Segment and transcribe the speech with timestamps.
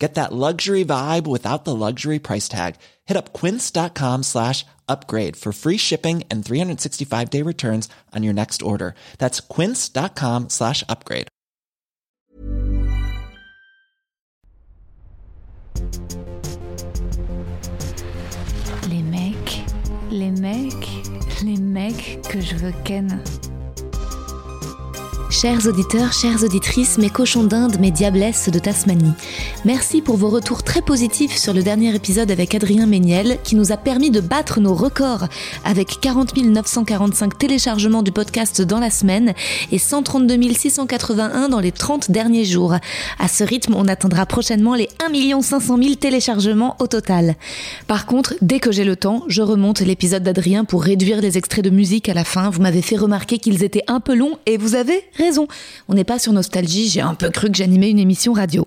[0.00, 2.76] Get that luxury vibe without the luxury price tag.
[3.04, 8.62] Hit up quince.com slash upgrade for free shipping and 365 day returns on your next
[8.62, 8.94] order.
[9.18, 11.28] That's quince.com slash upgrade.
[18.88, 19.60] Les mecs,
[20.10, 20.88] les mecs,
[21.44, 23.22] les mecs que je veux ken.
[25.30, 29.12] Chers auditeurs, chères auditrices, mes cochons d'Inde, mes diablesses de Tasmanie,
[29.64, 33.70] merci pour vos retours très positifs sur le dernier épisode avec Adrien Méniel qui nous
[33.70, 35.28] a permis de battre nos records
[35.64, 39.34] avec 40 945 téléchargements du podcast dans la semaine
[39.70, 42.74] et 132 681 dans les 30 derniers jours.
[43.20, 47.36] À ce rythme, on atteindra prochainement les 1 500 000 téléchargements au total.
[47.86, 51.64] Par contre, dès que j'ai le temps, je remonte l'épisode d'Adrien pour réduire les extraits
[51.64, 52.50] de musique à la fin.
[52.50, 55.46] Vous m'avez fait remarquer qu'ils étaient un peu longs et vous avez raison.
[55.88, 58.66] On n'est pas sur Nostalgie, j'ai un peu cru que j'animais une émission radio.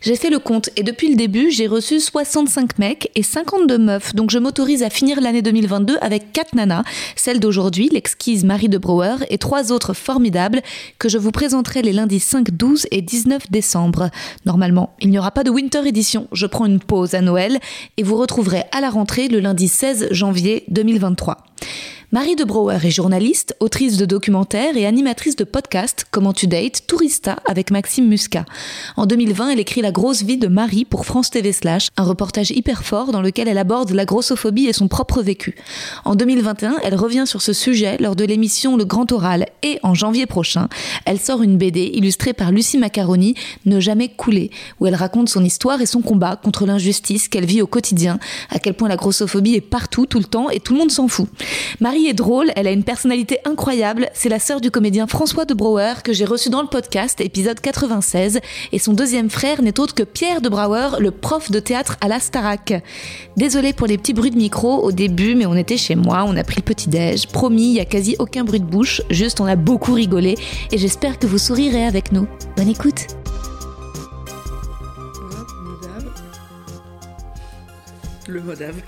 [0.00, 4.14] J'ai fait le compte et depuis le début, j'ai reçu 65 mecs et 52 meufs,
[4.14, 6.84] donc je m'autorise à finir l'année 2022 avec 4 nanas,
[7.16, 10.62] celle d'aujourd'hui, l'exquise Marie de Brouwer, et trois autres formidables
[10.98, 14.10] que je vous présenterai les lundis 5, 12 et 19 décembre.
[14.46, 17.58] Normalement, il n'y aura pas de Winter Edition, je prends une pause à Noël
[17.96, 21.38] et vous retrouverez à la rentrée le lundi 16 janvier 2023.
[22.10, 26.86] Marie de Brouwer est journaliste, autrice de documentaires et animatrice de podcasts Comment tu dates,
[26.86, 28.46] Tourista avec Maxime Muscat.
[28.96, 32.50] En 2020, elle écrit La grosse vie de Marie pour France TV Slash, un reportage
[32.50, 35.54] hyper fort dans lequel elle aborde la grossophobie et son propre vécu.
[36.06, 39.92] En 2021, elle revient sur ce sujet lors de l'émission Le Grand Oral et en
[39.92, 40.68] janvier prochain,
[41.04, 43.34] elle sort une BD illustrée par Lucie Macaroni,
[43.66, 47.60] Ne jamais couler, où elle raconte son histoire et son combat contre l'injustice qu'elle vit
[47.60, 48.18] au quotidien,
[48.48, 51.06] à quel point la grossophobie est partout, tout le temps et tout le monde s'en
[51.06, 51.28] fout.
[52.06, 54.08] Est drôle, elle a une personnalité incroyable.
[54.14, 57.60] C'est la sœur du comédien François de Brouwer que j'ai reçu dans le podcast, épisode
[57.60, 58.40] 96.
[58.72, 62.08] Et son deuxième frère n'est autre que Pierre de Brouwer, le prof de théâtre à
[62.08, 62.74] la Starac.
[63.36, 66.36] Désolée pour les petits bruits de micro au début, mais on était chez moi, on
[66.36, 67.26] a pris le petit-déj.
[67.28, 70.36] Promis, il y a quasi aucun bruit de bouche, juste on a beaucoup rigolé.
[70.72, 72.26] Et j'espère que vous sourirez avec nous.
[72.56, 73.06] Bonne écoute!
[78.28, 78.82] Le modave.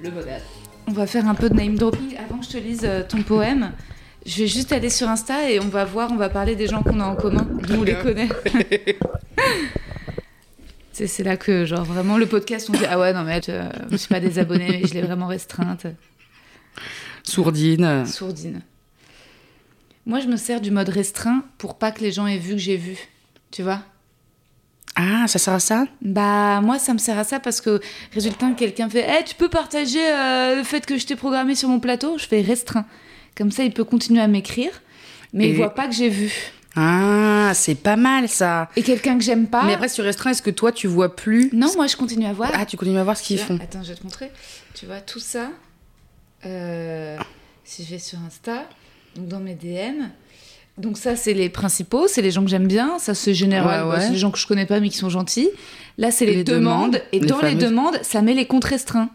[0.00, 0.42] Le modave.
[0.88, 3.22] On va faire un peu de name dropping avant que je te lise euh, ton
[3.22, 3.72] poème.
[4.24, 6.82] Je vais juste aller sur Insta et on va voir, on va parler des gens
[6.82, 8.30] qu'on a en commun, d'où on les connaît.
[10.92, 13.92] c'est là que, genre, vraiment, le podcast, on dit Ah ouais, non, mais euh, je
[13.92, 15.86] ne suis pas désabonnée, mais je l'ai vraiment restreinte.
[17.22, 18.06] Sourdine.
[18.06, 18.62] Sourdine.
[20.06, 22.60] Moi, je me sers du mode restreint pour pas que les gens aient vu que
[22.60, 22.96] j'ai vu.
[23.50, 23.82] Tu vois?
[25.00, 25.86] Ah, ça sert à ça?
[26.02, 27.80] Bah, moi, ça me sert à ça parce que,
[28.12, 31.68] résultat, quelqu'un fait hey, Tu peux partager euh, le fait que je t'ai programmé sur
[31.68, 32.18] mon plateau?
[32.18, 32.84] Je fais restreint.
[33.36, 34.72] Comme ça, il peut continuer à m'écrire,
[35.32, 35.50] mais Et...
[35.50, 36.32] il voit pas que j'ai vu.
[36.74, 38.68] Ah, c'est pas mal ça.
[38.74, 39.62] Et quelqu'un que j'aime pas.
[39.64, 41.48] Mais après, sur restreint, est-ce que toi, tu vois plus?
[41.52, 42.50] Non, moi, je continue à voir.
[42.52, 43.58] Ah, tu continues à voir ce qu'ils font.
[43.62, 44.32] Attends, je vais te montrer.
[44.74, 45.50] Tu vois, tout ça,
[46.44, 47.16] euh,
[47.62, 48.68] si je vais sur Insta,
[49.14, 50.08] donc dans mes DM,
[50.78, 52.98] donc ça, c'est les principaux, c'est les gens que j'aime bien.
[52.98, 54.00] Ça, c'est général, ouais, ouais.
[54.00, 55.50] c'est les gens que je connais pas mais qui sont gentils.
[55.98, 56.92] Là, c'est les, les, demandes.
[56.92, 57.02] demandes.
[57.12, 57.54] Et les dans fameuses...
[57.54, 59.10] les demandes, ça met les comptes restreints.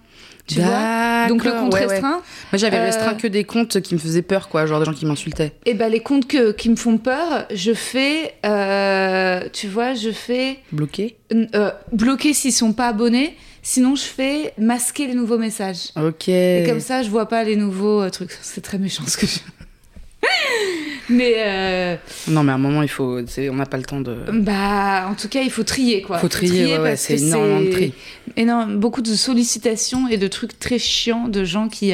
[0.45, 1.27] Tu vois?
[1.29, 2.21] Donc le compte ouais, restreint.
[2.51, 2.83] Moi, j'avais euh...
[2.83, 5.53] restreint que des comptes qui me faisaient peur, quoi, genre des gens qui m'insultaient.
[5.65, 10.11] Et ben les comptes que, qui me font peur, je fais, euh, tu vois, je
[10.11, 11.15] fais bloquer?
[11.33, 13.37] Euh, bloquer s'ils sont pas abonnés.
[13.65, 15.91] Sinon, je fais masquer les nouveaux messages.
[15.95, 16.27] Ok.
[16.27, 18.37] Et comme ça, je vois pas les nouveaux euh, trucs.
[18.41, 19.39] C'est très méchant ce que je.
[21.09, 21.95] mais euh...
[22.27, 25.15] non mais à un moment il faut on n'a pas le temps de bah en
[25.15, 27.71] tout cas il faut trier quoi faut trier, faut trier ouais, ouais, c'est énormément de
[27.71, 27.93] tri
[28.37, 31.93] énorme beaucoup de sollicitations et de trucs très chiants de gens qui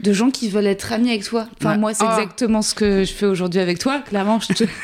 [0.00, 1.78] de gens qui veulent être amis avec toi enfin ouais.
[1.78, 2.12] moi c'est oh.
[2.12, 4.64] exactement ce que je fais aujourd'hui avec toi clairement je te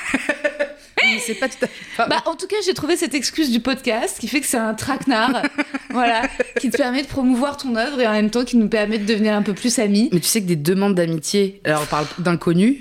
[1.20, 2.08] c'est pas tout à fait.
[2.08, 4.74] Bah, en tout cas, j'ai trouvé cette excuse du podcast qui fait que c'est un
[4.74, 5.42] traquenard,
[5.90, 6.22] voilà,
[6.60, 9.06] qui te permet de promouvoir ton œuvre et en même temps qui nous permet de
[9.06, 10.08] devenir un peu plus amis.
[10.12, 12.78] Mais tu sais que des demandes d'amitié, alors on parle d'inconnus,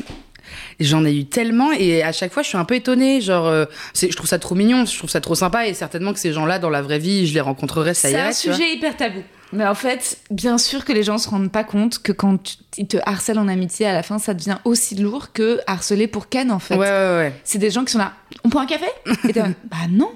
[0.80, 3.20] J'en ai eu tellement et à chaque fois je suis un peu étonnée.
[3.22, 6.14] Genre, euh, c'est- je trouve ça trop mignon, je trouve ça trop sympa et certainement
[6.14, 8.22] que ces gens-là dans la vraie vie, je les rencontrerai, ça C'est irait.
[8.28, 8.56] un tu vois.
[8.58, 9.22] sujet hyper tabou.
[9.54, 12.56] Mais en fait, bien sûr que les gens se rendent pas compte que quand tu-
[12.78, 16.28] ils te harcèlent en amitié, à la fin, ça devient aussi lourd que harceler pour
[16.28, 16.76] Ken, en fait.
[16.76, 17.34] Ouais, ouais, ouais.
[17.46, 18.12] C'est des gens qui sont là.
[18.44, 18.86] On prend un café?
[19.28, 19.42] Et t'es
[19.72, 20.12] Bah non.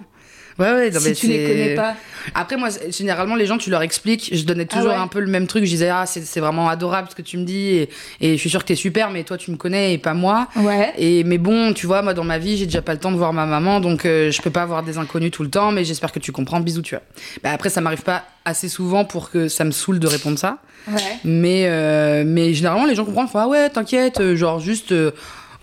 [0.60, 1.96] Ouais, ouais, non, si mais tu les connais pas.
[2.36, 4.30] Après, moi, généralement, les gens, tu leur expliques.
[4.34, 5.64] Je donnais Ah toujours ouais un peu le même truc.
[5.66, 7.70] Je disais, ah, c'est vraiment adorable ce que tu me dis.
[7.70, 7.90] Et,
[8.20, 10.48] et je suis sûre que t'es super, mais toi, tu me connais et pas moi.
[10.58, 10.94] Ouais.
[10.98, 13.18] Et mais bon, tu vois, moi dans ma vie, j'ai déjà pas le temps de
[13.18, 15.72] voir ma maman, donc euh, je peux pas avoir des inconnus tout le temps.
[15.72, 16.60] Mais j'espère que tu comprends.
[16.60, 17.04] Bisous, tu vois.
[17.44, 20.58] Bah, après, ça m'arrive pas assez souvent pour que ça me saoule de répondre ça.
[20.88, 21.00] Ouais.
[21.24, 23.26] Mais euh, mais généralement, les gens comprennent.
[23.28, 24.92] Ils font ah ouais, t'inquiète, euh, genre juste.
[24.92, 25.12] euh,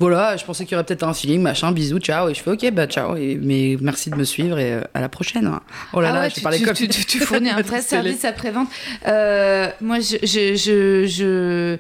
[0.01, 2.29] voilà, je pensais qu'il y aurait peut-être un feeling, machin, bisous, ciao.
[2.29, 3.17] Et je fais ok, bah ciao.
[3.17, 5.47] Et, mais merci de me suivre et euh, à la prochaine.
[5.47, 5.61] hein.
[5.93, 7.83] Oh là Ah là, ouais, je tu, parlais tu- comme tu- tu- fournis un vrai
[7.83, 8.69] service après-vente.
[9.09, 11.77] Euh, moi, je, je, je, je,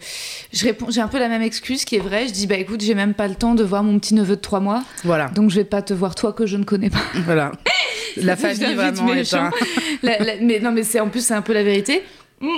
[0.53, 2.27] je réponds, j'ai un peu la même excuse qui est vraie.
[2.27, 4.41] Je dis, bah écoute, j'ai même pas le temps de voir mon petit neveu de
[4.41, 7.03] 3 mois, Voilà, donc je vais pas te voir toi que je ne connais pas.
[7.25, 7.53] voilà.
[8.17, 9.51] La famille vraiment est un...
[10.03, 12.03] La- la- mais non, mais c'est en plus, c'est un peu la vérité.
[12.41, 12.49] Mm.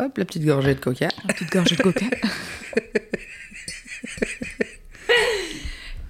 [0.00, 1.08] Hop, la petite gorgée de coca.
[1.28, 2.06] Une petite gorgée de coca.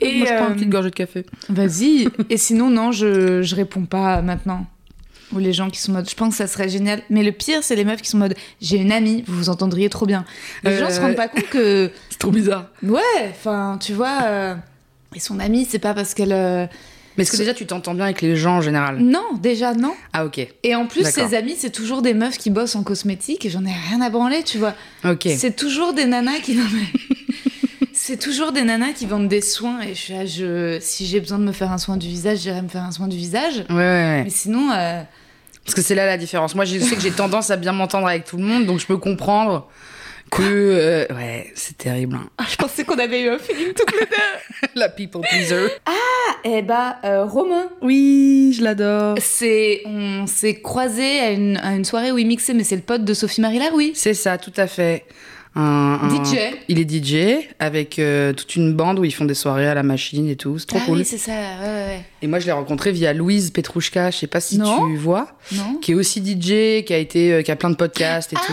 [0.04, 1.24] Et Moi, je prends euh, une petite gorgée de café.
[1.48, 2.08] Vas-y.
[2.30, 4.66] Et sinon, non, je, je réponds pas maintenant.
[5.32, 7.02] Ou les gens qui sont en mode, je pense que ça serait génial.
[7.08, 9.48] Mais le pire, c'est les meufs qui sont en mode, j'ai une amie, vous vous
[9.48, 10.24] entendriez trop bien.
[10.62, 12.66] Les Euh, gens se rendent pas compte que, C'est trop bizarre.
[12.82, 13.00] ouais,
[13.30, 14.54] enfin, tu vois, euh,
[15.14, 16.32] et son amie, c'est pas parce qu'elle.
[16.34, 16.66] euh,
[17.16, 18.98] Mais est-ce que déjà tu t'entends bien avec les gens en général?
[18.98, 19.94] Non, déjà, non.
[20.12, 23.46] Ah ok, Et en plus, ses amis, c'est toujours des meufs qui bossent en cosmétique
[23.46, 24.74] et j'en ai rien à branler, tu vois.
[25.02, 25.28] ok.
[25.34, 26.58] C'est toujours des nanas qui.
[28.04, 30.78] C'est toujours des nanas qui vendent des soins et je suis là, je...
[30.80, 33.06] si j'ai besoin de me faire un soin du visage, j'irai me faire un soin
[33.06, 33.58] du visage.
[33.70, 34.22] Ouais, ouais, ouais.
[34.24, 35.02] Mais sinon, euh,
[35.64, 36.56] Parce que c'est là la différence.
[36.56, 38.86] Moi, je sais que j'ai tendance à bien m'entendre avec tout le monde, donc je
[38.86, 39.68] peux comprendre
[40.32, 40.42] que.
[40.42, 42.16] euh, ouais, c'est terrible.
[42.16, 42.28] hein.
[42.38, 44.68] Ah, je pensais qu'on avait eu un feeling toutes les deux.
[44.74, 45.68] la people pleaser.
[46.44, 49.14] Eh bah, euh, Romain, Oui, je l'adore.
[49.20, 52.82] c'est, on s'est croisés à une, à une soirée où il mixait, mais c'est le
[52.82, 53.92] pote de Sophie Marie Laroui.
[53.94, 55.04] C'est ça, tout à fait.
[55.54, 56.36] Un, un- DJ.
[56.68, 59.82] Il est DJ avec euh, toute une bande où ils font des soirées à la
[59.82, 60.58] machine et tout.
[60.58, 60.98] C'est trop ah cool.
[60.98, 64.10] oui, c'est ça, ouais, ouais, Et moi, je l'ai rencontré via Louise Petrouchka.
[64.10, 64.86] Je sais pas si Non.
[64.88, 65.28] tu vois.
[65.52, 68.36] Non qui est aussi DJ, qui a été, euh, qui a plein de podcasts et
[68.36, 68.52] tout.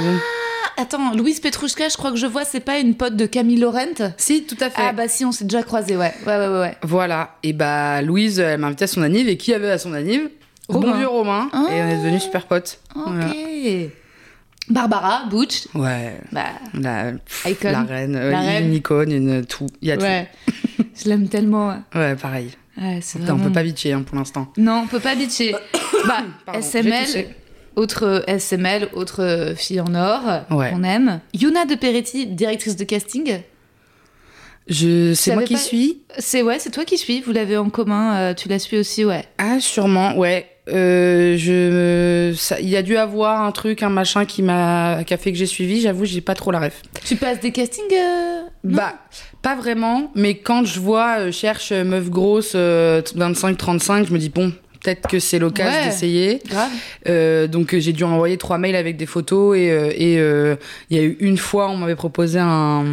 [0.78, 3.58] Ah, Attends, Louise Petrouchka, je crois que je vois, c'est pas une pote de Camille
[3.60, 3.80] Laurent?
[4.18, 4.82] Si, tout à fait.
[4.82, 6.14] Ah bah si, on s'est déjà croisés, ouais.
[6.26, 6.60] Ouais, ouais, ouais.
[6.60, 6.76] ouais.
[6.84, 7.36] Voilà.
[7.44, 9.28] Et bah, Louise, elle m'a invité à son anniv.
[9.28, 10.30] Et qui avait à son anniv?
[10.70, 10.92] Romain.
[10.92, 11.50] Bon vieux Romain.
[11.52, 11.66] Ah.
[11.72, 12.80] Et on est devenus super potes.
[12.96, 13.02] Ok.
[13.08, 13.26] Voilà.
[14.70, 16.20] Barbara, Butch, Ouais.
[16.32, 17.12] bah, La,
[17.46, 17.72] Icon.
[17.72, 18.16] la reine.
[18.16, 18.66] euh, La reine.
[18.68, 19.68] Une icône, une tout.
[19.82, 20.30] Il y a ouais.
[20.96, 21.70] je l'aime tellement.
[21.70, 21.76] ouais.
[21.92, 21.98] tout.
[21.98, 22.52] Ouais, pareil.
[22.80, 24.52] Ouais, c'est Putain, On vraiment- peut pas bitcher hein, pour l'instant.
[24.58, 25.54] Non, on peut pas bitcher.
[26.08, 27.30] bah, Pardon, SML, toussé.
[27.76, 30.22] autre SML, autre fille en or,
[30.52, 30.70] Ouais.
[30.72, 31.20] qu'on aime.
[31.34, 33.40] Yuna de Peretti, directrice de casting.
[34.68, 36.02] Je, c'est moi qui pas- suis?
[36.20, 37.22] C'est ouais, c'est toi qui suis.
[37.22, 38.16] Vous l'avez en commun.
[38.18, 39.26] euh, tu la suis aussi, ouais.
[39.40, 40.48] Ah, sûrement, ouais.
[40.72, 45.14] Euh, je, ça- il y a dû avoir un truc, un machin qui m'a, qui
[45.14, 45.82] a fait que j'ai suivi.
[45.82, 46.82] J'avoue, j'ai pas trop la ref.
[47.06, 48.94] Tu passes des castings euh, Bah,
[49.42, 54.30] pas vraiment, mais quand je vois, euh, cherche meuf grosse, euh, 25-35, je me dis,
[54.30, 54.52] bon,
[54.82, 55.86] peut-être que c'est l'occasion Ouais.
[55.86, 56.42] d'essayer.
[57.08, 60.56] Euh, donc euh, j'ai dû envoyer trois mails avec des photos et euh, et, euh,
[60.90, 62.84] il y a eu une fois, on m'avait proposé un,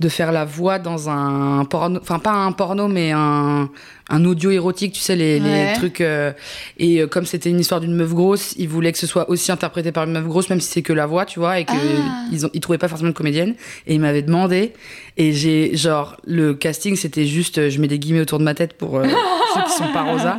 [0.00, 3.68] de faire la voix dans un porno, enfin pas un porno, mais un,
[4.10, 5.68] un audio érotique, tu sais, les, Ouais.
[5.72, 6.00] les trucs.
[6.00, 6.32] euh,
[6.78, 9.92] et comme c'était une histoire d'une meuf grosse, ils voulaient que ce soit aussi interprété
[9.92, 12.26] par une meuf grosse, même si c'est que la voix, tu vois, et que Ah.
[12.32, 13.54] ils, ont, ils trouvaient pas forcément de comédienne.
[13.86, 14.72] Et ils m'avaient demandé,
[15.16, 18.74] et j'ai, genre, le casting, c'était juste, je mets des guillemets autour de ma tête
[18.74, 19.00] pour
[19.54, 20.38] ceux qui sont pas rosa.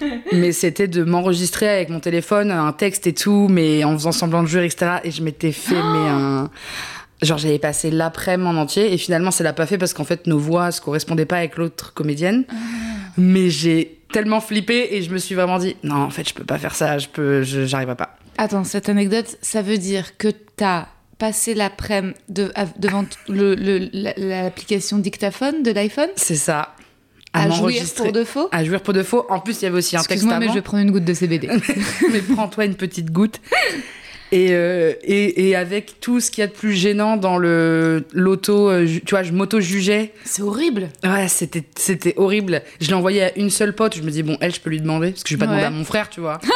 [0.32, 4.42] Mais c'était de m'enregistrer avec mon téléphone, un texte et tout, mais en faisant semblant
[4.42, 4.92] de jouer, etc.
[5.04, 6.50] Et je m'étais fait, mais un.
[7.22, 10.26] Genre, j'avais passé l'après-midi en entier, et finalement, ça l'a pas fait parce qu'en fait,
[10.26, 12.44] nos voix se correspondaient pas avec l'autre comédienne.
[13.18, 16.44] Mais j'ai tellement flippé et je me suis vraiment dit, non, en fait, je peux
[16.44, 18.16] pas faire ça, je peux, je- j'arriverai pas.
[18.38, 20.86] Attends, cette anecdote, ça veut dire que t'as
[21.18, 26.08] passé l'après-midi de- devant t- le- l'application dictaphone de l'iPhone?
[26.16, 26.74] C'est ça.
[27.32, 28.04] À, jouir m'enregistrer.
[28.04, 29.24] pour de faux À jouer pour de faux.
[29.28, 31.04] En plus, il y avait aussi un texte Excuse-moi, mais je vais prendre une goutte
[31.04, 31.48] de CBD.
[32.12, 33.40] mais prends-toi une petite goutte.
[34.32, 38.04] Et, euh, et, et avec tout ce qu'il y a de plus gênant dans le
[38.12, 40.12] l'auto, euh, tu vois, je m'auto-jugeais.
[40.24, 40.88] C'est horrible.
[41.02, 42.62] Ouais, c'était c'était horrible.
[42.80, 43.96] Je l'ai envoyé à une seule pote.
[43.96, 45.56] Je me dis bon, elle, je peux lui demander parce que je vais pas Ouais.
[45.58, 46.38] demander à mon frère, tu vois.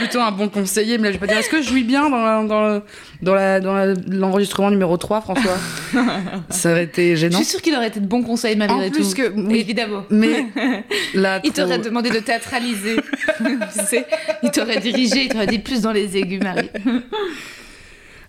[0.00, 2.10] plutôt un bon conseiller, mais là, je vais pas dire est-ce que je jouis bien
[2.10, 2.82] dans la- dans le-
[3.22, 5.56] dans la- dans l'enregistrement numéro 3, François?
[6.50, 7.36] Ça aurait été Je gênant.
[7.38, 9.16] suis sûre qu'il aurait été de bons conseils malgré En plus tout.
[9.22, 10.04] que oui, Évidemment.
[10.10, 10.46] mais
[11.14, 12.96] là Il trop- t'aurait demandé de théâtraliser.
[13.38, 14.06] tu sais,
[14.42, 16.70] il t'aurait dirigé, il t'aurait dit plus dans les aigus, Marie.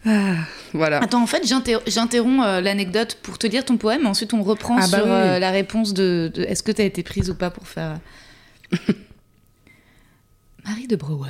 [0.06, 0.34] Ah,
[0.74, 0.98] voilà.
[1.04, 4.78] Attends, en fait, j'inter- j'interromps euh, l'anecdote pour te lire ton poème, ensuite on reprend
[4.78, 5.12] Ah bah sur oui.
[5.12, 8.00] euh, la réponse de, de est-ce que tu as été prise ou pas pour faire.
[10.66, 11.30] Marie de Brouwer.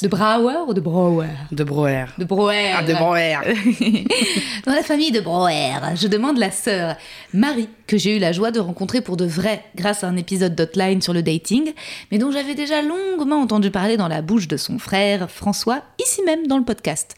[0.00, 2.06] De Brouwer ou de Brouwer De Brouwer.
[2.16, 2.72] De Brouwer.
[2.74, 3.36] Ah, de Brouwer.
[4.64, 6.96] Dans la famille de Brouwer, je demande la sœur
[7.34, 10.54] Marie, que j'ai eu la joie de rencontrer pour de vrai grâce à un épisode
[10.54, 11.74] d'Hotline sur le dating,
[12.10, 16.22] mais dont j'avais déjà longuement entendu parler dans la bouche de son frère François, ici
[16.24, 17.14] même dans le podcast.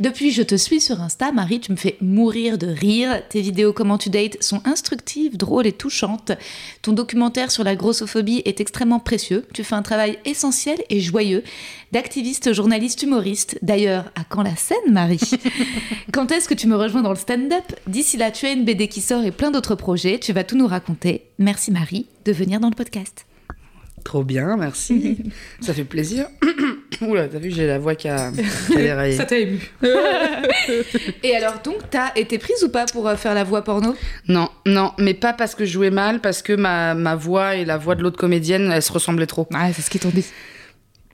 [0.00, 3.22] Depuis, je te suis sur Insta, Marie, tu me fais mourir de rire.
[3.28, 6.32] Tes vidéos comment tu dates sont instructives, drôles et touchantes.
[6.82, 9.46] Ton documentaire sur la grossophobie est extrêmement précieux.
[9.54, 11.44] Tu fais un travail essentiel et joyeux
[11.92, 13.58] d'activiste, journaliste, humoriste.
[13.62, 15.20] D'ailleurs, à quand la scène, Marie?
[16.12, 17.64] Quand est-ce que tu me rejoins dans le stand-up?
[17.86, 20.15] D'ici là, tu as une BD qui sort et plein d'autres projets.
[20.20, 21.24] Tu vas tout nous raconter.
[21.38, 23.26] Merci, Marie, de venir dans le podcast.
[24.04, 25.18] Trop bien, merci.
[25.60, 26.26] Ça fait plaisir.
[27.02, 29.16] Oula, t'as vu, j'ai la voix qui a, qui a déraillé.
[29.16, 29.58] t'a ému.
[31.22, 33.94] et alors, donc, t'as été prise ou pas pour euh, faire la voix porno?
[34.28, 37.64] Non, non, mais pas parce que je jouais mal, parce que ma, ma voix et
[37.64, 39.46] la voix de l'autre comédienne, elles se ressemblaient trop.
[39.52, 40.24] Ouais, c'est ce qu'ils t'ont dit.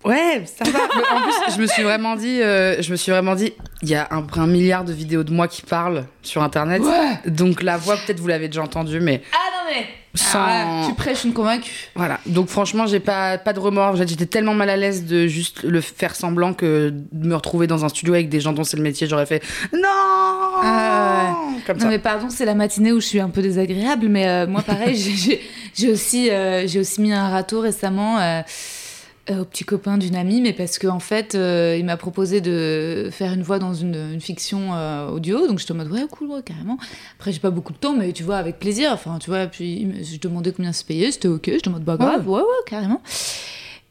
[0.04, 0.78] Ouais, ça va.
[1.16, 3.94] En plus, je me suis vraiment dit, euh, je me suis vraiment dit, il y
[3.94, 6.82] a un, un milliard de vidéos de moi qui parlent sur Internet.
[6.82, 7.30] Ouais.
[7.30, 9.87] Donc la voix, peut-être vous l'avez déjà entendue, mais Ah non, mais.
[10.14, 11.88] Sans- Ah ouais, tu prêches une convaincue.
[11.94, 12.18] voilà.
[12.26, 13.97] Donc franchement, j'ai pas, pas de remords.
[13.97, 17.85] J'étais tellement mal à l'aise de juste le faire semblant que de me retrouver dans
[17.87, 19.42] un studio avec des gens dont c'est le métier, j'aurais fait
[19.73, 19.88] non.
[20.64, 21.35] Ah
[21.66, 21.88] Comme Non ça.
[21.88, 24.97] mais pardon, c'est la matinée où je suis un peu désagréable, mais euh, moi pareil,
[25.75, 28.42] j'ai- aussi, euh, j'ai aussi mis un râteau récemment euh,
[29.30, 33.08] au petit copain d'une amie, mais parce qu'en en fait, euh, il m'a proposé de
[33.12, 36.28] faire une voix dans une, une fiction euh, audio, donc j'étais en mode ouais cool,
[36.28, 36.78] ouais, carrément.
[37.18, 38.90] Après j'ai pas beaucoup de temps, mais tu vois avec plaisir.
[38.92, 42.28] Enfin tu vois, puis je demandais combien se payait, c'était ok, je demande bah grave,
[42.28, 43.00] ouais ouais, carrément.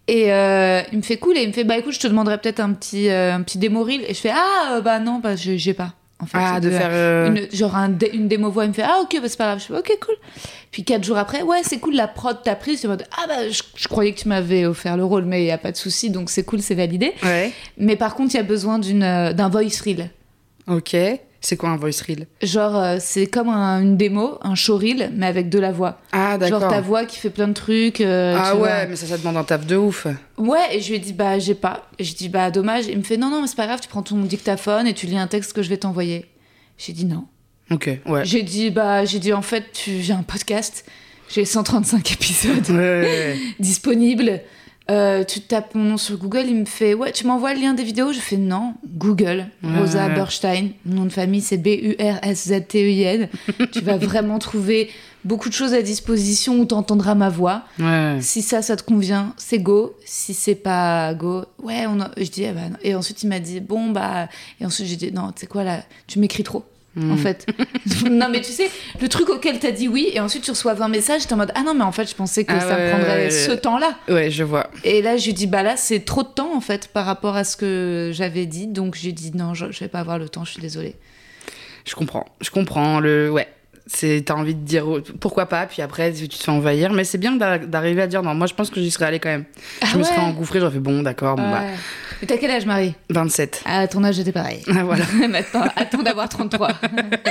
[0.07, 2.37] Et euh, il me fait cool et il me fait bah écoute, je te demanderais
[2.37, 5.19] peut-être un petit euh, un petit démo reel et je fais ah euh, bah non
[5.19, 5.93] bah j'ai pas.
[6.21, 6.89] En fait, Ah, de faire.
[6.91, 9.37] euh, une, genre un dé- une démo voix, il me fait Ah, ok, bah, c'est
[9.37, 9.59] pas grave.
[9.59, 10.15] Je fais Ok, cool.
[10.71, 12.77] Puis quatre jours après, ouais, c'est cool, la prod t'a pris.
[12.77, 15.41] C'est en mode Ah, bah, je, je croyais que tu m'avais offert le rôle, mais
[15.43, 17.13] il y a pas de souci, donc c'est cool, c'est validé.
[17.23, 17.51] Ouais.
[17.77, 20.09] Mais par contre, il y a besoin d'une, euh, d'un voice reel.
[20.67, 20.95] Ok.
[21.43, 22.27] C'est quoi un voice reel?
[22.43, 25.99] Genre, euh, c'est comme un- une démo, un show reel, mais avec de la voix.
[26.11, 26.59] Ah d'accord.
[26.61, 27.99] Genre ta voix qui fait plein de trucs.
[27.99, 28.85] euh, ah tu ouais, vois.
[28.85, 30.05] mais ça, ça demande un taf de ouf.
[30.37, 31.87] Ouais, et je lui ai dit Bah, j'ai pas.
[31.97, 32.85] Et je dis Bah, dommage.
[32.87, 35.07] Il me fait Non, non, mais c'est pas grave, tu prends ton dictaphone et tu
[35.07, 36.25] lis un texte que je vais t'envoyer.
[36.77, 37.25] J'ai dit non.
[37.71, 38.23] Ok, ouais.
[38.25, 40.85] J'ai dit, bah, j'ai dit, en fait, tu- j'ai un podcast,
[41.33, 43.37] j'ai 135 épisodes Ouais, ouais, ouais.
[43.59, 44.41] disponibles.
[44.91, 47.73] Euh, tu tapes mon nom sur Google, il me fait, ouais, tu m'envoies le lien
[47.73, 48.11] des vidéos?
[48.11, 50.15] Je fais, non, Google, Rosa Ouais.
[50.15, 53.29] Berstein, mon nom de famille c'est B-U-R-S-Z-T-E-I-N.
[53.71, 54.89] Tu vas vraiment trouver
[55.23, 57.63] beaucoup de choses à disposition où tu entendras ma voix.
[57.79, 58.17] Ouais.
[58.19, 59.95] Si ça, ça te convient, c'est go.
[60.03, 62.11] Si c'est pas go, ouais, on a...
[62.17, 62.77] je dis, bah non.
[62.83, 64.27] Et ensuite, il m'a dit, bon, bah.
[64.59, 66.65] Et ensuite, j'ai dit, non, tu sais quoi, là, tu m'écris trop.
[66.95, 67.11] Hmm.
[67.11, 67.45] En fait.
[68.09, 68.69] non, mais tu sais,
[69.01, 71.51] le truc auquel t'as dit oui, et ensuite tu reçois 20 messages, t'es en mode
[71.55, 73.97] Ah non, mais en fait, je pensais que Ah ça me prendrait ouais, ce temps-là.
[74.09, 74.69] Ouais, je vois.
[74.83, 77.35] Et là, je lui dis Bah là, c'est trop de temps, en fait, par rapport
[77.37, 78.67] à ce que j'avais dit.
[78.67, 80.95] Donc, j'ai dit Non, je, je vais pas avoir le temps, je suis désolée.
[81.85, 82.25] Je comprends.
[82.41, 82.99] Je comprends.
[82.99, 83.31] Le...
[83.31, 83.47] Ouais.
[83.87, 84.85] C'est, t'as envie de dire
[85.19, 86.93] pourquoi pas, puis après tu te fais envahir.
[86.93, 88.33] Mais c'est bien d'a- d'arriver à dire non.
[88.35, 89.45] Moi, je pense que j'y serais allée quand même.
[89.81, 91.63] je Ah me serais engouffrée, j'aurais fait bon, d'accord, bon, bah.
[92.21, 92.93] Mais t'as quel âge, Marie?
[93.09, 93.63] 27.
[93.65, 94.61] À ton âge, j'étais pareil.
[94.69, 95.03] Ah, voilà.
[95.29, 96.69] Maintenant, attends d'avoir 33.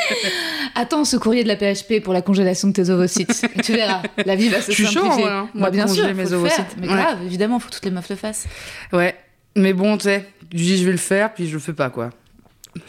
[0.75, 3.47] attends ce courrier de la PHP pour la congélation de tes ovocytes.
[3.63, 5.25] Tu verras, la vie va se Je suis chaud, simplifier.
[5.25, 5.49] ouais, hein.
[5.55, 6.39] Bah, Moi, bien sûr, mes faut faire.
[6.39, 6.77] ovocytes.
[6.81, 6.95] Mais Ouais.
[6.95, 8.47] grave, évidemment, faut que toutes les meufs le fassent.
[8.93, 9.15] Ouais.
[9.57, 11.91] Mais bon, tu sais, je dis je vais le faire, puis je le fais pas,
[11.91, 12.11] quoi.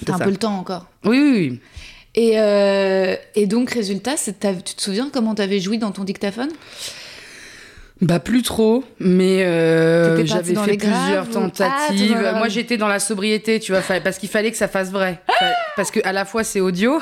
[0.05, 0.87] T'as un peu le temps encore.
[1.05, 1.59] Oui, oui, oui.
[2.15, 6.49] Et, euh, et donc, résultat, tu te souviens comment t'avais joui dans ton dictaphone?
[8.01, 12.17] Bah plus trop, mais euh, j'avais fait plusieurs ou- tentatives.
[12.25, 15.21] Ah, Moi j'étais dans la sobriété, tu vois, parce qu'il fallait que ça fasse vrai.
[15.39, 16.99] Fa- parce que à la fois c'est audio.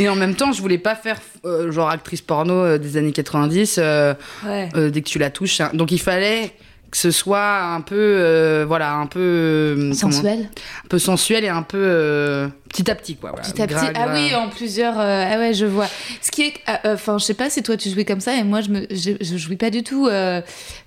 [0.00, 3.12] Et en même temps, je voulais pas faire euh, genre actrice porno euh, des années
[3.12, 4.68] 90 euh, Ouais.
[4.90, 5.60] dès que tu la touches.
[5.60, 5.70] hein.
[5.72, 6.50] Donc il fallait
[6.90, 10.48] que ce soit un peu euh, voilà, un peu euh, comment- Sensuel.
[10.84, 13.30] un peu sensuel et un peu euh, petit à petit quoi.
[13.30, 13.46] voilà.
[13.48, 13.92] Petit à petit.
[13.94, 14.98] Ah oui, en plusieurs.
[14.98, 15.88] euh, ah ouais, je vois.
[16.22, 16.54] Ce qui est.
[16.84, 19.12] Enfin, je sais pas si toi tu jouis comme ça, et moi je me, je,
[19.20, 20.08] je jouis pas du tout.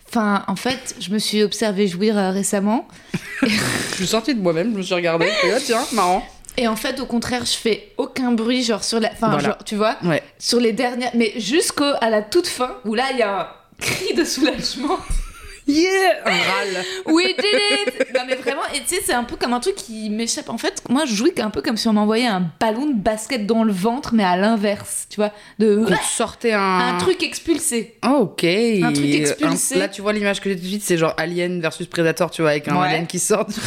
[0.08, 2.88] Enfin, en fait, je me suis observée jouir récemment.
[3.44, 5.25] Je suis sortie de moi-même, je me suis regardée.
[5.27, 6.25] et ah, tiens, marrant.
[6.58, 9.12] Et en fait, au contraire, je fais aucun bruit, genre sur la.
[9.12, 9.44] Enfin, Voilà.
[9.50, 10.24] genre, tu vois, Ouais.
[10.39, 11.12] sur les dernières.
[11.15, 13.48] Mais jusqu'à la toute fin, où là, il y a un
[13.79, 14.98] cri de soulagement.
[15.70, 16.86] Yeah Un râle.
[17.14, 17.46] We did
[18.00, 20.50] it Non mais vraiment, et tu sais, c'est un peu comme un truc qui m'échappe.
[20.50, 23.46] En fait, moi, je jouis un peu comme si on m'envoyait un ballon de basket
[23.46, 26.96] dans le ventre, mais à l'inverse, tu vois, de te sortait un...
[26.96, 27.96] un truc expulsé.
[28.06, 28.44] Oh, ok.
[28.44, 29.78] Un truc expulsé.
[29.78, 32.42] Là, tu vois l'image que j'ai tout de suite, c'est genre Alien versus Predator, tu
[32.42, 32.88] vois, avec un Ouais.
[32.88, 33.46] alien qui sort.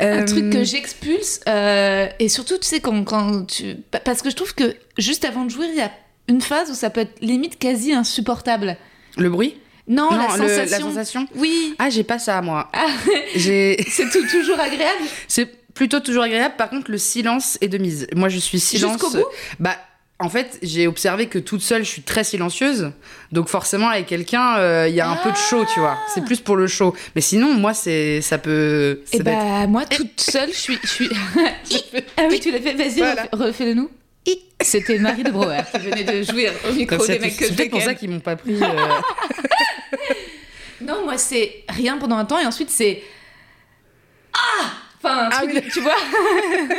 [0.00, 3.76] Un Euh, truc que j'expulse, euh, et surtout, tu sais, quand, quand tu.
[3.90, 5.90] pa- Parce que je trouve que juste avant de jouir, il y a
[6.26, 8.76] une phase où ça peut être limite quasi insupportable.
[9.16, 9.56] Le bruit?
[9.86, 10.64] Non, la le- sensation.
[10.70, 12.70] la sensation Oui, Ah, j'ai pas ça, moi.
[12.72, 12.86] Ah.
[13.36, 15.02] C'est toujours agréable?
[15.28, 16.54] C'est plutôt toujours agréable.
[16.56, 18.06] Par contre, le silence est de mise.
[18.14, 18.92] Moi, je suis silence.
[18.92, 19.24] Jusqu'au bout?
[19.60, 19.76] Bah,
[20.20, 22.92] en fait, j'ai observé que toute seule, je suis très silencieuse.
[23.32, 25.98] Donc, forcément, avec quelqu'un, euh, il y a un peu de show, tu vois.
[26.14, 26.94] C'est plus pour le show.
[27.14, 29.02] Mais sinon, moi, c'est ça peut.
[29.12, 30.78] Et être- bah, moi, toute seule, je suis.
[30.84, 31.10] Je suis...
[32.16, 33.26] ah oui, tu l'as fait, vas-y, Voilà.
[33.32, 33.90] refais-le nous.
[34.60, 37.50] C'était Marie de Brouwer qui venait de jouir au micro C'est des mecs que c'est
[37.52, 38.54] je peut-être pour ça qu'ils m'ont pas pris.
[38.62, 38.66] euh,
[40.80, 43.02] Non, moi, c'est rien pendant un temps et ensuite, c'est.
[44.32, 44.70] Ah
[45.04, 45.62] Enfin, un Ah truc, oui.
[45.72, 45.92] tu vois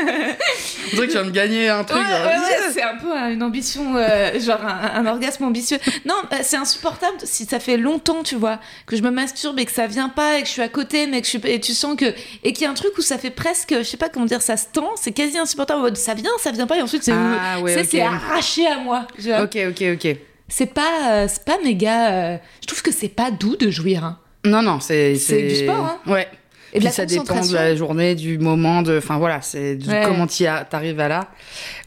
[0.92, 2.02] On dirait que tu vas me gagner un truc.
[2.02, 5.44] Ouais, genre, ouais, ouais, yes c'est un peu une ambition, euh, genre un, un orgasme
[5.44, 5.78] ambitieux.
[6.06, 9.66] Non, euh, c'est insupportable si ça fait longtemps, tu vois, que je me masturbe et
[9.66, 11.60] que ça vient pas et que je suis à côté, mais que je suis, et
[11.60, 12.06] tu sens que
[12.44, 14.42] et qu'il y a un truc où ça fait presque, je sais pas comment dire,
[14.42, 15.80] ça se tend, c'est quasi insupportable.
[15.80, 17.88] en mode, Ça vient, ça vient pas, et ensuite c'est, Ah, ouais, c'est, ok.
[17.92, 19.08] c'est arraché à moi.
[19.16, 19.42] tu vois.
[19.44, 20.18] Ok, ok, ok.
[20.48, 22.12] C'est pas, euh, c'est pas méga.
[22.12, 24.04] euh, je trouve que c'est pas doux de jouir.
[24.04, 24.20] hein.
[24.46, 25.16] Non, non, c'est.
[25.16, 26.00] C'est du sport, hein.
[26.06, 26.28] Ouais.
[26.76, 28.98] Et Puis ça dépend de la journée, du moment, de.
[28.98, 30.02] Enfin voilà, c'est Ouais.
[30.06, 31.28] comment t'y a- t'arrives à là.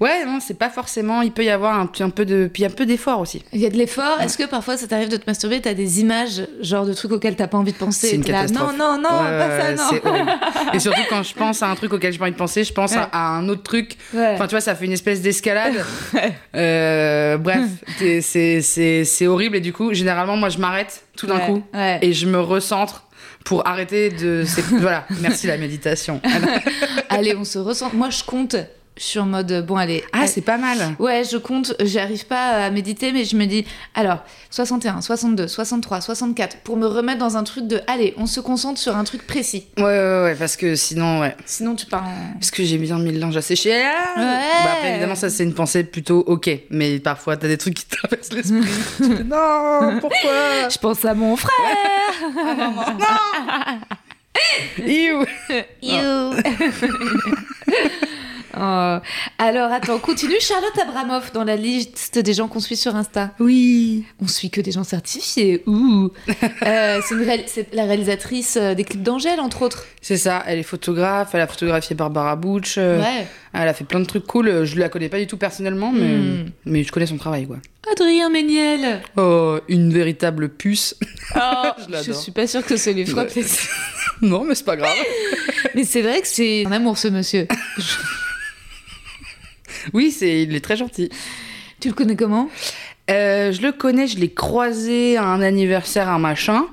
[0.01, 1.21] Ouais, non, c'est pas forcément.
[1.23, 2.49] Il peut y avoir un, peu de.
[2.53, 3.45] Puis un peu d'effort aussi.
[3.53, 4.21] Il y a de l'effort.
[4.23, 7.37] Est-ce que parfois ça t'arrive de te masturber, t'as des images, genre de trucs auxquels
[7.37, 8.77] t'as pas envie de penser C'est une là, catastrophe.
[8.79, 10.27] Non, non, non, pas ça, non.
[10.73, 12.73] Et surtout quand je pense à un truc auquel j'ai pas envie de penser, je
[12.73, 13.07] pense à, Ouais.
[13.13, 13.97] à un autre truc.
[14.15, 14.31] Ouais.
[14.35, 15.85] Enfin, tu vois, ça fait une espèce d'escalade.
[16.55, 17.63] Euh, bref,
[17.99, 19.57] t'es- c'est horrible.
[19.57, 21.99] Et du coup, généralement, moi, je m'arrête tout d'un coup ouais.
[22.03, 23.05] et je me recentre
[23.49, 24.45] pour arrêter de.
[24.79, 26.21] voilà, merci la méditation.
[27.09, 27.91] Allez, on se ressent.
[27.95, 28.57] Moi, je compte.
[28.99, 30.03] Je suis en mode, bon, allez.
[30.13, 30.77] Ah, c'est pas mal.
[30.99, 31.73] Ouais, je compte.
[31.81, 33.65] J'arrive pas à méditer, mais je me dis,
[33.95, 38.41] alors, 61, 62, 63, 64, pour me remettre dans un truc de, allez, on se
[38.41, 39.69] concentre sur un truc précis.
[39.77, 41.37] Ouais, ouais, ouais, parce que sinon, ouais.
[41.47, 42.33] Sinon, tu pars en.
[42.35, 43.81] Parce que j'ai bien mis le linge à sécher.
[43.85, 44.25] Ah Ouais.
[44.65, 46.51] Bah après, évidemment, ça, c'est une pensée plutôt ok.
[46.71, 48.59] Mais parfois, t'as des trucs qui traversent l'esprit.
[49.29, 50.69] Non, pourquoi?
[50.69, 51.53] Je pense à mon frère.
[54.85, 55.25] Iou.
[55.83, 56.35] You.
[58.57, 58.97] Oh.
[59.39, 60.35] Alors, attends, continue.
[60.41, 63.33] Charlotte Abramoff dans la liste des gens qu'on suit sur Insta.
[63.41, 64.05] Oui.
[64.23, 65.63] On suit que des gens certifiés.
[65.67, 66.11] Ouh.
[66.67, 69.85] Euh, c'est, réal- la réalisatrice euh, des clips d'Angèle, entre autres.
[70.03, 72.77] C'est ça, elle est photographe, elle a photographié Barbara Butch.
[72.79, 73.27] euh, Ouais.
[73.55, 74.65] Elle a fait plein de trucs cool.
[74.65, 76.51] Je la connais pas du tout personnellement, mais, Hmm.
[76.67, 77.57] mais je connais son travail, quoi.
[77.91, 79.01] Adrien Méniel.
[79.17, 80.95] Oh, une véritable puce.
[81.37, 83.45] Oh, Je je, suis pas sûre que ça lui fera Ouais.
[84.23, 84.97] non, mais c'est pas grave.
[85.75, 87.47] Mais c'est vrai que c'est un amour, ce monsieur.
[89.95, 91.09] Oui, c'est, il est très gentil.
[91.81, 92.49] Tu le connais comment?
[93.11, 96.67] Euh, je le connais, je l'ai croisé à un anniversaire, un machin.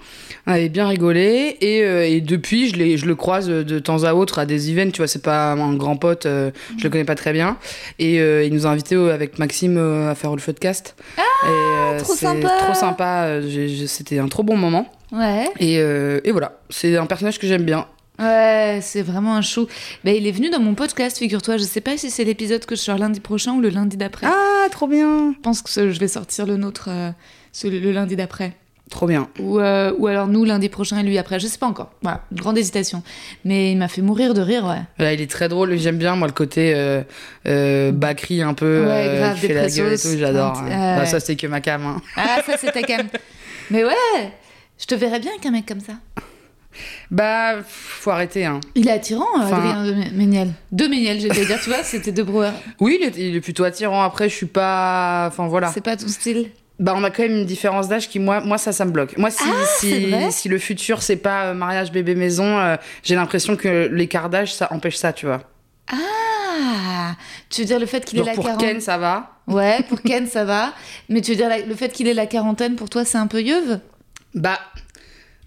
[0.47, 1.57] On avait bien rigolé.
[1.61, 4.91] Et, euh, et depuis, je, je le croise de temps à autre à des events.
[4.91, 7.57] Tu vois, c'est pas un grand pote, euh, je le connais pas très bien.
[7.99, 9.77] Et euh, il nous a invités avec Maxime
[10.09, 10.95] à faire le podcast.
[11.17, 12.49] Ah, trop sympa.
[12.59, 13.41] Trop sympa.
[13.41, 14.91] j'ai- j'ai- C'était un trop bon moment.
[15.11, 15.45] Ouais.
[15.59, 17.85] Et, et voilà, c'est un personnage que j'aime bien.
[18.19, 19.67] Ouais, c'est vraiment un chou.
[20.03, 21.57] Bah, il est venu dans mon podcast, figure-toi.
[21.57, 24.27] Je sais pas si c'est l'épisode que je sors lundi prochain ou le lundi d'après.
[24.27, 25.33] Ah, trop bien.
[25.35, 27.11] Je pense que je vais sortir le nôtre euh,
[27.51, 28.53] celui- le lundi d'après.
[28.91, 29.27] Trop bien.
[29.39, 31.39] Ou, euh, ou alors nous lundi prochain et lui après.
[31.39, 31.91] Je sais pas encore.
[32.03, 33.01] Voilà, une grande hésitation.
[33.43, 34.81] Mais il m'a fait mourir de rire, ouais.
[35.03, 35.75] Là, il est très drôle.
[35.75, 37.01] J'aime bien, moi, le côté euh,
[37.47, 38.85] euh, Bacri un peu.
[38.85, 40.15] Ouais, grave, qui fait la gueule et tout.
[40.17, 40.59] J'adore.
[40.59, 40.65] hein.
[40.65, 40.99] Ouais.
[40.99, 41.83] Bah, ça, c'est que ma cam.
[41.83, 41.99] hein.
[42.15, 43.07] Ah, ça c'est ta cam.
[43.71, 44.31] Mais ouais,
[44.77, 45.93] je te verrais bien avec un mec comme ça.
[47.11, 48.45] Bah, faut arrêter.
[48.45, 48.59] Hein.
[48.75, 50.49] Il est attirant, euh, Enfin- Adrien de Mé- Méniel.
[50.71, 52.51] De Méniel, j'allais dire, tu vois, c'était de Brouwer.
[52.79, 54.01] Oui, il est, il est plutôt attirant.
[54.03, 55.25] Après, je suis pas.
[55.27, 55.71] Enfin, voilà.
[55.73, 56.49] C'est pas ton style.
[56.77, 59.17] Bah, on a quand même une différence d'âge qui, moi, moi, ça, ça me bloque.
[59.17, 63.15] Moi, si, Ah, si, si le futur, c'est pas euh, mariage, bébé, maison, euh, j'ai
[63.15, 65.41] l'impression que l'écart d'âge, ça empêche ça, tu vois.
[65.89, 67.15] Ah
[67.49, 69.39] Tu veux dire le fait qu'il ait Genre la pour quarantaine Ken, ça va.
[69.47, 70.73] Ouais, pour Ken, ça va.
[71.07, 73.27] Mais tu veux dire la- le fait qu'il ait la quarantaine, pour toi, c'est un
[73.27, 73.79] peu yeuve?
[74.33, 74.59] Bah,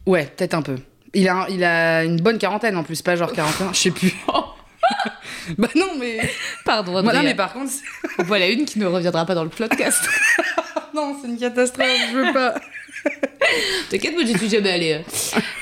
[0.07, 0.77] ouais, peut-être un peu.
[1.19, 4.15] Il a, il a une bonne quarantaine en plus, pas genre 41, je sais plus.
[5.59, 6.19] bah non, mais.
[6.65, 7.23] Pardon, Voilà, Adrien.
[7.31, 10.01] mais par contre, c'est- Voilà une qui ne reviendra pas dans le podcast.
[10.95, 12.55] non, c'est une catastrophe, je veux pas.
[13.91, 15.01] T'inquiète, moi, j'y suis jamais allée.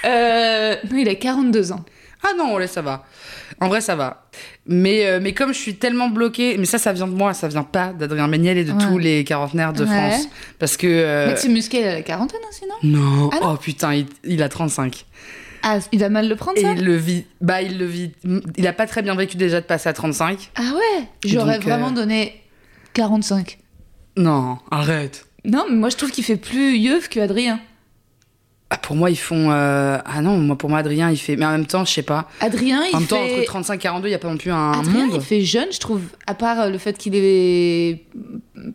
[0.05, 1.85] Euh, non, il a 42 ans.
[2.23, 3.05] Ah non, là, ça va.
[3.61, 4.27] En vrai, ça va.
[4.67, 7.47] Mais, euh, mais comme je suis tellement bloquée, mais ça, ça vient de moi, ça
[7.49, 8.85] vient pas d'Adrien Méniel et de Ouais.
[8.85, 10.11] tous les quarantenaires de Ouais.
[10.11, 10.29] France.
[10.59, 10.87] Parce que.
[10.89, 13.53] euh, Maxime Musquet, il a la quarantaine aussi, non Non, Ah non?
[13.55, 15.05] Oh putain, il, il a 35.
[15.69, 17.25] Ah, il va mal le prendre, Et ça il le vit.
[17.41, 18.13] Bah, il le vit.
[18.57, 20.53] Il a pas très bien vécu déjà de passer à 35.
[20.55, 22.41] Ah ouais J'aurais Donc, vraiment euh, donné
[22.93, 23.59] 45.
[24.17, 25.27] Non, arrête.
[25.45, 27.59] Non, mais moi, je trouve qu'il fait plus yeuf que Adrien.
[28.69, 29.53] Ah, pour moi, ils font.
[29.53, 31.37] euh, Ah non, moi, pour moi, Adrien, il fait.
[31.37, 32.29] Mais en même temps, je sais pas.
[32.41, 33.37] Adrien, il En même temps, fait...
[33.39, 35.13] entre 35 et 42, il n'y a pas non plus un Adrien, monde.
[35.15, 38.03] il fait jeune, je trouve, à part euh, le fait qu'il ait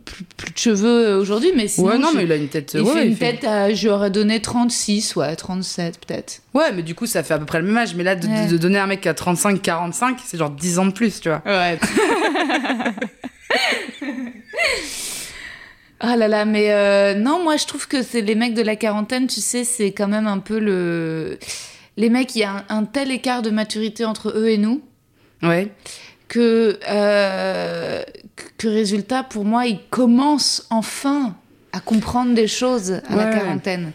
[0.06, 2.48] plus, plus de cheveux euh, aujourd'hui, mais sinon, ouais, non, je- mais il a une
[2.48, 2.72] tête.
[2.74, 6.40] il ouais, fait il une fait- tête, à, j'aurais donné 36, ouais, 37 peut-être.
[6.54, 7.94] Ouais, mais du coup, ça fait à peu près le même âge.
[7.94, 8.46] Mais là, de, Ouais.
[8.46, 11.42] de donner un mec à 35-45, c'est genre 10 ans de plus, tu vois.
[11.44, 11.78] Ouais.
[16.04, 18.74] Ah là là, mais euh, non, moi je trouve que c'est les mecs de la
[18.76, 21.38] quarantaine, tu sais, c'est quand même un peu le.
[21.96, 24.82] Les mecs, il y a un, un tel écart de maturité entre eux et nous
[25.42, 25.70] Ouais.
[26.28, 28.02] que, euh,
[28.36, 31.36] que- que résultat, pour moi, ils commencent enfin
[31.72, 33.92] à comprendre des choses à la quarantaine.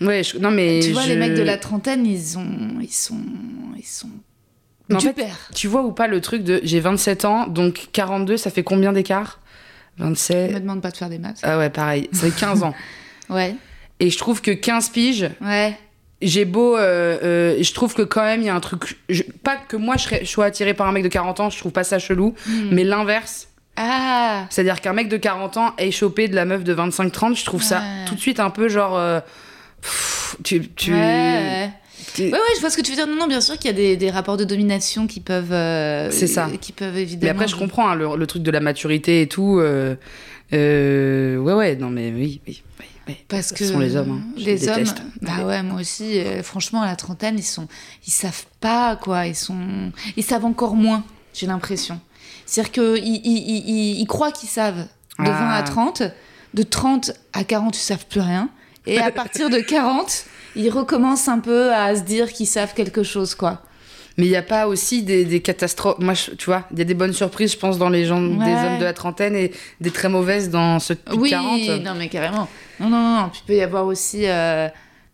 [0.00, 0.80] Ouais, je- non, mais.
[0.82, 2.46] tu vois, les mecs de la trentaine, ils ont,
[2.80, 3.18] ils sont,
[3.76, 4.08] ils sont
[4.92, 5.26] en fait.
[5.54, 8.92] Tu vois ou pas le truc de j'ai 27 ans, donc 42, ça fait combien
[8.92, 9.40] d'écart?
[9.98, 10.60] Je me 27.
[10.62, 11.40] demande pas de faire des maths.
[11.42, 12.74] Ah ouais, pareil, fait 15 ans.
[13.30, 13.54] Ouais,
[14.00, 15.74] Et je trouve que 15 piges, ouais.
[16.20, 16.76] j'ai beau.
[16.76, 18.98] euh, euh, je trouve que quand même, il y a un truc.
[19.08, 21.48] je- pas que moi je, serais- je sois attirée par un mec de 40 ans,
[21.48, 22.68] je trouve pas ça chelou, Hmm.
[22.72, 23.48] mais l'inverse.
[23.76, 27.44] Ah, C'est-à-dire qu'un mec de 40 ans ait chopé de la meuf de 25-30, je
[27.46, 28.98] trouve ça tout de suite un peu genre.
[28.98, 29.20] euh,
[29.80, 30.68] pff, tu.
[30.68, 31.70] tu ouais.
[32.14, 33.06] Tu- Ouais, ouais, je vois ce que tu veux dire.
[33.06, 35.52] Non, non, bien sûr qu'il y a des, des rapports de domination qui peuvent.
[35.52, 36.48] euh, C'est ça.
[36.60, 37.32] Qui peuvent Mais évidemment.
[37.32, 39.58] après, je comprends hein, le, le truc de la maturité et tout.
[39.60, 39.94] euh,
[40.52, 42.86] euh, ouais, ouais, non, mais oui, oui, oui.
[43.08, 43.16] oui.
[43.28, 44.32] Parce Ce que sont les hommes, hein.
[44.36, 44.84] Je les les hommes,
[45.22, 46.18] bah ouais, moi aussi.
[46.18, 47.68] euh, franchement, à la trentaine, ils sont,
[48.06, 49.26] ils savent pas quoi.
[49.26, 51.04] Ils sont, ils savent encore moins.
[51.34, 51.98] J'ai l'impression.
[52.44, 54.86] C'est-à-dire que ils, ils, ils- ils- ils croient qu'ils savent
[55.18, 55.62] de 20 à Ah.
[55.62, 56.02] 30,
[56.54, 58.50] de 30 à 40, ils savent plus rien,
[58.86, 60.24] et à partir de 40,
[60.56, 63.62] ils recommencent un peu à se dire qu'ils savent quelque chose, quoi.
[64.18, 65.98] Mais il n'y a pas aussi des, des catastrophes.
[65.98, 68.20] Moi, je- tu vois, il y a des bonnes surprises, je pense, dans les gens,
[68.20, 71.60] des hommes de la trentaine et des très mauvaises dans ceux de Oui, 40.
[71.82, 72.46] non mais carrément.
[72.78, 73.28] Non, non, non.
[73.30, 74.68] Puis il peut y avoir aussi euh,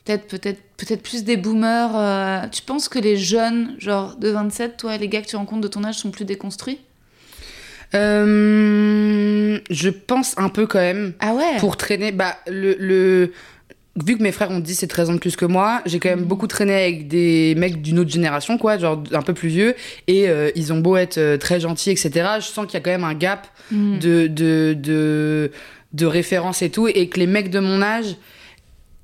[0.05, 1.91] peut-être, peut-être, peut-être plus des boomers.
[1.95, 5.61] euh, Tu penses que les jeunes, genre de 27, toi, les gars que tu rencontres
[5.61, 6.81] de ton âge, sont plus déconstruits?
[7.95, 11.13] Euh, je pense un peu quand même.
[11.21, 11.57] Ah ouais?
[11.59, 13.33] Pour traîner, bah, le, le...
[14.05, 16.09] Vu que mes frères ont 10 et 13 ans de plus que moi, j'ai quand
[16.11, 19.75] même beaucoup traîné avec des mecs d'une autre génération, quoi, genre un peu plus vieux,
[20.07, 22.11] et euh, ils ont beau être euh, très gentils, etc.
[22.39, 25.51] Je sens qu'il y a quand même un gap de, de, de,
[25.93, 28.17] de référence et tout, et que les mecs de mon âge,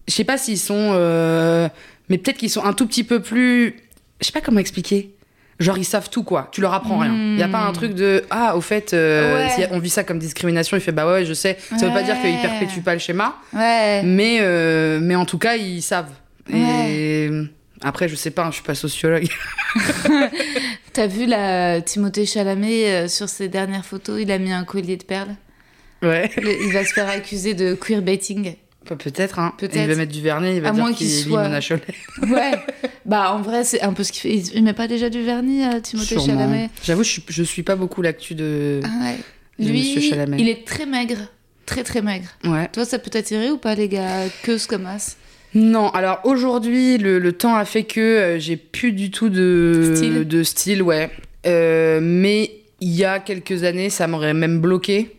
[0.07, 0.91] je sais pas s'ils sont.
[0.95, 1.69] euh,
[2.09, 3.77] mais peut-être qu'ils sont un tout petit peu plus.
[4.21, 5.11] Je sais pas comment expliquer.
[5.61, 6.49] Genre, ils savent tout, quoi.
[6.53, 7.15] Tu leur apprends rien.
[7.15, 8.25] Il y a pas un truc de.
[8.31, 9.51] Ah, au fait, euh, Ouais.
[9.51, 11.57] si on vit ça comme discrimination, il fait bah ouais, je sais.
[11.79, 12.43] Ça veut pas dire qu'ils Ouais.
[12.43, 14.03] perpétuent pas le schéma, Ouais.
[14.03, 16.11] mais, euh, mais en tout cas, ils savent.
[16.53, 17.31] Et.
[17.83, 19.27] Après, je sais pas, hein, je suis pas sociologue.
[20.93, 24.97] T'as vu la Timothée Chalamet euh, sur ses dernières photos Il a mis un collier
[24.97, 25.35] de perles.
[26.03, 26.31] Ouais.
[26.37, 28.55] Le- il va se faire accuser de queerbaiting.
[28.89, 29.55] Bah, Peut-être, hein.
[29.63, 31.49] Il va mettre du vernis, il va À dire qu'il qu'il soit-.
[32.29, 32.53] Ouais.
[33.05, 34.51] bah en vrai, c'est un peu ce qu'il fait.
[34.55, 36.27] Il, met pas déjà du vernis, Timothée Sûrement.
[36.27, 36.71] Chalamet?
[36.83, 38.81] J'avoue, je suis, je suis pas beaucoup l'actu de.
[38.85, 39.65] Ah ouais.
[39.65, 40.37] de Lui, Monsieur Chalamet.
[40.39, 41.19] il est très maigre.
[41.67, 42.29] Très très maigre.
[42.45, 42.69] Ouais.
[42.73, 44.27] Toi, ça peut t'attirer ou pas, les gars?
[44.43, 45.17] Que ce comme as?
[45.55, 49.93] Non, alors aujourd'hui, le, le temps a fait que euh, j'ai plus du tout de
[49.95, 50.27] Style.
[50.27, 51.11] de style ouais.
[51.47, 52.51] Euh, mais
[52.85, 55.17] il y a quelques années, ça m'aurait même bloqué,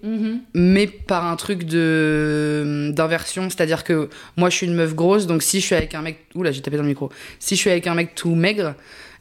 [0.54, 5.42] mais par un truc de d'inversion, c'est-à-dire que moi je suis une meuf grosse, donc
[5.42, 7.72] si je suis avec un mec, oula j'ai tapé dans le micro, si je suis
[7.72, 8.76] avec un mec tout maigre,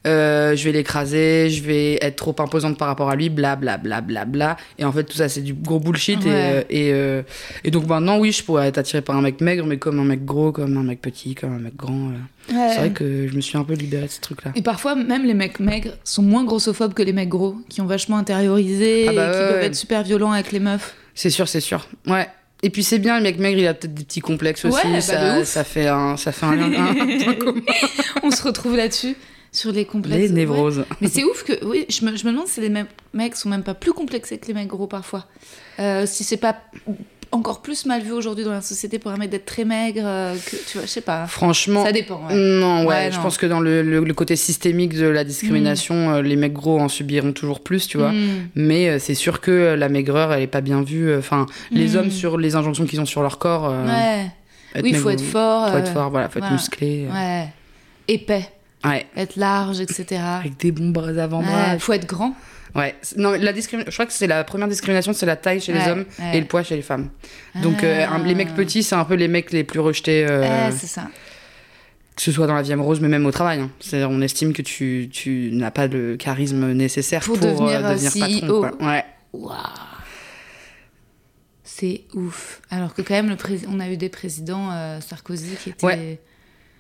[0.07, 3.79] euh, je vais l'écraser, je vais être trop imposante par rapport à lui, bla bla
[3.79, 4.57] bla bla bla.
[4.79, 6.35] Et en fait tout ça c'est du gros bullshit et, Ouais.
[6.35, 7.23] euh, et, euh,
[7.65, 10.05] et donc maintenant oui je pourrais être attirée par un mec maigre, mais comme un
[10.05, 12.11] mec gros, comme un mec petit, comme un mec grand.
[12.49, 14.53] C'est vrai que je me suis un peu libérée de ce truc-là.
[14.55, 17.87] Et parfois, même les mecs maigres sont moins grossophobes que les mecs gros, qui ont
[17.87, 20.95] vachement intériorisé Ah bah et qui ouais, peuvent être super violents avec les meufs.
[21.15, 21.89] C'est sûr, c'est sûr.
[22.07, 22.29] Ouais.
[22.63, 24.77] Et puis c'est bien, le mec maigre, il a peut-être des petits complexes aussi.
[24.87, 26.95] Ouais, bah, ça, fait un, ça fait un, un- un.
[28.23, 29.15] On se retrouve là-dessus,
[29.55, 30.17] sur les complexes.
[30.17, 30.35] Les Ouais.
[30.35, 30.85] névroses.
[31.01, 33.49] Mais c'est ouf que, oui, je me, je me demande si les me- mecs sont
[33.49, 35.25] même pas plus complexés que les mecs gros parfois.
[35.79, 36.57] Euh, si c'est pas
[37.33, 40.35] encore plus mal vu aujourd'hui dans la société pour un mec d'être très maigre, euh,
[40.37, 41.27] que, tu vois, je sais pas.
[41.27, 41.85] Franchement.
[41.85, 42.35] Ça dépend, ouais.
[42.35, 43.23] Non, ouais, Ouais, je non.
[43.23, 46.79] pense que dans le, le- le côté systémique de la discrimination, euh, les mecs gros
[46.79, 48.13] en subiront toujours plus, tu vois.
[48.13, 48.49] Mm.
[48.57, 51.17] Mais c'est sûr que la maigreur, elle est pas bien vue.
[51.17, 51.97] Enfin, les Mm.
[51.97, 53.67] hommes sur les injonctions qu'ils ont sur leur corps.
[53.69, 54.27] euh, Ouais.
[54.83, 55.71] Oui, il faut être fort.
[55.71, 57.07] Faut être fort, voilà, faut être musclé.
[57.13, 57.47] Ouais.
[58.09, 58.49] Épais.
[58.85, 59.07] Ouais.
[59.17, 60.21] Être large, etc.
[60.23, 61.73] Avec des bons bras avant-bras.
[61.73, 62.35] Ouais, faut être grand.
[62.75, 62.95] Ouais.
[63.17, 66.05] Non, la je crois que c'est la première discrimination, c'est la taille chez les hommes
[66.33, 67.09] et le poids chez les femmes.
[67.63, 68.15] Donc euh, Ah.
[68.15, 70.89] un- les mecs petits, c'est un peu les mecs les plus rejetés, euh, Ouais, c'est
[70.89, 71.09] ça.
[72.17, 73.61] que ce soit dans la vie amoureuse, mais même au travail.
[73.61, 73.71] hein.
[74.11, 77.95] On estime que tu, tu n'as pas le charisme nécessaire Pour pour, devenir, euh, euh,
[77.95, 78.61] devenir CEO.
[78.63, 78.77] patron.
[78.79, 78.89] quoi.
[78.89, 79.05] Ouais.
[79.33, 79.57] Waouh.
[81.63, 82.61] C'est ouf.
[82.71, 83.37] Alors que quand même, le
[83.69, 86.21] on a eu des présidents, euh, Sarkozy, qui étaient...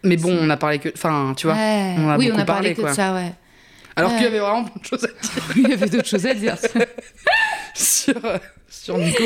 [0.04, 0.90] Mais bon, on a parlé que.
[0.94, 1.56] Enfin, tu vois.
[1.56, 1.94] Ouais.
[1.98, 2.90] on a oui, on beaucoup a parlé parlé, que quoi.
[2.90, 3.32] de ça, ouais.
[3.96, 4.16] Alors Ouais.
[4.16, 6.34] qu'il y avait vraiment plein de choses à dire Il y avait d'autres choses à
[6.34, 6.56] dire.
[7.74, 8.38] sur, euh,
[8.68, 9.22] sur Nico.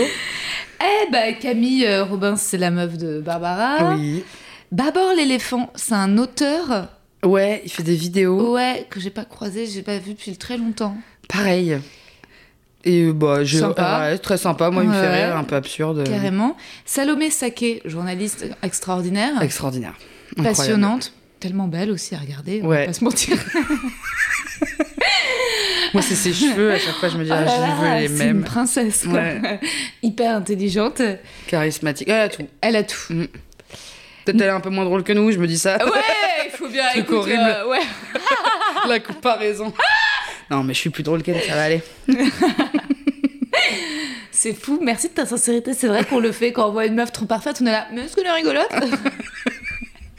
[0.80, 3.94] eh bah, Camille euh, Robin, c'est la meuf de Barbara.
[3.94, 4.24] Oui.
[4.72, 6.88] Babor l'éléphant, c'est un auteur,
[7.24, 8.54] Ouais, il fait des vidéos.
[8.54, 10.96] ouais, que j'ai pas croisé, j'ai pas vu depuis très longtemps.
[11.28, 11.78] Pareil.
[12.84, 13.58] Et euh, bah, je...
[13.58, 14.00] Sympa.
[14.10, 14.70] ouais, très sympa.
[14.70, 16.04] Moi, il me fait rire, un peu absurde.
[16.04, 16.56] Carrément.
[16.84, 19.94] Salomé Saké, journaliste extraordinaire, Extraordinaire.
[20.38, 20.56] Incroyable.
[20.56, 22.80] passionnante, tellement belle aussi à regarder, on Ouais.
[22.80, 23.36] va pas se mentir.
[25.94, 26.72] Moi, c'est ses cheveux.
[26.72, 28.44] À chaque fois, je me dis, ah, là je veux les c'est une mêmes.
[28.44, 29.14] princesse, quoi.
[29.20, 29.58] Ouais.
[30.02, 31.00] Hyper intelligente.
[31.46, 32.08] Charismatique.
[32.08, 32.46] Elle a tout.
[32.60, 33.14] Elle a tout.
[34.24, 35.78] Peut-être elle est un peu moins drôle que nous, je me dis ça.
[35.82, 35.90] Ouais,
[36.44, 37.40] il faut bien Truc écoute, horrible.
[37.40, 37.80] euh, ouais.
[38.86, 39.72] La comparaison.
[40.50, 41.82] Non, mais je suis plus drôle qu'elle, ça va aller.
[44.30, 45.72] C'est fou, merci de ta sincérité.
[45.74, 47.88] C'est vrai qu'on le fait quand on voit une meuf trop parfaite, on est là,
[47.92, 48.68] mais est-ce qu'elle est rigolote?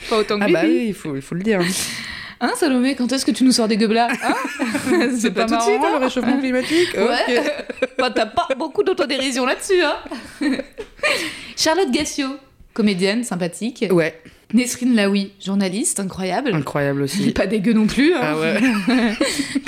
[0.09, 1.61] Pas autant que Ah bah oui, il faut, il faut le dire.
[2.41, 4.07] Hein, Salomé, quand est-ce que tu nous sors des gobelets hein
[5.19, 6.93] C'est pas, tout de suite, hein, hein le réchauffement climatique.
[6.95, 7.43] Ouais.
[7.97, 9.97] Bah, T'as pas beaucoup d'autodérision là-dessus, hein
[11.57, 12.27] Charlotte Gassio,
[12.73, 13.83] comédienne sympathique.
[13.91, 14.21] Ouais,
[14.53, 16.53] Nesrine Laoui, journaliste, incroyable.
[16.53, 17.31] incroyable aussi.
[17.31, 18.13] pas dégueu non plus.
[18.15, 18.19] hein.
[18.21, 18.61] Ah ouais.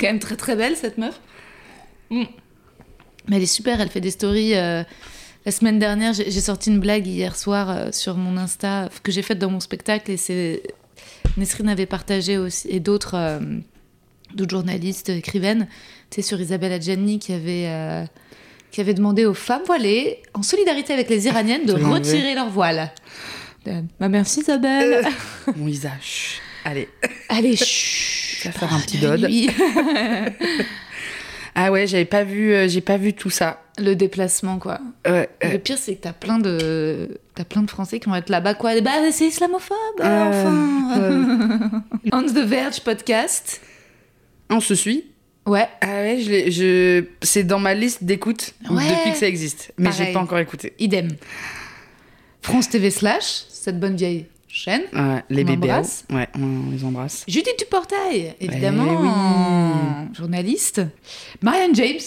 [0.00, 1.20] Quand même très très belle cette meuf.
[2.08, 2.22] Mm.
[3.28, 4.54] Mais elle est super, elle fait des stories.
[4.56, 4.82] euh,
[5.44, 9.22] La semaine dernière, j'ai sorti une blague hier soir euh, sur mon Insta que j'ai
[9.22, 10.62] faite dans mon spectacle et c'est
[11.36, 13.40] Nesrine avait partagé aussi et d'autres euh,
[14.34, 15.66] d'autres journalistes écrivaines,
[16.10, 18.04] tu sais sur Isabelle Adjani qui avait euh,
[18.70, 22.92] qui avait demandé aux femmes voilées en solidarité avec les Iraniennes de retirer leur voile.
[23.66, 25.06] Euh, Bah merci Isabelle.
[25.56, 26.40] Mon visage.
[26.64, 26.88] Allez.
[27.28, 28.46] Allez, chut.
[28.46, 29.28] va faire un petit de dode.
[31.54, 33.62] Ah ouais, j'avais pas vu, j'ai pas vu tout ça.
[33.78, 34.80] Le déplacement, quoi.
[35.06, 35.28] Ouais.
[35.44, 38.28] Euh, Le pire, c'est que t'as plein de, t'as plein de Français qui vont être
[38.28, 38.78] là-bas, quoi.
[38.80, 41.82] Bah, c'est islamophobe, Euh, enfin.
[42.12, 43.60] On the Verge podcast.
[44.50, 45.04] on se suit.
[45.46, 45.66] Ouais.
[45.80, 47.04] Ah ouais, je je...
[47.22, 48.88] c'est dans ma liste d'écoute Ouais.
[48.88, 50.74] depuis que ça existe, mais j'ai pas encore écouté.
[50.78, 51.08] Idem.
[52.42, 54.82] France TV slash, cette bonne vieille chaîne.
[54.92, 55.72] Ouais, les bébés.
[56.12, 57.24] Ouais, on les embrasse.
[57.26, 60.06] Judith Duportail, évidemment.
[60.12, 60.82] Journaliste.
[61.40, 61.98] Marianne James.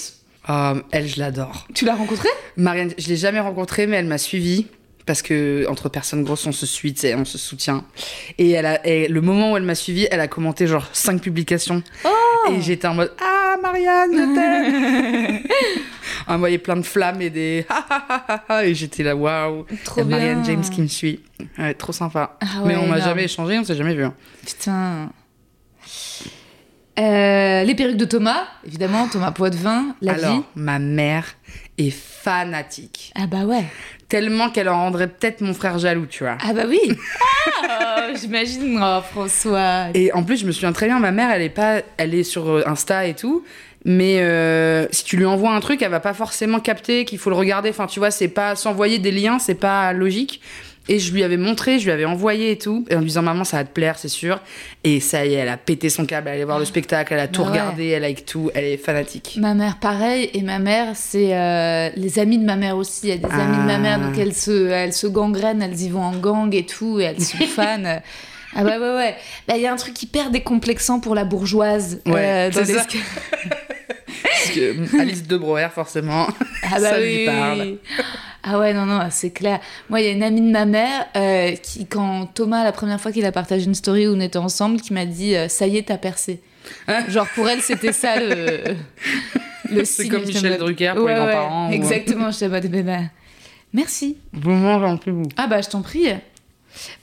[0.47, 1.67] Ah, elle, je l'adore.
[1.73, 2.29] Tu l'as rencontrée?
[2.57, 4.67] Marianne, je l'ai jamais rencontrée, mais elle m'a suivie.
[5.07, 7.85] Parce que entre personnes grosses, on se suit, on se soutient.
[8.39, 11.21] Et, elle a, et le moment où elle m'a suivie, elle a commenté genre cinq
[11.21, 11.83] publications.
[12.05, 15.43] Oh Et j'étais en mode Ah, Marianne, je t'aime
[16.27, 17.67] Envoyé plein de flammes et des.
[18.63, 20.53] Et j'étais là, waouh Trop a Marianne bien.
[20.55, 21.19] James qui me suit.
[21.59, 22.37] Ouais, trop sympa.
[22.41, 23.01] Ah mais on énorme.
[23.01, 24.05] jamais échangé, on s'est jamais vu.
[24.05, 24.13] hein.
[24.43, 25.11] Putain.
[26.97, 30.41] Euh, les perruques de Thomas, évidemment, Thomas Poitvin, la Alors, vie.
[30.55, 31.25] ma mère
[31.77, 33.11] est fanatique.
[33.15, 33.65] Ah bah ouais.
[34.07, 36.37] Tellement qu'elle en rendrait peut-être mon frère jaloux, tu vois.
[36.41, 36.79] Ah bah oui.
[37.67, 39.87] Ah, J'imagine, oh, François.
[39.93, 42.23] Et en plus, je me souviens très bien, ma mère, elle est pas, elle est
[42.23, 43.43] sur euh, Insta et tout,
[43.83, 47.29] mais euh, si tu lui envoies un truc, elle va pas forcément capter qu'il faut
[47.29, 47.69] le regarder.
[47.69, 50.39] Enfin, tu vois, c'est pas s'envoyer des liens, c'est pas logique.
[50.87, 53.23] Et je lui avais montré, je lui avais envoyé et tout, et en lui disant
[53.23, 54.39] maman, ça va te plaire, c'est sûr.
[54.83, 57.19] Et ça y est, elle a pété son câble, elle allait voir le spectacle, elle
[57.19, 57.59] a tout Bah ouais.
[57.59, 59.37] regardé, elle like tout, elle est fanatique.
[59.41, 60.29] Ma mère, pareil.
[60.35, 63.07] Et ma mère, c'est euh, les amis de ma mère aussi.
[63.07, 64.21] Il y a des amis de ma mère, donc Ah.
[64.21, 67.37] elles se, elles se gangrènent, elles y vont en gang et tout, et elles sont
[67.47, 67.99] fans.
[68.57, 69.15] Ah bah ouais, ouais.
[69.47, 71.99] Bah, Il y a un truc hyper décomplexant pour la bourgeoise.
[72.05, 72.13] Ouais,
[72.47, 72.83] euh, de c'est ça.
[72.83, 72.97] l'esca-
[74.23, 76.27] Parce que Alice de Broer, forcément,
[76.63, 77.77] Ah bah ça oui, lui parle.
[78.43, 79.59] Ah ouais, non, non, c'est clair.
[79.89, 83.01] Moi, il y a une amie de ma mère euh, qui, quand Thomas, la première
[83.01, 85.65] fois qu'il a partagé une story où on était ensemble, qui m'a dit euh, Ça
[85.67, 86.41] y est, t'as percé.
[86.87, 88.61] Hein Genre, pour elle, c'était ça le.
[89.71, 92.99] le C'est comme en Michel mode- Drucker pour les grands-parents, Exactement, je mode bah, bah,
[93.73, 94.17] Merci.
[94.31, 95.23] Vous mangez en plus, vous.
[95.37, 96.07] Ah bah, je t'en prie.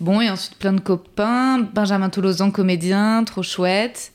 [0.00, 1.58] Bon, et ensuite plein de copains.
[1.74, 4.11] Benjamin Tolosan, comédien, trop chouette.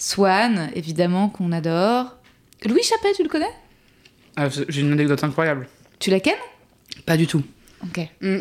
[0.00, 2.16] Swan, évidemment, qu'on adore.
[2.66, 3.52] Louis Chappet, tu le connais?
[4.36, 5.68] Ah, J'ai une anecdote incroyable.
[5.98, 6.32] Tu la kennes?
[7.04, 7.42] Pas du tout.
[7.84, 8.00] Ok.
[8.22, 8.38] Mm.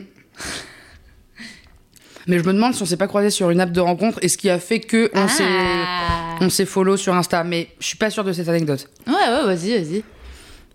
[2.27, 4.27] Mais je me demande si on s'est pas croisé sur une app de rencontre et
[4.29, 6.37] ce qui a fait que on s'est Ah.
[6.41, 7.43] on s'est follow sur Insta.
[7.43, 8.87] Mais je suis pas sûre de cette anecdote.
[9.07, 10.03] Ouais, ouais, vas-y, vas-y.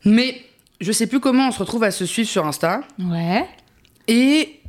[0.05, 0.43] Mais
[0.81, 2.83] je sais plus comment on se retrouve à se suivre sur Insta.
[2.99, 3.47] Ouais.
[4.09, 4.61] Et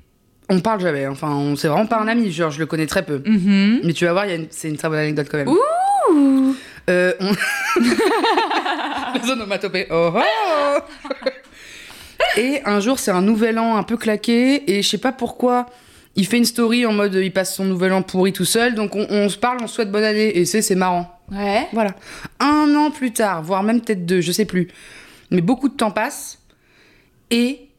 [0.47, 3.04] On parle jamais, enfin, on- c'est vraiment pas un ami, genre je le connais très
[3.04, 3.23] peu.
[3.25, 3.80] Mhm.
[3.84, 5.47] Mais tu vas voir, une- c'est une très bonne anecdote quand même.
[5.47, 5.58] Ouh
[6.89, 7.32] Euh, on...
[9.24, 9.88] Les onomatopées.
[9.89, 10.80] Oh, oh
[12.38, 15.68] et un jour, c'est un nouvel an un peu claqué, et je sais pas pourquoi.
[16.15, 18.96] Il fait une story en mode il passe son nouvel an pourri tout seul, donc
[18.96, 21.20] on, on se parle, on se souhaite bonne année, et c'est c'est marrant.
[21.32, 21.68] Ouais.
[21.74, 21.96] Voilà.
[22.39, 24.70] Un an plus tard, voire même peut-être deux, je sais plus.
[25.32, 26.39] Mais beaucoup de temps passe,
[27.32, 27.70] et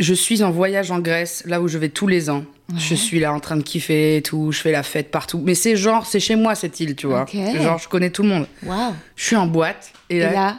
[0.00, 2.44] je suis en voyage en Grèce, là où je vais tous les ans.
[2.76, 5.40] Je suis là en train de kiffer et tout, je fais la fête partout.
[5.44, 7.26] Mais c'est genre, c'est chez moi cette île, tu vois.
[7.26, 8.46] Genre, je connais tout le monde.
[8.62, 8.94] Waouh.
[9.16, 10.56] Je suis en boîte, et Et là, là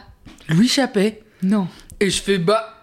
[0.48, 1.66] Louis Chappé, Non.
[1.98, 2.74] et je fais bah,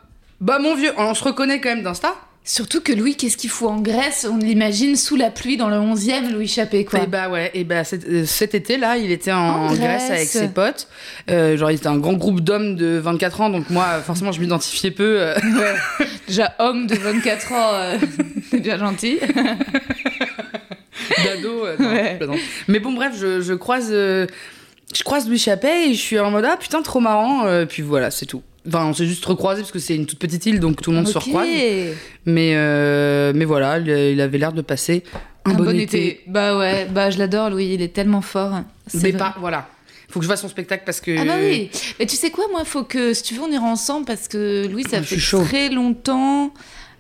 [0.42, 2.14] bah mon vieux, on se reconnaît quand même d'Insta.
[2.46, 4.28] Surtout que Louis, qu'est-ce qu'il fout en Grèce?
[4.30, 7.04] On l'imagine sous la pluie dans le 11e, Louis Chappé, quoi.
[7.04, 9.80] Et bah ouais, et bah cet, euh, cet été là, il était en, En Grèce.
[9.80, 10.10] Grèce.
[10.12, 10.90] avec ses potes.
[11.30, 14.42] Euh, genre, il était un grand groupe d'hommes de 24 ans, donc moi, forcément, je
[14.42, 15.22] m'identifiais peu.
[15.22, 15.36] euh.
[15.36, 16.08] Ouais.
[16.28, 17.98] Déjà, homme de 24 ans, euh,
[18.52, 19.20] c'est bien gentil.
[21.24, 21.66] d'ado.
[21.66, 22.20] euh, non, Ouais.
[22.68, 24.28] Mais bon, bref, je, je croise, euh,
[24.94, 27.46] je croise Louis Chappé et je suis en mode ah putain trop marrant.
[27.46, 28.44] euh, puis voilà, c'est tout.
[28.68, 30.98] Enfin, on s'est juste recroisé parce que c'est une toute petite île, donc tout le
[30.98, 31.48] monde se recroise.
[32.26, 35.04] Mais euh, mais voilà, il, avait l'air de passer
[35.46, 36.22] un, Un, bon, été.
[36.28, 38.62] Bah ouais, bah je l'adore, Louis, il est tellement fort.
[38.88, 39.20] C'est Mais vrai.
[39.20, 39.68] pas, voilà.
[40.10, 41.18] Faut que je fasse son spectacle parce que.
[41.20, 41.72] Ah bah oui.
[42.00, 44.68] Mais tu sais quoi, moi, faut que, si tu veux, on ira ensemble parce que
[44.68, 45.44] Louis, ça Ah, je fait chaud.
[45.44, 46.54] très longtemps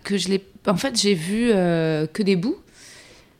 [0.03, 0.43] que je l'ai.
[0.67, 2.57] En fait, j'ai vu euh, que des bouts.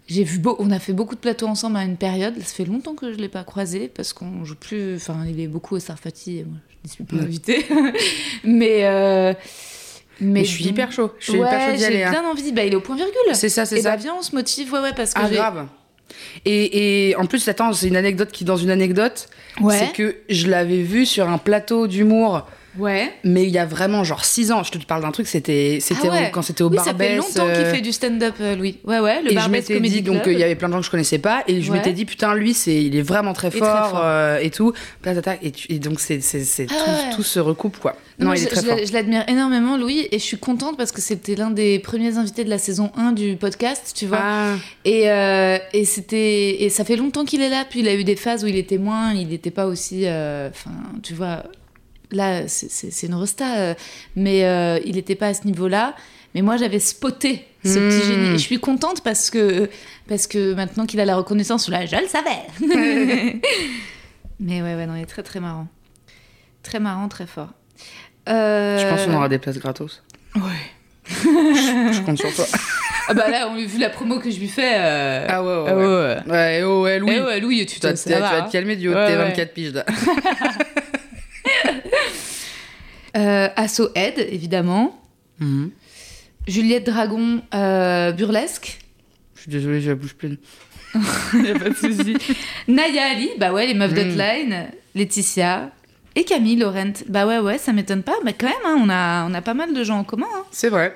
[0.07, 0.55] J'ai vu beau...
[0.59, 2.35] On a fait beaucoup de plateaux ensemble à une période.
[2.39, 4.95] Ça fait longtemps que je l'ai pas croisé parce qu'on joue plus.
[4.97, 7.65] Enfin, il est beaucoup au Sarfati et moi, je n'y suis pas invitée.
[8.43, 8.79] mais.
[8.83, 9.33] euh,
[10.19, 11.11] Mais je suis hyper chaud.
[11.19, 11.95] Je suis ouais, hyper chaud d'y aller.
[11.97, 12.11] J'ai hein.
[12.11, 12.51] bien envie.
[12.51, 13.15] Bah, il est au point virgule.
[13.33, 13.91] C'est ça, c'est Et ça.
[13.91, 14.71] bah, viens, on se motive.
[14.73, 15.67] Ouais, ouais, parce que Ah grave.
[16.45, 19.27] Et, et en plus, attends, c'est une anecdote qui, dans une anecdote,
[19.61, 19.77] Ouais.
[19.77, 23.13] c'est que je l'avais vu sur un plateau d'humour, Ouais.
[23.23, 24.63] mais il y a vraiment genre 6 ans.
[24.63, 26.31] Je te parle d'un truc, c'était c'était Ah ouais.
[26.33, 28.79] quand c'était au Oui, ça fait longtemps qu'il euh, fait du stand-up, euh, Louis.
[28.83, 30.27] Ouais, ouais, le et je Barbès Comedy dit, donc Club.
[30.27, 31.77] euh, il y avait plein de gens que je connaissais pas, et je Ouais.
[31.77, 34.73] m'étais dit, putain, lui, c'est, il est vraiment très Et très fort, euh, et tout.
[35.43, 37.15] Et, et donc, c'est, c'est, Ah tout, ouais.
[37.15, 37.95] tout se recoupe, quoi.
[38.19, 38.77] Non, il est je, très je fort.
[38.87, 42.43] je l'admire énormément, Louis, et je suis contente parce que c'était l'un des premiers invités
[42.43, 44.19] de la saison 1 du podcast, tu vois.
[44.21, 44.53] Ah,
[44.85, 48.03] Et, euh, et c'était et ça fait longtemps qu'il est là, puis il a eu
[48.03, 50.03] des phases où il était moins, il n'était pas aussi.
[50.05, 51.43] euh, Enfin, tu vois,
[52.13, 53.73] là, c'est- une resta, euh,
[54.15, 55.95] mais euh, il n'était pas à ce niveau-là.
[56.35, 57.89] Mais moi, j'avais spoté ce Hmm.
[57.89, 58.27] petit génie.
[58.29, 59.69] Et je suis contente parce que,
[60.09, 62.41] parce que maintenant qu'il a la reconnaissance, là, je le savais.
[64.39, 65.67] mais ouais, ouais, non, il est très très marrant.
[66.63, 67.49] Très marrant, très fort.
[68.29, 70.01] Euh, je pense qu'on aura des places gratos.
[70.35, 70.41] Ouais.
[71.09, 72.45] Je compte sur toi.
[73.09, 74.75] Ah bah là, on a vu la promo que je lui fais.
[74.77, 75.65] euh, Ah ouais, ouais.
[75.67, 75.85] ah ouais.
[75.85, 76.17] ouais.
[76.31, 77.11] Ouais, oh, ouais, Louis.
[77.17, 78.41] Eh ouais, Louis, tu vas, te tu vas hein.
[78.43, 79.17] te calmer du haut de tes ouais.
[79.29, 79.83] 24 piges, là.
[83.15, 84.99] Euh, Asso Ed, évidemment.
[85.39, 85.71] Mhm.
[86.47, 88.79] Juliette Dragon, euh, burlesque.
[89.35, 90.37] Je suis désolée, j'ai la bouche pleine.
[91.33, 92.15] y a pas de souci.
[92.67, 93.95] Naya Ali, bah ouais, les meufs Mm.
[93.95, 94.67] d'Hotline.
[94.95, 95.71] Laetitia.
[96.15, 96.93] Et Camille Laurent.
[97.09, 98.15] Bah ouais, ouais, ça m'étonne pas.
[98.23, 100.27] Mais quand même, hein, on, a, on a pas mal de gens en commun.
[100.35, 100.43] hein.
[100.51, 100.95] C'est vrai.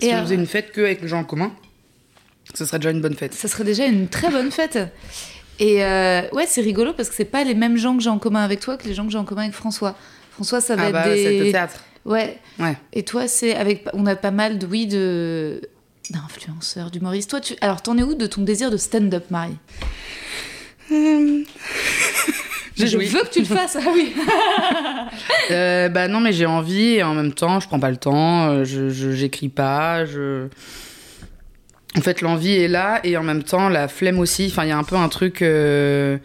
[0.00, 1.52] Si Et on faisait une fête que avec les gens en commun,
[2.54, 3.32] ce serait déjà une bonne fête.
[3.34, 4.78] ça serait déjà une très bonne fête.
[5.58, 8.18] Et euh, ouais, c'est rigolo parce que c'est pas les mêmes gens que j'ai en
[8.18, 9.96] commun avec toi que les gens que j'ai en commun avec François.
[10.34, 11.48] François, ça va Ah être bah, c'est des...
[11.48, 11.80] au théâtre.
[12.04, 12.38] Ouais.
[12.58, 12.76] Ouais.
[12.92, 13.84] Et toi, c'est avec.
[13.92, 14.66] On a pas mal de.
[14.66, 15.60] Oui, de.
[16.10, 17.30] d'influenceurs, d'humoristes.
[17.30, 17.54] Toi, tu.
[17.60, 19.56] Alors, t'en es où de ton désir de stand-up, Marie?
[20.90, 21.44] J'ai
[22.76, 23.06] Je joui.
[23.06, 23.76] veux que tu le fasses.
[23.80, 24.14] Ah oui.
[25.50, 28.48] Euh, bah non, mais j'ai envie et en même temps, je prends pas le temps,
[28.48, 30.46] euh, je je- j'écris pas, je.
[31.96, 34.48] En fait, l'envie est là et en même temps, la flemme aussi.
[34.50, 35.42] Enfin, il y a un peu un truc.
[35.42, 36.16] euh,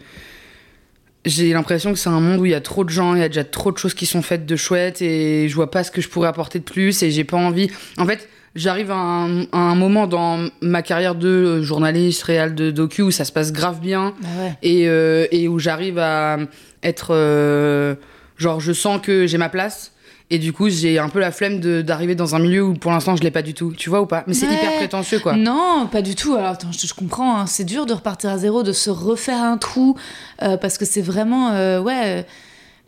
[1.28, 3.24] J'ai l'impression que c'est un monde où il y a trop de gens, il y
[3.24, 5.90] a déjà trop de choses qui sont faites de chouettes et je vois pas ce
[5.90, 7.70] que je pourrais apporter de plus et j'ai pas envie.
[7.98, 12.70] En fait, j'arrive à un, à un moment dans ma carrière de journaliste, réal de
[12.70, 14.52] docu où ça se passe grave bien Bah ouais.
[14.62, 16.38] et, euh, et où j'arrive à
[16.82, 17.94] être euh,
[18.38, 19.92] genre je sens que j'ai ma place
[20.30, 23.16] et du coup j'ai un peu la flemme d'arriver dans un milieu où pour l'instant
[23.16, 24.24] je l'ai pas du tout tu vois ou pas?
[24.26, 24.54] Mais c'est Ouais.
[24.54, 26.34] hyper prétentieux quoi Non, pas du tout.
[26.34, 27.38] Alors, attends, je, je comprends.
[27.38, 27.46] hein.
[27.46, 29.96] C'est dur de repartir à zéro, de se refaire un trou,
[30.42, 32.26] euh, parce que c'est vraiment, euh, ouais,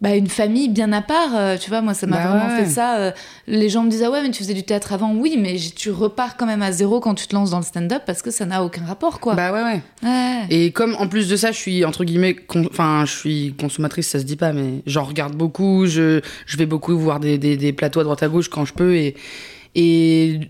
[0.01, 1.35] bah, une famille bien à part.
[1.35, 2.65] euh, tu vois, moi, ça m'a Bah vraiment ouais.
[2.65, 2.97] fait ça.
[2.99, 3.11] euh,
[3.47, 5.13] les gens me disent, ah ouais, mais tu faisais du théâtre avant.
[5.15, 8.03] Oui, mais tu repars quand même à zéro quand tu te lances dans le stand-up,
[8.07, 9.35] parce que ça n'a aucun rapport, quoi.
[9.35, 10.47] bah ouais ouais Ouais.
[10.49, 12.35] et comme en plus de ça je suis entre guillemets
[12.71, 16.65] enfin je suis consommatrice ça se dit pas mais j'en regarde beaucoup je, je vais
[16.67, 19.15] beaucoup voir des, des, des plateaux à droite à gauche quand je peux et
[19.75, 20.41] et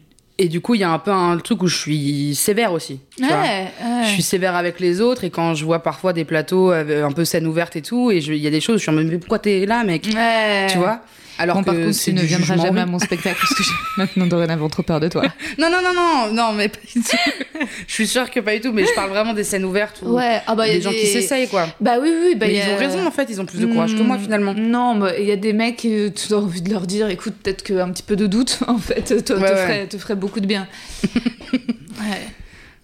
[0.43, 2.99] Et du coup, il y a un peu un truc où je suis sévère aussi.
[3.15, 3.43] tu vois.
[3.43, 4.05] Ouais, ouais.
[4.05, 7.13] Je suis sévère avec les autres et quand je vois parfois des plateaux avec un
[7.13, 9.09] peu scène ouverte et tout, et il y a des choses je suis en mode,
[9.09, 10.09] mais pourquoi t'es là, mec?
[10.15, 10.67] Ouais.
[10.71, 11.01] Tu vois?
[11.43, 13.63] Alors Bon, que par contre, tu ne viendras jugement, jamais à mon spectacle parce que
[13.65, 15.23] j'ai maintenant dorénavant trop peur de toi.
[15.59, 17.17] Non, non, non, non, non, mais pas du tout.
[17.89, 20.15] je suis sûre que pas du tout, mais je parle vraiment des scènes ouvertes où
[20.17, 21.67] Ouais, ah bah, il y a des gens qui s'essayent, quoi.
[21.81, 23.67] Bah oui, oui, bah mais ils a- ont raison, en fait, ils ont plus de
[23.67, 24.55] courage que moi, finalement.
[24.55, 27.35] Non, bah, il y a des mecs, euh, tu as envie de leur dire, écoute,
[27.43, 29.49] peut-être qu'un petit peu de doute, en fait, te, te Ouais, ouais.
[29.49, 30.69] ferait, te ferait beaucoup de bien.
[31.05, 32.27] ouais.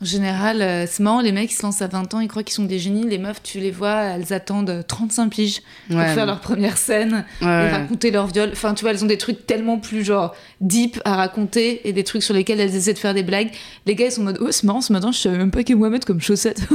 [0.02, 2.42] En général, euh, c'est marrant, les mecs, ils se lancent à 20 ans, ils croient
[2.42, 3.06] qu'ils sont des génies.
[3.08, 7.24] Les meufs, tu les vois, elles attendent 35 piges pour Ouais, faire leur première scène
[7.40, 8.50] ouais, et raconter leur viol.
[8.52, 12.04] Enfin, tu vois, elles ont des trucs tellement plus, genre, deep à raconter et des
[12.04, 13.48] trucs sur lesquels elles essaient de faire des blagues.
[13.86, 15.62] Les gars, ils sont en mode, oh, c'est marrant, ce matin, je savais même pas
[15.62, 16.60] qu'il moi mettre comme chaussette.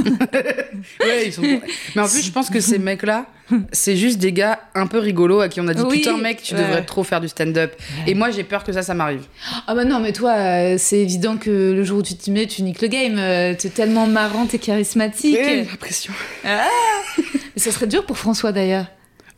[1.00, 1.42] Ouais, ils sont...
[1.42, 3.26] Mais en plus, je pense que ces mecs-là,
[3.72, 6.42] c'est juste des gars un peu rigolos à qui on a dit Oui, putain, mec,
[6.42, 6.60] tu ouais.
[6.62, 7.72] devrais trop faire du stand-up.
[8.06, 9.22] Et moi, j'ai peur que ça, ça m'arrive.
[9.66, 12.46] Ah bah non, mais toi, euh, c'est évident que le jour où tu t'y mets,
[12.46, 13.16] tu niques le game.
[13.18, 15.36] Euh, T'es tellement marrante et charismatique.
[15.36, 16.12] Ouais, l'impression.
[16.44, 16.60] Mais
[17.56, 18.86] ça serait dur pour François d'ailleurs.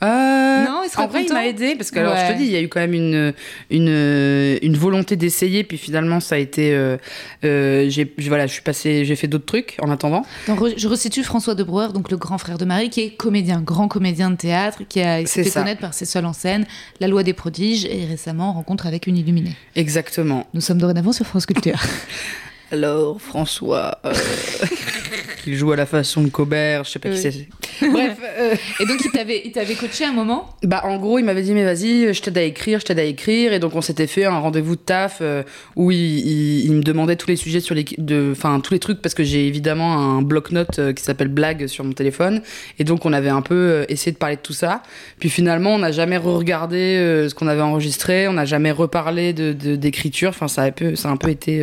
[0.03, 2.45] Euh, Non, il serait en vrai, il m'a aidé parce que alors je te dis,
[2.45, 3.33] il y a eu quand même une
[3.71, 6.97] une, une volonté d'essayer, puis finalement ça a été, euh,
[7.45, 10.25] euh, j'ai voilà, je suis passé, j'ai fait d'autres trucs en attendant.
[10.47, 13.61] Donc, je resitue François de Brouwer, donc le grand frère de Marie, qui est comédien,
[13.61, 15.61] grand comédien de théâtre, qui a s'est fait ça.
[15.61, 16.67] connaître par ses seuls en scène,
[17.01, 19.57] La Loi des prodiges et récemment Rencontre avec une illuminée.
[19.77, 20.47] Exactement.
[20.55, 21.81] Nous sommes dorénavant sur France Culture.
[22.73, 24.13] Alors François, euh,
[25.47, 27.15] il joue à la façon de Cobert, je sais pas Oui.
[27.17, 27.89] qui c'est.
[27.91, 28.17] Bref.
[28.39, 31.43] euh, et donc il t'avait, il t'avait coaché un moment Bah en gros il m'avait
[31.43, 34.07] dit mais vas-y je t'aide à écrire je t'aide à écrire et donc on s'était
[34.07, 35.43] fait un rendez-vous de taf euh,
[35.77, 38.79] où il, il- il me demandait tous les sujets sur les de enfin tous les
[38.81, 42.43] trucs parce que j'ai évidemment un bloc-notes euh, qui s'appelle blague sur mon téléphone
[42.79, 44.83] et donc on avait un peu essayé de parler de tout ça
[45.19, 49.33] puis finalement on n'a jamais re-regardé euh, ce qu'on avait enregistré on n'a jamais reparlé
[49.33, 51.61] de de- d'écriture enfin ça a un peu ça a un peu été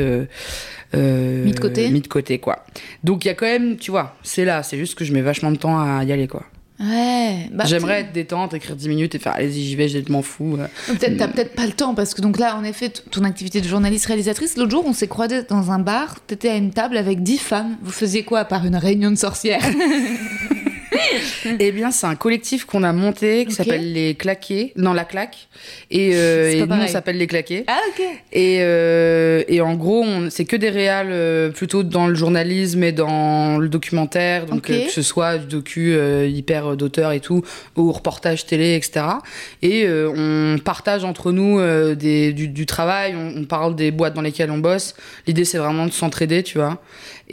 [0.95, 2.65] euh, Mis de côté mis de côté quoi
[3.03, 5.21] donc il y a quand même tu vois c'est là c'est juste que je mets
[5.21, 6.43] vachement de temps à y aller quoi
[6.83, 7.47] Ouais.
[7.51, 10.57] bah, J'aimerais être détente, écrire 10 minutes et faire allez-y, j'y vais, je m'en fous.
[10.59, 10.65] euh.
[10.87, 13.67] Peut-être t'as peut-être pas le temps parce que donc là en effet ton activité de
[13.67, 17.21] journaliste réalisatrice l'autre jour on s'est croisés dans un bar t'étais à une table avec
[17.21, 19.61] dix femmes vous faisiez quoi à part une réunion de sorcières?
[21.59, 25.47] Eh bien, c'est un collectif qu'on a monté qui s'appelle Les Claqués, non, La Claque.
[25.89, 27.63] Et, euh, et nous, on s'appelle Les Claqués.
[27.67, 32.15] ah ok Et, euh, et en gros, c'est que des réals euh, plutôt dans le
[32.15, 37.11] journalisme et dans le documentaire, donc euh, que ce soit du docu euh, hyper d'auteur
[37.11, 37.43] et tout,
[37.75, 39.05] ou reportage télé, etc.
[39.61, 43.91] Et euh, on partage entre nous euh, des, du, du travail, on, on parle des
[43.91, 44.93] boîtes dans lesquelles on bosse.
[45.27, 46.81] L'idée, c'est vraiment de s'entraider, tu vois.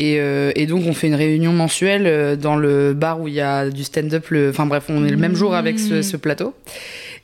[0.00, 3.34] Et, euh, et donc, on fait une réunion mensuelle euh, dans le bar où il
[3.34, 4.28] y a du stand-up.
[4.30, 6.54] le- Enfin bref, on est le même jour avec ce, ce plateau.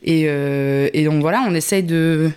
[0.03, 2.31] Et, euh, et donc voilà, on essaye de.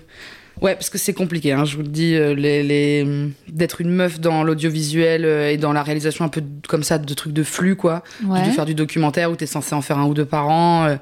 [0.62, 3.06] Ouais, parce que c'est compliqué, hein, je vous le dis, les, les...
[3.48, 7.34] d'être une meuf dans l'audiovisuel et dans la réalisation un peu comme ça, de trucs
[7.34, 8.04] de flux, quoi.
[8.26, 10.98] ouais De faire du documentaire où t'es censé en faire un ou deux par an.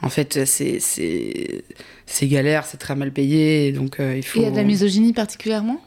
[0.00, 0.78] en fait, c'est,
[2.22, 4.38] galère, c'est très mal payé, et donc euh, il faut.
[4.40, 5.80] il y a de la misogynie particulièrement?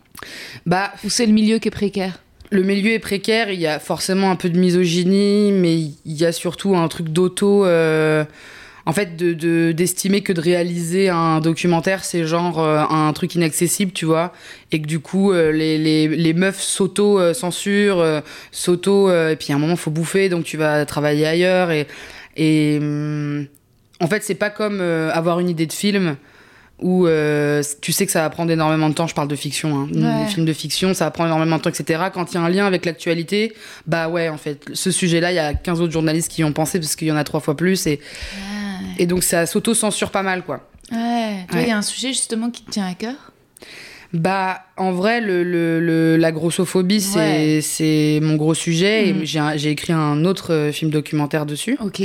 [0.67, 2.21] Bah, ou c'est le milieu qui est précaire?
[2.49, 6.25] Le milieu est précaire, il y a forcément un peu de misogynie, mais il y
[6.25, 7.65] a surtout un truc d'auto.
[7.65, 8.23] euh,
[8.85, 13.35] en fait, de, de- d'estimer que de réaliser un documentaire, c'est genre euh, un truc
[13.35, 14.31] inaccessible, tu vois,
[14.71, 18.21] et que du coup, euh, les, meufs s'auto-censurent,
[18.51, 19.11] s'auto.
[19.11, 21.71] et puis à un moment, faut bouffer, donc tu vas travailler ailleurs.
[21.71, 21.85] Et,
[22.37, 23.45] et hum,
[23.99, 26.15] en fait, c'est pas comme avoir une idée de film
[26.81, 29.07] où euh, tu sais que ça va prendre énormément de temps.
[29.07, 29.87] Je parle de fiction, hein.
[29.93, 30.23] Ouais.
[30.25, 32.03] des films de fiction, ça va prendre énormément de temps, etc.
[32.13, 33.53] Quand il y a un lien avec l'actualité,
[33.87, 36.53] bah ouais, en fait, ce sujet-là, il y a 15 autres journalistes qui y ont
[36.53, 37.87] pensé parce qu'il y en a trois fois plus.
[37.87, 37.99] Et,
[38.99, 40.67] et donc ça s'auto-censure pas mal, quoi.
[40.91, 41.67] ouais toi il Ouais.
[41.69, 43.15] y a un sujet justement qui te tient à cœur?
[44.13, 48.19] Bah, en vrai, le, le- le- la grossophobie, c'est Ouais.
[48.21, 49.09] mon gros sujet.
[49.09, 51.77] Et j'ai un- j'ai écrit un autre euh, film documentaire dessus.
[51.83, 52.01] ok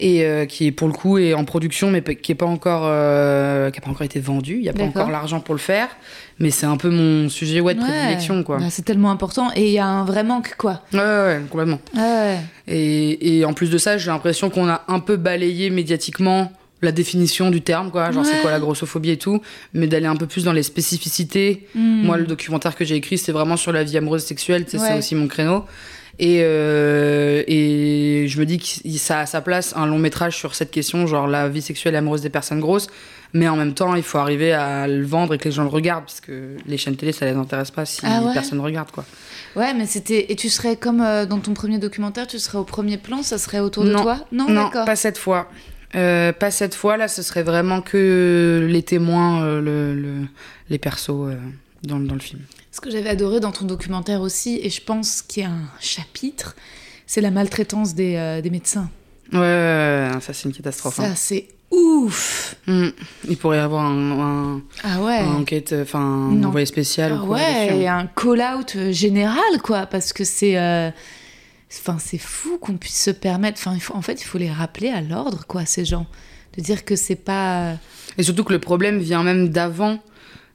[0.00, 2.82] et euh, qui est pour le coup est en production mais qui est pas encore
[2.86, 4.56] euh, qui a pas encore été vendu.
[4.58, 5.88] Il y a pas encore l'argent pour le faire.
[6.38, 7.86] Mais c'est un peu mon sujet ouais de Ouais.
[7.86, 8.58] prédilection quoi.
[8.58, 9.50] Bah, c'est tellement important.
[9.54, 10.82] Et il y a un vrai manque quoi.
[10.94, 11.78] Ouais, complètement.
[12.66, 16.50] Et, et en plus de ça j'ai l'impression qu'on a un peu balayé médiatiquement
[16.82, 18.10] la définition du terme quoi.
[18.10, 19.42] Genre c'est quoi la grossophobie et tout.
[19.74, 21.66] Mais d'aller un peu plus dans les spécificités.
[21.74, 22.02] Hmm.
[22.04, 24.64] moi le documentaire que j'ai écrit c'est vraiment sur la vie amoureuse sexuelle.
[24.66, 25.64] C'est aussi mon créneau
[26.20, 28.64] et, euh, et je me dis que
[28.98, 31.96] ça a sa place un long métrage sur cette question, genre la vie sexuelle et
[31.96, 32.88] amoureuse des personnes grosses.
[33.32, 35.68] Mais en même temps, il faut arriver à le vendre et que les gens le
[35.68, 38.62] regardent, parce que les chaînes télé, ça les intéresse pas si Ah ouais personne ne
[38.64, 39.04] regarde, quoi.
[39.56, 40.32] Ouais, mais c'était.
[40.32, 43.38] Et tu serais comme euh, dans ton premier documentaire, tu serais au premier plan, ça
[43.38, 44.18] serait autour de toi?
[44.32, 44.46] Non,
[44.84, 45.48] pas cette fois.
[45.94, 50.26] Euh, pas cette fois, là, ce serait vraiment que les témoins, euh, le, le-
[50.68, 51.10] les persos.
[51.82, 52.40] dans, dans le film.
[52.80, 55.68] Ce que j'avais adoré dans ton documentaire aussi, et je pense qu'il y a un
[55.80, 56.56] chapitre,
[57.06, 58.88] c'est la maltraitance des, euh, des médecins.
[59.34, 60.94] Ouais, ouais, ouais, ça c'est une catastrophe.
[60.94, 61.12] Ça, hein.
[61.14, 62.88] c'est ouf Mm.
[63.28, 64.20] Il pourrait y avoir un,
[64.56, 67.12] un- Ah ouais enquête, enfin un envoyé spécial.
[67.18, 70.56] Ah ou quoi, ouais, et un call-out euh, général, quoi, parce que c'est...
[70.56, 70.90] euh,
[71.70, 73.58] Enfin, c'est fou qu'on puisse se permettre...
[73.60, 73.94] Enfin, il faut...
[73.94, 76.06] en fait, il faut les rappeler à l'ordre, quoi, ces gens.
[76.56, 77.74] De dire que c'est pas...
[78.16, 79.98] Et surtout que le problème vient même d'avant.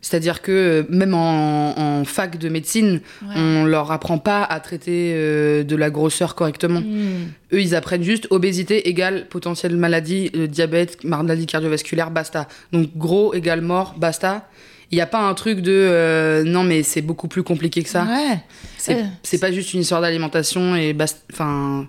[0.07, 3.33] C'est-à-dire que euh, même en, en fac de médecine, Ouais.
[3.37, 6.81] on leur apprend pas à traiter euh, de la grosseur correctement.
[6.81, 7.29] Hmm.
[7.51, 12.47] Eux, ils apprennent juste obésité égale potentielle maladie, euh, diabète, maladie cardiovasculaire, basta.
[12.71, 14.47] Donc gros égale mort, basta.
[14.91, 17.89] Il n'y a pas un truc de euh, non mais c'est beaucoup plus compliqué que
[17.89, 18.03] ça.
[18.05, 19.07] Ouais.
[19.23, 21.17] C'est pas juste une histoire d'alimentation et basta.
[21.33, 21.87] Enfin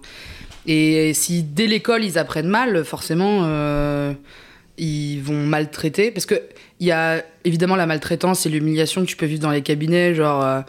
[0.66, 3.42] et si dès l'école ils apprennent mal, forcément
[4.78, 6.40] ils vont maltraiter parce que
[6.80, 10.14] il y a évidemment la maltraitance et l'humiliation que tu peux vivre dans les cabinets,
[10.14, 10.60] genre euh,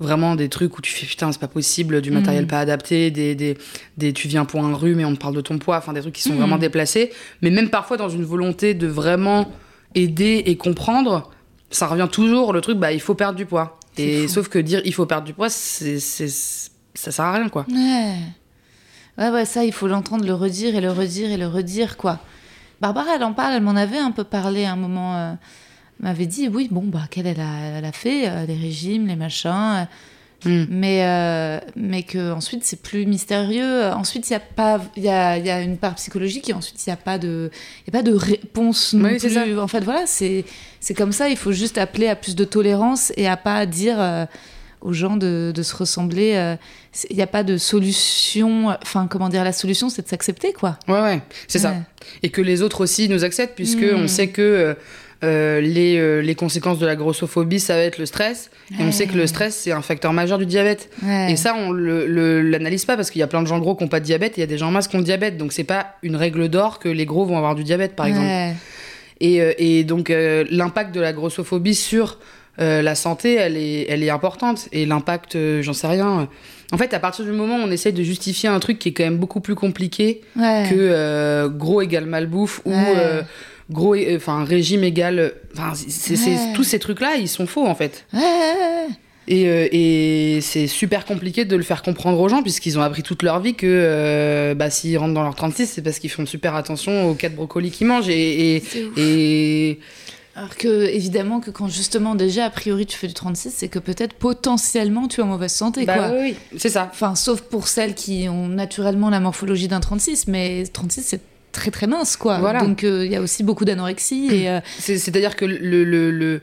[0.00, 2.48] vraiment des trucs où tu fais putain c'est pas possible, du matériel Mhm.
[2.50, 3.56] pas adapté, des, des,
[3.98, 6.00] des tu viens pour un rhume et on te parle de ton poids, enfin des
[6.00, 6.38] trucs qui sont Mhm.
[6.38, 9.52] vraiment déplacés, mais même parfois dans une volonté de vraiment
[9.94, 11.30] aider et comprendre,
[11.70, 13.78] ça revient toujours le truc bah il faut perdre du poids.
[13.98, 14.34] Et fou.
[14.34, 17.64] sauf que dire il faut perdre du poids, c'est c'est- ça sert à rien quoi.
[17.70, 18.14] Ouais.
[19.18, 22.18] Ouais, ouais, ça, il faut l'entendre le redire et le redire et le redire, quoi.
[22.82, 25.16] Barbara, elle en parle, elle m'en avait un peu parlé à un moment.
[25.16, 25.32] euh,
[26.00, 29.06] elle m'avait dit, oui, bon, bah, qu'elle, elle a, elle a fait euh, les régimes,
[29.06, 29.50] les machins.
[29.50, 29.84] euh,
[30.44, 30.64] Hmm.
[30.70, 33.84] mais, euh, mais que ensuite c'est plus mystérieux.
[33.92, 36.84] Ensuite, il y a pas, il y a, y a une part psychologique et ensuite
[36.84, 37.48] il n'y a pas de,
[37.86, 39.30] y a pas de réponse non Oui, plus.
[39.30, 39.44] ça.
[39.62, 40.44] En fait, voilà, c'est,
[40.80, 41.28] c'est comme ça.
[41.28, 44.26] Il faut juste appeler à plus de tolérance et à pas dire euh,
[44.82, 46.32] aux gens de, de se ressembler.
[46.34, 46.56] euh,
[47.10, 48.68] Il n'y a pas de solution.
[48.82, 50.78] Enfin, comment dire, la solution, c'est de s'accepter, quoi.
[50.88, 51.74] Ouais ouais, c'est ça.
[52.22, 54.74] Et que les autres aussi nous acceptent puisque on sait que euh,
[55.24, 58.90] euh, les, euh, les conséquences de la grossophobie ça va être le stress et on
[58.90, 60.90] sait que le stress c'est un facteur majeur du diabète.
[61.04, 61.30] Ouais.
[61.32, 63.84] Et ça, on le- l'analyse pas parce qu'il y a plein de gens gros qui
[63.84, 65.36] n'ont pas de diabète et il y a des gens minces qui ont le diabète.
[65.36, 68.26] Donc, c'est pas une règle d'or que les gros vont avoir du diabète, par exemple.
[69.20, 72.18] Et, et donc, euh, l'impact de la grossophobie sur
[72.60, 74.68] euh, la santé, elle est, elle est importante.
[74.72, 76.28] Et l'impact, euh, j'en sais rien.
[76.72, 78.92] En fait, à partir du moment où on essaye de justifier un truc qui est
[78.92, 80.66] quand même beaucoup plus compliqué Ouais.
[80.70, 82.94] que euh, gros égale malbouffe ou Ouais.
[82.96, 83.22] euh,
[83.70, 85.34] gros, enfin régime égale.
[85.56, 85.72] Enfin,
[86.10, 86.36] Ouais.
[86.54, 88.06] tous ces trucs-là, ils sont faux en fait.
[89.28, 89.42] Et,
[90.36, 93.38] et c'est super compliqué de le faire comprendre aux gens, puisqu'ils ont appris toute leur
[93.40, 97.14] vie que bah, s'ils rentrent dans leur 36, c'est parce qu'ils font super attention aux
[97.14, 98.08] 4 brocolis qu'ils mangent.
[98.08, 99.78] Et-
[100.34, 103.78] Alors que, évidemment, que quand justement, déjà, a priori, tu fais du 36, c'est que
[103.78, 106.10] peut-être potentiellement tu es en mauvaise santé, bah, quoi.
[106.18, 106.88] oui, oui, c'est ça.
[106.90, 111.20] Enfin, sauf pour celles qui ont naturellement la morphologie d'un 36, mais 36, c'est
[111.52, 112.38] très très mince, quoi.
[112.38, 112.60] Voilà.
[112.60, 114.48] Donc, euh, il y a aussi beaucoup d'anorexie et.
[114.48, 116.40] euh, C'est- C'est-à-dire que le, le, le,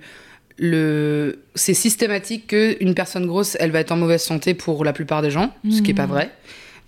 [0.57, 5.21] le- c'est systématique qu'une personne grosse, elle va être en mauvaise santé pour la plupart
[5.21, 6.11] des gens, ce qui est pas Mhm.
[6.11, 6.31] vrai.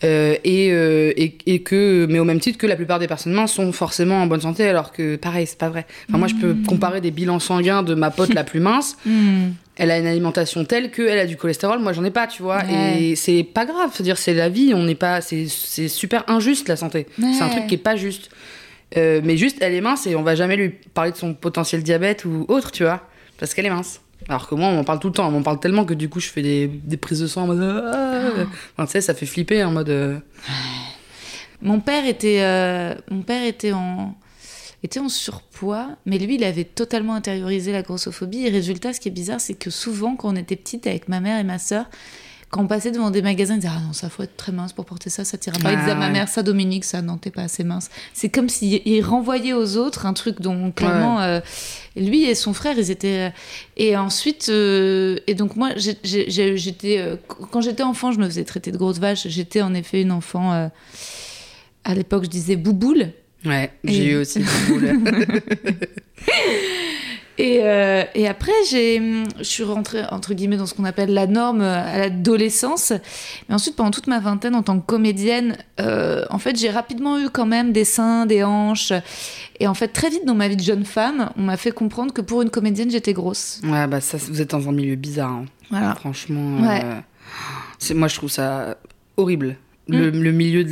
[0.03, 3.33] Euh, et, euh, et, et que, mais au même titre que la plupart des personnes
[3.33, 5.85] minces sont forcément en bonne santé, alors que pareil, c'est pas vrai.
[6.09, 6.65] Enfin, moi, je peux Mhm.
[6.65, 8.97] comparer des bilans sanguins de ma pote la plus mince.
[9.05, 9.49] hmm.
[9.77, 12.57] Elle a une alimentation telle qu'elle a du cholestérol, moi j'en ai pas, tu vois.
[12.63, 13.01] Ouais.
[13.01, 15.47] Et c'est pas grave, c'est-à-dire c'est la vie, on n'est pas, c'est
[15.87, 17.07] super injuste la santé.
[17.19, 18.29] C'est un truc qui est pas juste.
[18.97, 21.81] Euh, mais juste, elle est mince et on va jamais lui parler de son potentiel
[21.81, 23.07] diabète ou autre, tu vois,
[23.39, 24.01] parce qu'elle est mince.
[24.29, 26.07] Alors que moi, on m'en parle tout le temps, on m'en parle tellement que du
[26.09, 27.61] coup, je fais des, des prises de sang en mode.
[27.93, 28.29] Ah.
[28.73, 29.89] Enfin, tu sais, ça fait flipper en mode.
[29.89, 30.19] euh,
[31.61, 34.15] Mon père était, euh, mon père était en,
[34.83, 38.45] était en surpoids, mais lui, il avait totalement intériorisé la grossophobie.
[38.45, 41.19] Et résultat, ce qui est bizarre, c'est que souvent, quand on était petite avec ma
[41.19, 41.85] mère et ma sœur,
[42.51, 44.73] quand on passait devant des magasins, ils disaient Ah non, ça faut être très mince
[44.73, 45.69] pour porter ça, ça tira pas.
[45.69, 47.89] Ah, ils disaient à ma mère, ça Dominique, ça non, t'es pas assez mince.
[48.13, 51.39] C'est comme s'il il renvoyait aux autres un truc dont clairement, euh,
[51.95, 53.29] lui et son frère, ils étaient.
[53.29, 53.29] euh,
[53.77, 57.17] Et ensuite, euh, et donc moi, j'étais.
[57.51, 59.27] quand j'étais enfant, je me faisais traiter de grosse vache.
[59.27, 60.53] J'étais en effet une enfant.
[60.53, 60.67] euh,
[61.83, 63.07] à l'époque, je disais bouboule.
[63.45, 64.91] Ouais, j'ai eu aussi des boules.
[67.37, 71.61] Et, euh, et après, je suis rentrée, entre guillemets, dans ce qu'on appelle la norme
[71.61, 72.93] euh, à l'adolescence.
[73.49, 77.17] Mais ensuite, pendant toute ma vingtaine, en tant que comédienne, euh, en fait, j'ai rapidement
[77.19, 78.93] eu quand même des seins, des hanches.
[79.59, 82.13] Et en fait, très vite dans ma vie de jeune femme, on m'a fait comprendre
[82.13, 83.61] que pour une comédienne, j'étais grosse.
[83.63, 85.31] ouais, bah ça, vous êtes dans un milieu bizarre.
[85.31, 85.45] hein.
[85.69, 85.95] Voilà.
[85.95, 86.81] Franchement, Ouais.
[86.83, 88.77] euh, moi je trouve ça
[89.17, 89.55] horrible.
[89.87, 90.21] Le, Mm.
[90.23, 90.63] le milieu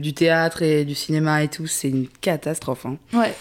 [0.00, 2.86] du théâtre et du cinéma et tout, c'est une catastrophe.
[2.86, 2.96] hein.
[3.12, 3.34] Ouais.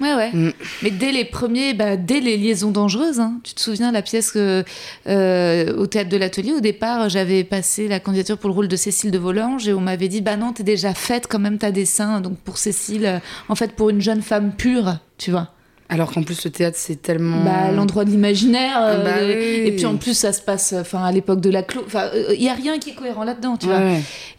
[0.00, 0.30] Ouais, ouais.
[0.32, 0.52] Mm.
[0.82, 3.40] Mais dès les premiers, bah, dès les liaisons dangereuses, hein.
[3.42, 4.64] tu te souviens la pièce que,
[5.06, 8.76] euh, au théâtre de l'atelier, au départ, j'avais passé la candidature pour le rôle de
[8.76, 11.70] Cécile de Volanges et on m'avait dit Bah non, t'es déjà faite quand même, t'as
[11.70, 12.20] des seins.
[12.20, 13.18] Donc pour Cécile, euh,
[13.48, 15.48] en fait, pour une jeune femme pure, tu vois.
[15.90, 17.42] Alors qu'en plus, le théâtre, c'est tellement.
[17.44, 18.76] Bah, l'endroit de l'imaginaire.
[18.82, 19.66] euh, Bah oui.
[19.68, 21.82] Et puis en plus, ça se passe enfin, à l'époque de la clo.
[21.86, 23.80] Enfin, il y a rien qui est cohérent là-dedans, tu vois.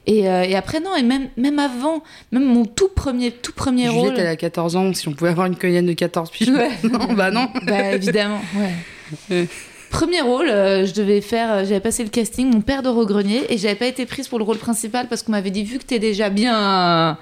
[0.06, 3.86] Et, euh, et après, non, et même, même avant, même mon tout premier, tout premier
[3.88, 4.14] Juliette, rôle.
[4.20, 6.50] elle a 14 ans, si on pouvait avoir une cognette de 14 piges.
[6.50, 6.70] Ouais.
[6.84, 7.48] non, bah non.
[7.66, 8.74] Bah évidemment, ouais.
[9.32, 9.48] Ouais.
[9.90, 13.42] Premier rôle, euh, je devais faire, euh, j'avais passé le casting, mon père de Grenier,
[13.52, 15.84] et j'avais pas été prise pour le rôle principal parce qu'on m'avait dit vu que
[15.84, 17.18] t'es déjà bien,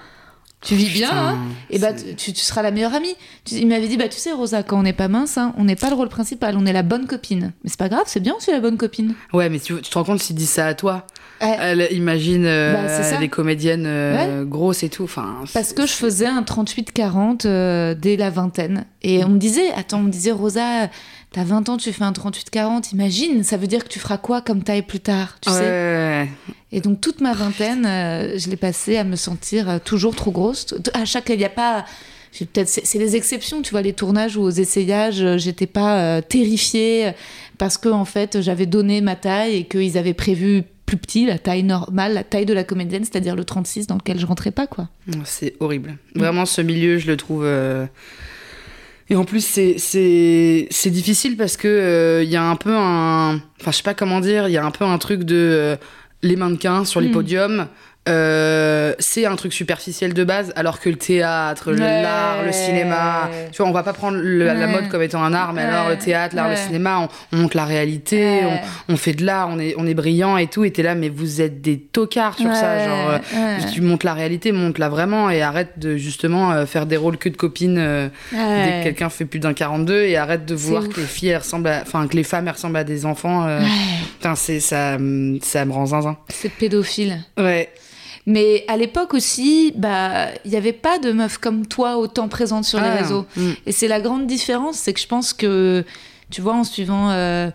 [0.62, 1.38] tu vis bien, Putain, hein,
[1.70, 3.16] et bah tu, tu seras la meilleure amie.
[3.46, 5.64] Tu- il m'avait dit bah tu sais Rosa, quand on n'est pas mince, hein, on
[5.66, 7.54] n'est pas le rôle principal, on est la bonne copine.
[7.64, 9.14] Mais c'est pas grave, c'est bien aussi la bonne copine.
[9.34, 11.06] Ouais, mais tu, tu te rends compte s'il dit ça à toi
[11.42, 11.56] Ouais.
[11.60, 15.04] Elle imagine euh, Bah, les comédiennes euh, grosses et tout.
[15.04, 18.86] Enfin, Parce que je faisais un 38-40 euh, dès la vingtaine.
[19.04, 20.90] Et on me disait, attends, on me disait, Rosa,
[21.32, 24.42] t'as 20 ans, tu fais un 38-40, imagine, ça veut dire que tu feras quoi
[24.42, 26.30] comme taille plus tard, tu Ouais, sais ouais, ouais.
[26.72, 30.32] Et donc toute ma vingtaine, euh, je l'ai passée à me sentir euh, toujours trop
[30.32, 30.74] grosse.
[30.94, 31.86] À chaque, il n'y a pas...
[32.40, 36.22] Peut-être c'est les exceptions, tu vois, les tournages ou aux essayages, euh, j'étais pas euh,
[36.22, 37.14] terrifiée
[37.58, 41.40] parce que en fait j'avais donné ma taille et qu'ils avaient prévu plus petit, la
[41.40, 44.68] taille normale, la taille de la comédienne, c'est-à-dire le 36 dans lequel je rentrais pas,
[44.68, 44.88] quoi.
[45.24, 45.98] C'est horrible.
[46.16, 47.44] Vraiment, ce milieu, je le trouve.
[47.44, 47.88] euh,
[49.10, 49.76] Et en plus, c'est-
[50.92, 53.36] difficile parce que euh, il y a un peu un.
[53.62, 55.36] Enfin, je sais pas comment dire, il y a un peu un truc de.
[55.36, 55.76] euh,
[56.24, 57.14] les mannequins sur les Mm.
[57.14, 57.68] podiums.
[58.08, 61.78] Euh, c'est un truc superficiel de base, alors que le théâtre, Ouais.
[62.02, 65.34] l'art, le cinéma, tu vois, on va pas prendre le- la mode comme étant un
[65.34, 65.68] art, mais Ouais.
[65.68, 68.42] alors le théâtre, l'art, le cinéma, on, on montre la réalité,
[68.88, 70.96] on, on fait de l'art, on est, on est brillant et tout, et t'es là,
[70.96, 75.30] mais vous êtes des tocards sur ça, genre, euh, tu montes la réalité, monte-la vraiment
[75.30, 77.76] et arrête de justement euh, faire des rôles que de copines
[78.32, 81.70] dès que quelqu'un fait plus d'un 42 et arrête de vouloir que les filles ressemblent
[81.82, 83.48] enfin que les femmes ressemblent à des enfants
[84.18, 84.98] putain c'est ça
[85.42, 86.18] ça me rend zinzin.
[86.30, 87.20] C'est pédophile.
[87.38, 87.70] Ouais.
[88.28, 92.66] Mais à l'époque aussi, bah, il n'y avait pas de meufs comme toi autant présentes
[92.66, 93.26] sur les Ah, réseaux.
[93.38, 93.52] mm.
[93.66, 95.86] Et c'est la grande différence, c'est que je pense que,
[96.30, 97.50] tu vois, en suivant euh,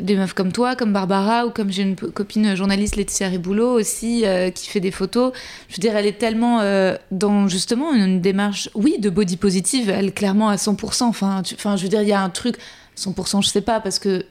[0.00, 4.24] des meufs comme toi, comme Barbara, ou comme j'ai une copine journaliste, Laetitia Riboulot aussi,
[4.24, 5.34] euh, qui fait des photos,
[5.68, 9.90] je veux dire, elle est tellement euh, dans justement une, démarche, oui, de body positive,
[9.90, 11.04] elle clairement à 100%.
[11.04, 12.56] Enfin, enfin je veux dire, il y a un truc,
[12.96, 14.24] 100%, je sais pas, parce que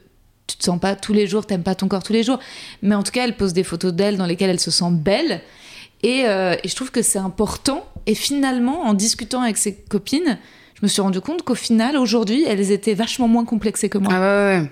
[0.47, 2.39] tu te sens pas tous les jours, t'aimes pas ton corps tous les jours.
[2.81, 5.41] Mais en tout cas, elle pose des photos d'elle dans lesquelles elle se sent belle.
[6.05, 7.83] Et, euh, et je trouve que c'est important.
[8.05, 10.37] Et finalement, en discutant avec ses copines,
[10.75, 14.13] je me suis rendu compte qu'au final, aujourd'hui, elles étaient vachement moins complexées que moi.
[14.15, 14.69] Ah ouais, ouais.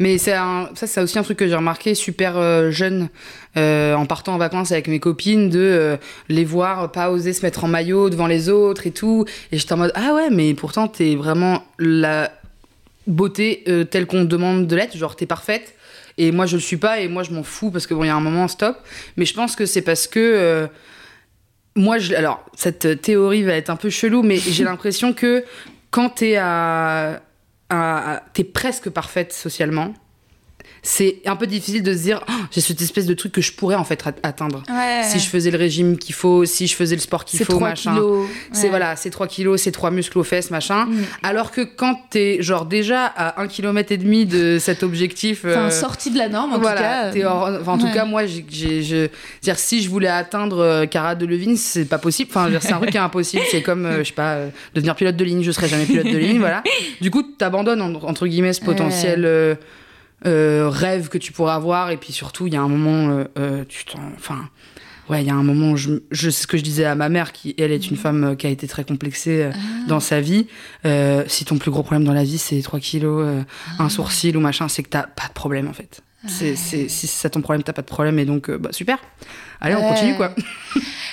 [0.00, 3.08] Mais ça, c'est aussi un truc que j'ai remarqué super euh, jeune,
[3.56, 7.62] euh, en partant en vacances avec mes copines, de les voir pas oser se mettre
[7.62, 9.24] en maillot devant les autres et tout.
[9.52, 12.32] Et j'étais en mode, ah ouais, mais pourtant, t'es vraiment la
[13.06, 15.74] beauté telle qu'on demande de l'être, genre t'es parfaite.
[16.18, 18.08] Et moi, je le suis pas, et moi, je m'en fous parce que bon, il
[18.08, 18.76] y a un moment, stop.
[19.16, 20.18] Mais je pense que c'est parce que.
[20.20, 20.66] euh,
[21.74, 25.42] moi, je, alors, cette théorie va être un peu chelou, mais j'ai l'impression que
[25.90, 27.22] quand t'es à,
[27.70, 29.94] à- à- t'es presque parfaite socialement,
[30.84, 33.52] c'est un peu difficile de se dire Oh, j'ai cette espèce de truc que je
[33.52, 34.62] pourrais en fait at- atteindre.
[34.68, 35.02] Ouais.
[35.04, 37.68] Si je faisais le régime qu'il faut, si je faisais le sport qu'il faut, 3
[37.68, 37.96] machin.
[38.52, 40.86] C'est voilà, c'est 3 kilos, c'est 3 muscles aux fesses, machin.
[40.86, 41.02] Mm.
[41.22, 45.44] Alors que quand t'es genre déjà à 1 km et demi de cet objectif.
[45.44, 47.26] Enfin, euh, sortie de la norme, en voilà, tout cas.
[47.30, 49.06] hors- en tout cas, moi, j'ai, je,
[49.40, 52.30] dire si je voulais atteindre euh, Cara Delevingne, c'est pas possible.
[52.34, 53.42] Enfin, c'est un truc qui est impossible.
[53.52, 55.42] C'est comme, euh, je sais pas, euh, devenir pilote de ligne.
[55.44, 56.62] Je serai jamais pilote de ligne, voilà.
[57.00, 59.24] Du coup, t'abandonnes en- entre guillemets ce potentiel
[60.26, 61.90] euh, euh, rêve que tu pourrais avoir.
[61.90, 64.48] Et puis surtout, il y a un moment, euh, euh, tu t'en, enfin.
[65.10, 67.08] Ouais, il y a un moment je, je sais ce que je disais à ma
[67.08, 69.50] mère, qui elle est une femme euh, qui a été très complexée euh,
[69.88, 70.46] dans sa vie.
[70.86, 73.26] Euh, si ton plus gros problème dans la vie c'est 3 kilos,
[73.80, 76.02] un sourcil ou machin, c'est que t'as pas de problème en fait.
[76.28, 78.70] C'est, c'est, si c'est ça ton problème, t'as pas de problème et donc euh, bah,
[78.72, 78.98] super.
[79.60, 80.34] Allez, on continue quoi.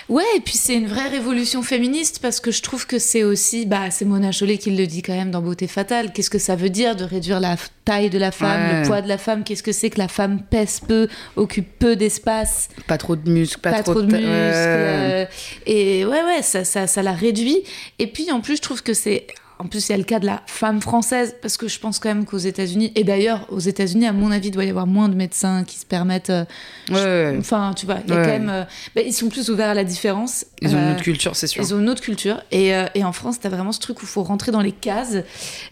[0.08, 3.68] Ouais, et puis c'est une vraie révolution féministe parce que je trouve que c'est aussi,
[3.68, 6.12] bah, c'est Mona Chollet qui le dit quand même dans Beauté fatale.
[6.14, 8.82] Qu'est-ce que ça veut dire de réduire la taille de la femme, Ouais.
[8.82, 9.44] le poids de la femme?
[9.44, 13.60] Qu'est-ce que c'est que la femme pèse peu, occupe peu d'espace, Pas trop de muscles,
[13.60, 14.32] pas, pas, trop de ta- muscles ouais.
[14.32, 15.26] euh,
[15.68, 17.60] Et ouais, ouais, ça, ça, ça la réduit.
[18.00, 19.28] Et puis en plus, je trouve que c'est
[19.60, 22.00] en plus, il y a le cas de la femme française, parce que je pense
[22.00, 24.88] quand même qu'aux États-Unis, et d'ailleurs, aux États-Unis, à mon avis, il doit y avoir
[24.88, 26.30] moins de médecins qui se permettent.
[26.30, 26.46] euh,
[26.90, 27.36] Ouais, ouais.
[27.40, 28.26] Enfin, tu vois, il y a Ouais.
[28.26, 28.50] quand même.
[28.50, 28.64] euh,
[28.96, 30.46] bah, ils sont plus ouverts à la différence.
[30.62, 31.62] Ils ont une Euh, autre culture, c'est sûr.
[31.62, 32.42] ils ont une autre culture.
[32.52, 35.18] Et, et en France, t'as vraiment ce truc où il faut rentrer dans les cases.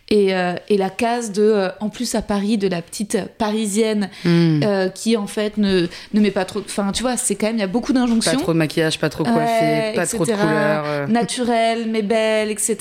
[0.10, 0.28] Et,
[0.70, 4.62] et la case de, en plus à Paris, de la petite parisienne Hmm.
[4.94, 6.60] qui, en fait, ne, ne met pas trop.
[6.60, 8.40] Enfin, tu vois, c'est quand même, il y a beaucoup Pas d'injonctions.
[8.40, 11.08] trop de maquillage, pas trop coiffé, Ouais, pas trop de couleurs.
[11.08, 12.78] Naturelle, mais belle, etc.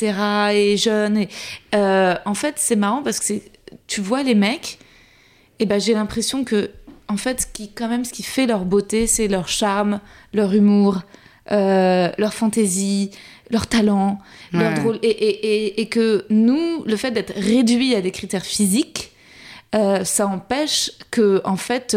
[0.53, 0.96] Et jeune.
[1.17, 1.29] Et,
[1.75, 3.35] euh, en fait, c'est marrant parce que
[3.87, 4.79] tu vois les mecs,
[5.59, 6.71] et ben j'ai l'impression que,
[7.09, 10.01] en fait, ce qui, quand même, ce qui fait leur beauté, c'est leur charme,
[10.33, 11.03] leur humour,
[11.53, 13.11] euh, leur fantaisie,
[13.51, 14.19] leur talent,
[14.53, 14.99] leur drôle.
[15.03, 19.13] Et, et, et, et que nous, le fait d'être réduit à des critères physiques,
[19.75, 21.97] euh, ça empêche que, en fait,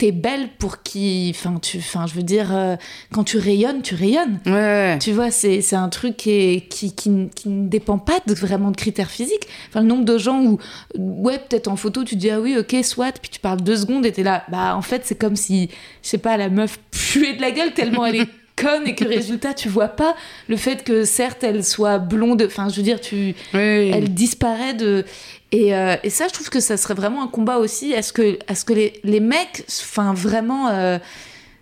[0.00, 1.30] t'es belle pour qui.
[1.36, 2.76] Enfin, tu, enfin, je veux dire, euh,
[3.12, 4.40] quand tu rayonnes, tu rayonnes.
[4.46, 4.98] Ouais, ouais.
[4.98, 8.70] Tu vois, c'est c'est un truc qui, est- qui, qui, ne dépend pas de, vraiment
[8.70, 9.46] de critères physiques.
[9.68, 10.58] Enfin, le nombre de gens où,
[10.96, 14.06] ouais, peut-être en photo, tu dis, ah oui, ok, soit, puis tu parles deux secondes
[14.06, 14.42] et t'es là.
[14.48, 15.68] Bah, en fait, c'est comme si,
[16.02, 19.04] je sais pas, la meuf puait de la gueule tellement elle est conne et que
[19.04, 20.14] résultat, tu vois pas
[20.48, 22.42] le fait que, certes, elle soit blonde.
[22.46, 23.60] Enfin, je veux dire, tu, Oui,
[23.92, 25.04] elle disparaît de
[25.52, 28.72] et, euh, et ça je trouve que ça serait vraiment un combat aussi est-ce que
[28.72, 30.98] les, les mecs enfin vraiment euh,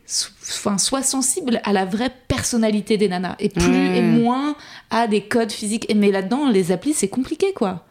[0.07, 0.31] so-
[0.79, 3.37] soient sensibles à la vraie personnalité des nanas.
[3.39, 3.99] Et plus Ouais.
[3.99, 4.57] et moins
[4.91, 5.87] à des codes physiques.
[5.91, 7.85] Et mais là-dedans les applis c'est compliqué quoi.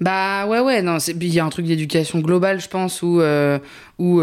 [0.00, 3.60] Bah ouais, ouais, non, il y a un truc d'éducation globale, je pense, où, euh,
[4.00, 4.20] où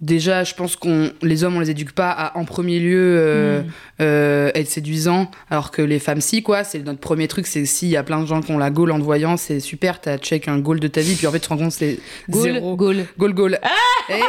[0.00, 3.62] déjà, je pense qu'on les hommes, on les éduque pas à, en premier lieu, euh,
[3.62, 3.66] Mm.
[4.02, 6.64] euh, être séduisants, alors que les femmes, si, quoi.
[6.64, 8.90] C'est notre premier truc, c'est s'il y a plein de gens qui ont la goal
[8.92, 11.40] en te voyant, c'est super, t'as check un goal de ta vie, puis en fait,
[11.40, 12.76] tu te rends compte, c'est zéro.
[12.76, 13.04] Gaule.
[13.18, 13.58] Goal, goal.
[14.08, 14.22] Hey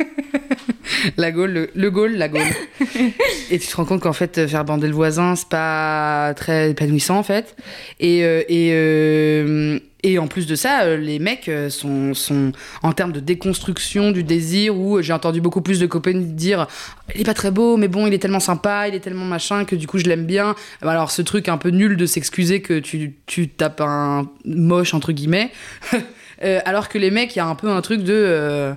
[1.16, 2.42] la Gaule, le, le goal, la Gaule.
[3.50, 7.18] et tu te rends compte qu'en fait, faire bander le voisin, c'est pas très épanouissant,
[7.18, 7.56] en fait.
[7.98, 12.52] Et, euh, et, euh, et en plus de ça, euh, les mecs euh, sont, sont
[12.82, 16.66] en termes de déconstruction du désir, où j'ai entendu beaucoup plus de copains dire
[17.14, 19.64] il est pas très beau, mais bon, il est tellement sympa, il est tellement machin
[19.64, 20.54] que du coup, je l'aime bien.
[20.80, 25.12] Alors, ce truc un peu nul de s'excuser que tu, tu tapes un moche, entre
[25.12, 25.50] guillemets.
[26.42, 28.14] Euh, alors que les mecs, il y a un peu un truc de.
[28.14, 28.72] Euh,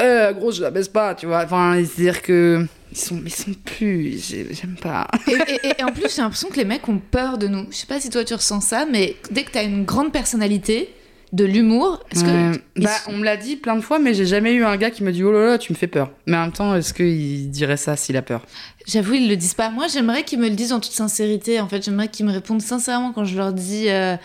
[0.00, 1.44] euh, gros, je la baisse pas, tu vois.
[1.44, 2.66] Enfin, c'est-à-dire que.
[2.92, 4.24] Ils sont, ils sont plus.
[4.28, 5.06] j'ai- J'aime pas.
[5.26, 5.32] et,
[5.66, 7.86] et- et en plus j'ai l'impression que les mecs ont peur de nous je sais
[7.86, 10.94] pas si toi tu ressens ça mais dès que t'as une grande personnalité
[11.32, 14.24] de l'humour est-ce que Bah, sont- on me l'a dit plein de fois, mais j'ai
[14.24, 16.10] jamais eu un gars qui me dit Oh là là, tu me fais peur.
[16.26, 18.46] Mais en même temps, est-ce qu'il dirait ça s'il a peur?
[18.86, 19.68] J'avoue, ils le disent pas.
[19.68, 21.60] Moi, j'aimerais qu'ils me le disent en toute sincérité.
[21.60, 23.88] En fait, j'aimerais qu'ils me répondent sincèrement quand je leur dis.
[23.88, 24.16] euh,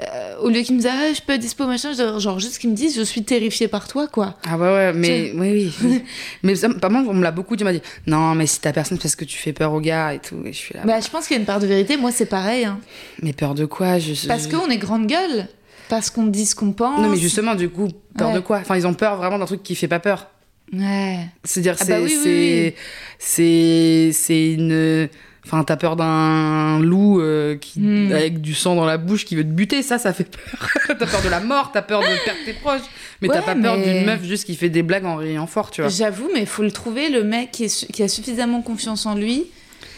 [0.00, 2.70] euh, au lieu qu'ils me disent ah, je peux être dispo machin, genre juste qu'ils
[2.70, 4.36] me disent je suis terrifiée par toi quoi.
[4.48, 5.72] Ah ouais, ouais, mais oui, oui.
[5.84, 6.02] oui.
[6.42, 7.64] mais ça, par contre, on me l'a beaucoup dit.
[7.64, 9.80] On m'a dit Non, mais si ta personne, c'est parce que tu fais peur aux
[9.80, 10.36] gars et tout.
[10.44, 10.82] Et je suis là.
[10.84, 11.96] Bah, je pense qu'il y a une part de vérité.
[11.96, 12.64] Moi, c'est pareil.
[12.64, 12.78] hein.
[13.22, 15.48] Mais peur de quoi je, Parce je- qu'on est grande gueule.
[15.88, 17.00] Parce qu'on dit ce qu'on pense.
[17.00, 18.34] Non, mais justement, du coup, peur Ouais.
[18.34, 18.58] de quoi?
[18.58, 20.28] Enfin, ils ont peur vraiment d'un truc qui fait pas peur.
[20.72, 21.20] Ouais.
[21.44, 22.28] C'est-à-dire, Ah c'est, bah oui, oui, c'est,
[22.68, 22.74] oui.
[23.18, 25.08] c'est, c'est une.
[25.50, 28.12] Enfin, t'as peur d'un loup euh, qui, Hmm.
[28.12, 30.68] avec du sang dans la bouche qui veut te buter, ça, ça fait peur.
[30.88, 32.82] t'as peur de la mort, t'as peur de perdre tes proches,
[33.22, 35.80] mais t'as pas peur d'une meuf juste qui fait des blagues en riant fort, tu
[35.80, 35.88] vois.
[35.88, 39.14] J'avoue, mais il faut le trouver, le mec qui, est qui a suffisamment confiance en
[39.14, 39.46] lui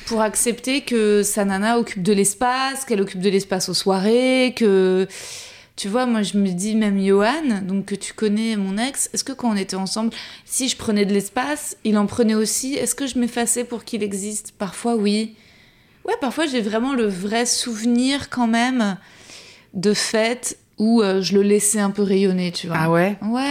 [0.07, 5.09] pour accepter que sa nana occupe de l'espace, qu'elle occupe de l'espace aux soirées, que...
[5.77, 9.25] Tu vois, moi je me dis, même Johan, donc que tu connais mon ex, est-ce
[9.25, 10.11] que quand on était ensemble,
[10.45, 12.75] si je prenais de l'espace, il en prenait aussi?
[12.75, 14.53] Est-ce que je m'effaçais pour qu'il existe?
[14.59, 15.37] Parfois oui.
[16.21, 18.97] Parfois j'ai vraiment le vrai souvenir quand même
[19.75, 22.77] de fêtes où euh, je le laissais un peu rayonner, tu vois.
[22.81, 23.15] Ah ouais?
[23.23, 23.43] Ouais,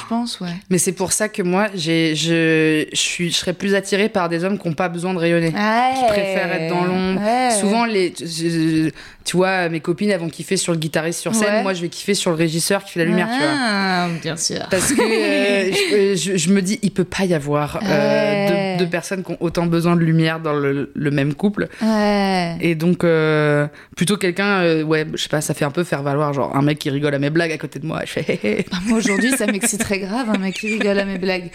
[0.00, 0.50] je pense, ouais.
[0.68, 4.28] Mais c'est pour ça que moi, j'ai, je, je, suis, je serais plus attirée par
[4.28, 5.48] des hommes qui n'ont pas besoin de rayonner.
[5.48, 7.20] Qui préfèrent être dans l'ombre.
[7.58, 8.90] Souvent, les, je-
[9.24, 11.54] tu vois, mes copines, elles vont kiffer sur le guitariste sur scène.
[11.54, 11.62] Ouais.
[11.62, 13.48] Moi, je vais kiffer sur le régisseur qui fait la lumière, tu vois.
[13.58, 14.60] Ah, bien sûr.
[14.70, 18.76] Parce que euh, je, je- me dis, il peut pas y avoir euh, Ouais.
[18.78, 21.68] deux, personnes qui ont autant besoin de lumière dans le, le même couple.
[21.80, 22.56] Ouais.
[22.60, 23.66] Et donc, euh,
[23.96, 26.60] plutôt quelqu'un, euh, ouais, je sais pas, ça fait un peu faire valoir, genre un
[26.62, 28.02] mec qui rigole à mes blagues à côté de moi.
[28.04, 28.66] Je fais.
[28.70, 31.50] Bah, moi aujourd'hui, ça m'exciterait grave, un mec qui rigole à mes blagues.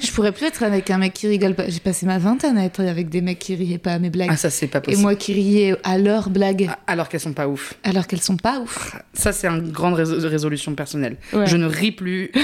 [0.00, 1.68] Je pourrais plus être avec un mec qui rigole pas.
[1.68, 4.28] J'ai passé ma vingtaine à être avec des mecs qui riaient pas à mes blagues.
[4.32, 5.02] ah, ça, c'est pas Et possible.
[5.02, 7.74] moi qui riais à leurs blagues, Alors qu'elles sont pas ouf.
[7.84, 8.96] alors qu'elles sont pas ouf.
[9.14, 11.16] Ça, c'est une grande rés- résolution personnelle.
[11.32, 11.46] Ouais.
[11.46, 12.30] Je ne ris plus.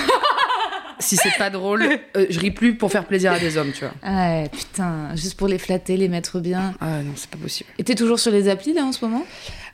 [0.99, 1.83] si c'est pas drôle,
[2.17, 3.93] euh, je ris plus pour faire plaisir à des hommes, tu vois.
[4.11, 6.75] Ouais, putain, juste pour les flatter, les mettre bien.
[6.81, 7.69] Ah non, c'est pas possible.
[7.79, 9.25] Et t'es toujours sur les applis là en ce moment?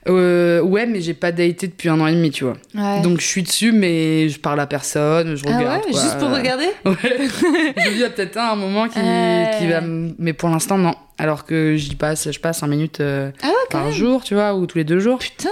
[0.09, 2.57] Euh, ouais, mais j'ai pas daté depuis un an et demi, tu vois.
[2.75, 3.01] Ouais.
[3.01, 5.85] Donc je suis dessus, mais je parle à personne, je ah regarde.
[5.85, 6.01] ouais, quoi.
[6.01, 6.95] juste pour regarder Ouais.
[7.03, 9.51] je me dis, il y a peut-être un, un moment qui, Ouais.
[9.59, 9.81] qui va.
[10.19, 10.93] Mais pour l'instant, non.
[11.17, 13.93] Alors que j'y passe, je passe 5 minutes euh, Ah ouais, par même.
[13.93, 15.19] jour, tu vois, ou tous les deux jours.
[15.19, 15.49] Putain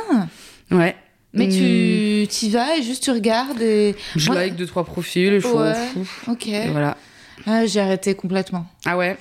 [0.70, 0.96] Ouais.
[1.34, 1.52] Mais Hmm.
[1.52, 3.96] tu t'y vas et juste tu regardes et.
[4.18, 5.74] Je Moi- like deux, trois profils, et je Ouais.
[5.94, 6.10] fous.
[6.30, 6.48] Ok.
[6.50, 6.98] Et voilà.
[7.48, 8.66] Ah, j'ai arrêté complètement.
[8.86, 9.16] Ah ouais,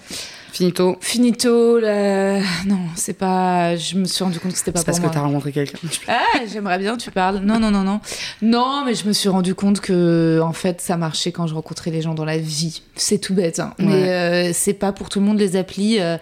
[0.52, 0.96] finito.
[1.00, 2.40] Finito, là...
[2.66, 3.76] non, c'est pas.
[3.76, 5.78] Je me suis rendu compte que c'était pas C'est pour parce que t'as rencontré quelqu'un.
[6.08, 7.38] Ah, j'aimerais bien, tu parles.
[7.38, 8.00] Non, non, non, non.
[8.42, 11.90] Non, mais je me suis rendu compte que, en fait, ça marchait quand je rencontrais
[11.90, 12.82] les gens dans la vie.
[12.94, 13.74] C'est tout bête, hein.
[13.78, 13.84] Ouais.
[13.86, 16.00] Mais euh, c'est pas pour tout le monde les applis.
[16.00, 16.16] euh,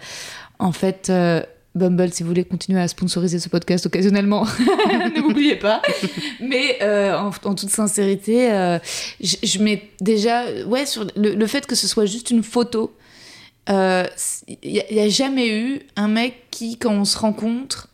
[0.59, 1.41] en fait, euh,
[1.75, 4.45] Bumble, si vous voulez continuer à sponsoriser ce podcast occasionnellement,
[5.15, 5.81] n'oubliez pas.
[6.41, 8.79] Mais euh, en, en toute sincérité, euh,
[9.21, 12.93] je, je mets déjà, ouais, sur le, le fait que ce soit juste une photo.
[13.69, 14.05] Euh,
[14.63, 17.87] il n'y a, jamais eu un mec qui, quand on se rencontre,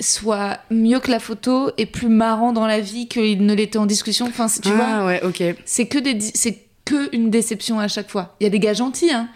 [0.00, 3.86] soit mieux que la photo et plus marrant dans la vie qu'il ne l'était en
[3.86, 4.26] discussion.
[4.26, 5.56] Enfin, tu ah, vois, ouais, ok.
[5.64, 8.34] c'est que des, c'est que une déception à chaque fois.
[8.40, 9.28] Il y a des gars gentils, hein.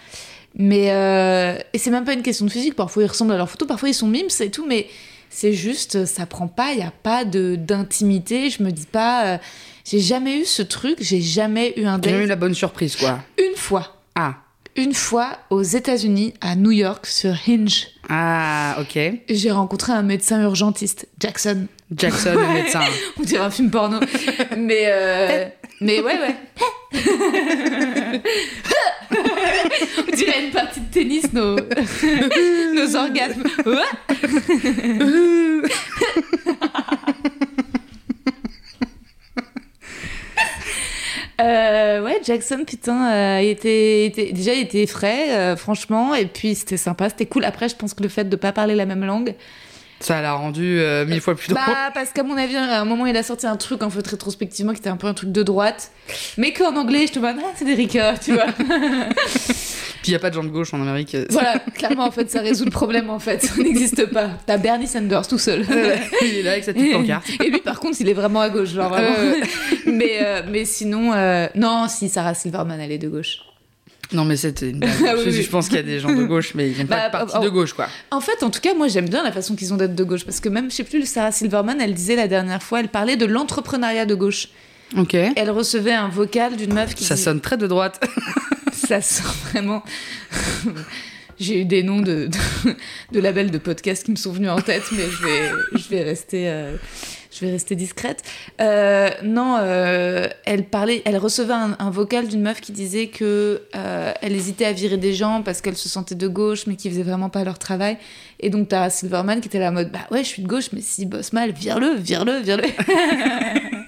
[0.58, 2.74] Mais euh, et c'est même pas une question de physique.
[2.74, 4.64] Parfois ils ressemblent à leur photo, parfois ils sont mimes, c'est tout.
[4.66, 4.88] Mais
[5.28, 6.72] c'est juste, ça prend pas.
[6.72, 8.48] Il y a pas de d'intimité.
[8.48, 9.26] Je me dis pas.
[9.26, 9.38] euh,
[9.84, 10.96] j'ai jamais eu ce truc.
[11.00, 13.20] J'ai jamais eu un J'ai eu la bonne surprise, quoi.
[13.38, 14.34] Une fois, Ah.
[14.76, 18.98] Une fois aux États-Unis, à New York, sur Hinge, Ah, ok.
[19.28, 21.66] j'ai rencontré un médecin urgentiste, Jackson.
[21.94, 22.80] Jackson, le médecin.
[23.18, 24.00] On dirait un film porno.
[24.56, 25.46] mais, euh,
[25.80, 26.36] mais ouais, ouais.
[29.98, 33.44] On dirait une partie de tennis, nos, nos orgasmes.
[41.40, 46.26] Euh, ouais, Jackson, putain, euh, il était, était- déjà il était frais, euh, franchement, et
[46.26, 47.44] puis c'était sympa, c'était cool.
[47.44, 49.34] Après, je pense que le fait de pas parler la même langue,
[50.00, 51.62] Ça l'a rendu euh, mille fois plus drôle.
[51.66, 54.06] bah, parce qu'à mon avis, à un moment, il a sorti un truc, en fait,
[54.06, 55.90] rétrospectivement, qui était un peu un truc de droite.
[56.38, 58.46] Mais qu'en anglais, je te vois, ah, c'est des ricots, tu vois.
[60.02, 61.16] Puis il n'y a pas de gens de gauche en Amérique.
[61.30, 63.42] voilà, clairement, en fait, ça résout le problème, en fait.
[63.42, 64.30] Ça n'existe pas.
[64.46, 65.64] T'as Bernie Sanders tout seul.
[66.22, 67.26] il est là avec sa petite pancarte.
[67.44, 69.16] Et lui, par contre, il est vraiment à gauche, genre vraiment.
[69.18, 69.34] Euh.
[69.86, 73.38] mais, euh, mais sinon, euh, non, si Sarah Silverman, elle est de gauche.
[74.12, 74.90] Non, mais c'était une blague.
[75.08, 75.48] Ah oui, je, oui.
[75.50, 77.32] pense qu'il y a des gens de gauche, mais ils n'ont Bah, pas de parti
[77.34, 77.44] oh, oh.
[77.44, 77.88] de gauche, quoi.
[78.12, 80.24] En fait, en tout cas, moi, j'aime bien la façon qu'ils ont d'être de gauche.
[80.24, 83.16] Parce que même, je sais plus, Sarah Silverman, elle disait la dernière fois, elle parlait
[83.16, 84.48] de l'entrepreneuriat de gauche.
[84.96, 85.14] Ok.
[85.14, 88.00] Elle recevait un vocal d'une meuf qui Ça dit- sonne très de droite.
[88.86, 89.82] ça sent vraiment.
[91.38, 92.30] J'ai eu des noms de,
[93.12, 96.02] de, labels de podcasts qui me sont venus en tête, mais je vais, je vais
[96.02, 96.48] rester.
[96.48, 96.76] euh,
[97.30, 98.22] je vais rester discrète.
[98.62, 104.32] Euh, non, euh, elle parlait, elle recevait un, vocal d'une meuf qui disait que elle
[104.32, 107.28] hésitait à virer des gens parce qu'elle se sentait de gauche, mais qui faisaient vraiment
[107.28, 107.98] pas leur travail.
[108.40, 110.70] Et donc t'as Silverman qui était là en mode bah ouais, je suis de gauche,
[110.72, 112.68] mais s'il bosse mal, vire-le, vire-le, vire-le.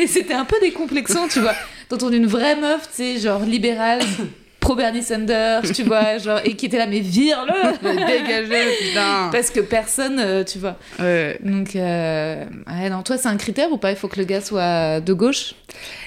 [0.00, 1.54] Et c'était un peu décomplexant, tu vois.
[1.88, 4.00] T'entends une vraie meuf, tu sais, genre libérale,
[4.60, 9.28] pro Bernie Sanders, tu vois, genre, et qui était là, mais vire-le Dégagez, putain.
[9.32, 10.76] Parce que personne, euh, tu vois.
[10.98, 11.38] Ouais.
[11.44, 13.90] Donc, euh, ouais, non, toi, c'est un critère ou pas?
[13.90, 15.54] Il faut que le gars soit de gauche?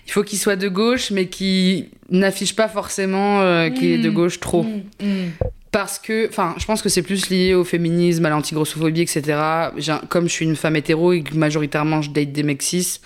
[0.08, 4.10] Il faut qu'il soit de gauche, mais qui n'affiche pas forcément euh, qu'il est de
[4.10, 4.14] Mm.
[4.14, 4.64] gauche trop.
[4.64, 5.32] Mm, mm.
[5.72, 9.40] Parce que, enfin, je pense que c'est plus lié au féminisme, à l'antigrossophobie, etc.
[10.08, 13.00] Comme je suis une femme hétéro et que majoritairement je date des mecs cis,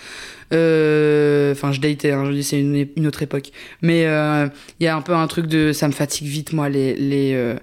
[0.50, 3.50] enfin, je datais, hein, je c'est une, une autre époque.
[3.82, 4.48] Mais euh,
[4.80, 7.34] il y a un peu un truc de ça me fatigue vite, moi, les, les,
[7.34, 7.54] euh,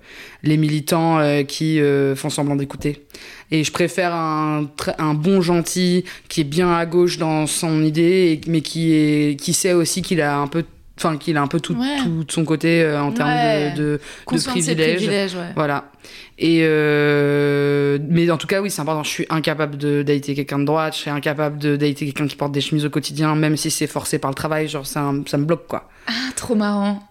[0.43, 3.05] les militants euh, qui euh, font semblant d'écouter.
[3.51, 8.41] Et je préfère un, un bon gentil qui est bien à gauche dans son idée,
[8.47, 10.63] mais qui, est, qui sait aussi qu'il a un peu.
[10.97, 11.97] Enfin, qu'il a un peu tout, Ouais.
[12.03, 13.29] tout de son côté euh, en termes
[13.75, 13.99] de,
[14.31, 14.95] de, privilèges.
[14.95, 15.51] privilèges, ouais.
[15.55, 15.91] Voilà.
[16.39, 19.03] Et euh, mais en tout cas, oui, c'est important.
[19.03, 20.93] Je suis incapable de dater quelqu'un de droite.
[20.93, 23.87] Je suis incapable de dater quelqu'un qui porte des chemises au quotidien, même si c'est
[23.87, 24.67] forcé par le travail.
[24.69, 25.89] Genre, ça, ça me bloque, quoi.
[26.07, 27.03] Ah, trop marrant.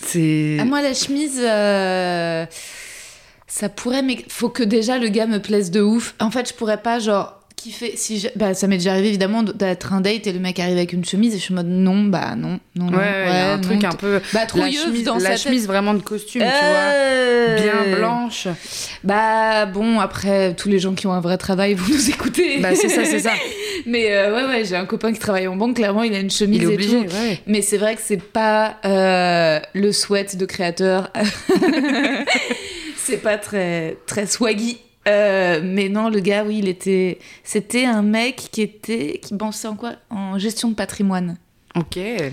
[0.00, 0.58] C'est.
[0.60, 2.44] Ah, moi, la chemise, euh,
[3.48, 6.14] ça pourrait, mais faut que déjà le gars me plaise de ouf.
[6.20, 7.92] En fait, je pourrais pas, genre, kiffer.
[7.96, 10.76] Si je- bah, ça m'est déjà arrivé évidemment d'être un date et le mec arrive
[10.76, 12.98] avec une chemise et je suis en mode non, bah non, non, Ouais, non.
[12.98, 14.20] il y a un non, truc un peu.
[14.32, 16.54] Bah, La chemise, dans la sa chemise vraiment de costume, tu vois.
[16.56, 18.48] Euh, Bien blanche.
[19.02, 22.58] Bah bon, après, tous les gens qui ont un vrai travail vont nous écouter.
[22.60, 23.32] Bah, c'est ça, c'est ça.
[23.86, 26.30] Mais euh, ouais, ouais, j'ai un copain qui travaille en banque, clairement, il a une
[26.30, 27.14] chemise Il est et obligé, tout.
[27.14, 27.40] ouais.
[27.46, 31.10] Mais c'est vrai que c'est pas euh, le sweat de créateur.
[32.96, 34.78] c'est pas très, très swaggy.
[35.08, 37.18] Euh, mais non, le gars, oui, il était.
[37.42, 39.20] C'était un mec qui était.
[39.22, 39.92] qui pensait en quoi?
[40.10, 41.36] En gestion de patrimoine.
[41.76, 41.96] Ok.
[41.96, 42.32] Et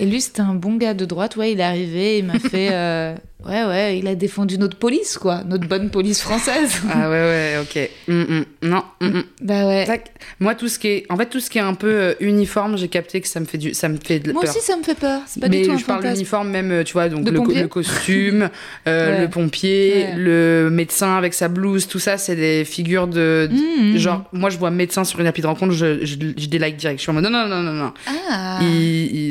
[0.00, 1.36] lui, c'était un bon gars de droite.
[1.36, 2.70] Ouais, il est arrivé, il m'a fait.
[2.72, 3.14] euh,
[3.46, 5.44] Ouais, ouais, il a défendu notre police, quoi.
[5.44, 6.72] Notre bonne police française.
[6.92, 7.90] Ah ouais, ouais, ok.
[8.08, 8.44] Mm, mm.
[8.62, 8.82] Non.
[9.00, 9.86] mm, bah ouais.
[9.86, 10.10] Tac.
[10.40, 12.76] Moi, tout ce qui est, en fait, tout ce qui est un peu euh, uniforme,
[12.76, 14.50] j'ai capté que ça me fait du, ça me fait de Moi peur.
[14.50, 15.20] aussi, ça me fait peur.
[15.28, 17.38] C'est pas mais du tout un je parle d'uniforme même, euh, tu vois, donc le,
[17.38, 18.50] co- pompier le costume,
[18.88, 19.20] euh, Ouais.
[19.22, 20.14] le pompier, Ouais.
[20.16, 23.48] le médecin avec sa blouse, tout ça, c'est des figures de.
[23.94, 26.98] Genre, moi, je vois médecin sur une appli de rencontre, je, je, je délike direct.
[26.98, 27.92] Je suis en mode non, non, non, non, non.
[28.28, 28.58] Ah.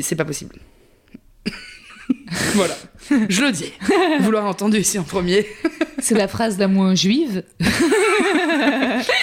[0.02, 0.54] C'est pas possible.
[2.54, 2.74] voilà.
[3.28, 3.72] Je le dis.
[4.20, 5.46] Vous l'aurez entendu ici en premier.
[6.00, 7.42] C'est la phrase la moins juive.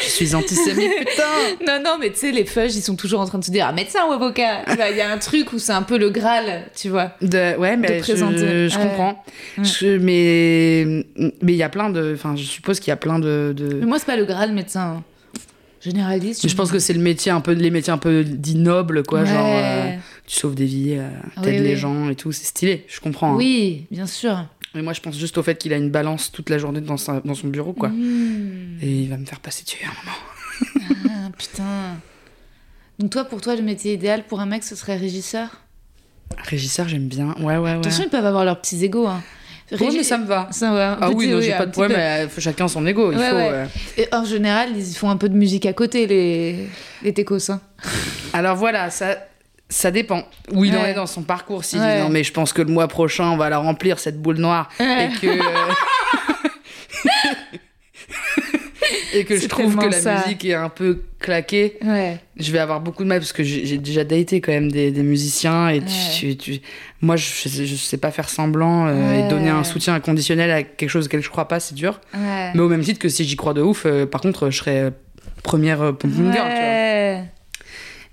[0.03, 1.23] Je suis antisémite, putain.
[1.67, 3.65] Non, non, mais tu sais, les fudges, ils sont toujours en train de se dire
[3.69, 4.61] ah, médecin ou avocat?
[4.89, 7.11] Il y a un truc où c'est un peu le Graal, tu vois.
[7.21, 9.23] De, ouais, mais De je, je comprends.
[9.57, 9.63] Ouais.
[9.63, 11.05] Je- mais
[11.41, 12.13] mais il y a plein de.
[12.15, 13.53] Enfin, je suppose qu'il y a plein de.
[13.55, 14.97] de- Mais moi, c'est pas le Graal médecin.
[14.99, 15.03] hein.
[15.81, 16.47] Généraliste.
[16.49, 19.19] Je pense que c'est le métier un peu, les métiers un peu dits nobles, quoi.
[19.21, 19.25] Ouais.
[19.27, 19.91] Genre, euh,
[20.27, 21.09] tu sauves des vies, euh,
[21.43, 21.75] t'aides oui, les oui.
[21.75, 22.31] gens et tout.
[22.31, 23.33] C'est stylé, je comprends.
[23.33, 23.37] hein.
[23.37, 24.45] Oui, bien sûr.
[24.73, 26.97] Mais moi, je pense juste au fait qu'il a une balance toute la journée dans,
[26.97, 27.89] sa- dans son bureau, quoi.
[27.89, 28.79] Mmh.
[28.81, 31.05] Et il va me faire passer dessus à un moment.
[31.09, 31.97] Ah, putain.
[32.99, 35.61] Donc toi, pour toi, le métier idéal pour un mec, ce serait régisseur?
[36.43, 37.35] Régisseur, j'aime bien.
[37.39, 37.71] Ouais, ouais, ouais.
[37.71, 39.07] Attention, ils peuvent avoir leurs petits égos.
[39.07, 39.21] Hein.
[39.71, 40.47] Ouais, Régi- mais ça me va.
[40.51, 40.97] Ça va.
[41.01, 41.97] Ah oui, non, j'ai pas de problème.
[41.97, 42.01] peu.
[42.37, 43.11] euh, chacun son ego.
[43.11, 43.35] Il Ouais, faut.
[43.35, 43.49] ouais.
[43.51, 43.65] euh,
[43.97, 46.67] Et en général, ils font un peu de musique à côté, les,
[47.03, 47.49] les techos.
[47.51, 47.61] hein.
[48.33, 49.17] Alors voilà, ça.
[49.69, 51.65] Ça dépend où il en est dans son parcours.
[51.65, 51.97] S'il Ouais.
[51.97, 54.37] dit non, mais je pense que le mois prochain, on va la remplir, cette boule
[54.37, 54.69] noire.
[54.79, 55.09] Ouais.
[55.11, 55.27] Et que.
[55.27, 55.73] euh,
[59.13, 60.17] et que je trouve que la ça.
[60.19, 61.77] musique est un peu claquée.
[61.83, 62.17] Ouais.
[62.37, 65.01] Je vais avoir beaucoup de mal parce que j'ai déjà daté quand même des, des
[65.03, 65.81] musiciens et
[66.13, 66.59] tu- tu-
[67.01, 69.25] moi je, je sais pas faire semblant euh, Ouais.
[69.25, 71.99] et donner un soutien inconditionnel à quelque chose auquel je crois pas, c'est dur.
[72.13, 74.91] Mais au même titre que si j'y crois de ouf, euh, par contre je serais
[75.43, 77.25] première euh, pom pom girl, tu vois.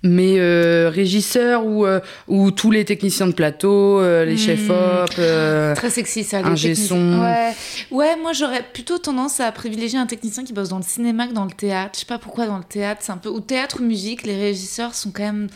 [0.05, 4.39] Mais euh, régisseur ou, euh, ou tous les techniciens de plateau, euh, les Hmm.
[4.39, 5.11] chefs-op.
[5.21, 6.43] euh, Très sexy ça.
[6.43, 7.21] les son.
[7.21, 7.53] Ouais.
[7.93, 11.33] ouais, moi j'aurais plutôt tendance à privilégier un technicien qui bosse dans le cinéma que
[11.35, 11.93] dans le théâtre.
[11.95, 13.29] Je sais pas pourquoi dans le théâtre, c'est un peu.
[13.29, 15.47] Ou théâtre ou musique, les régisseurs sont quand même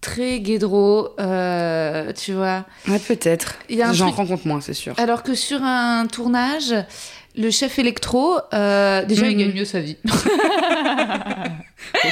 [0.00, 2.64] très guédros, euh, tu vois.
[2.88, 3.56] Ouais, peut-être.
[3.70, 4.94] Un J'en truc- rencontre moins, c'est sûr.
[4.98, 6.74] Alors que sur un tournage,
[7.40, 9.42] le chef électro, euh, déjà il Mhm.
[9.46, 9.96] gagne mieux sa vie.
[10.04, 10.18] Faut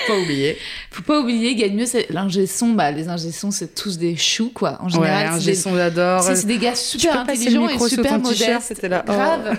[0.06, 0.56] pas oublier.
[0.90, 1.98] Faut pas oublier, il gagne mieux sa...
[2.10, 2.70] l'ingé son.
[2.70, 4.78] Bah, les ingé c'est tous des choux, quoi.
[4.80, 5.54] En Ouais, général, un c'est des...
[5.54, 6.22] son j'adore.
[6.22, 8.62] c'est- des gars super intelligents et super modestes.
[8.62, 9.04] c'était là.
[9.08, 9.12] Oh.
[9.12, 9.58] Grave.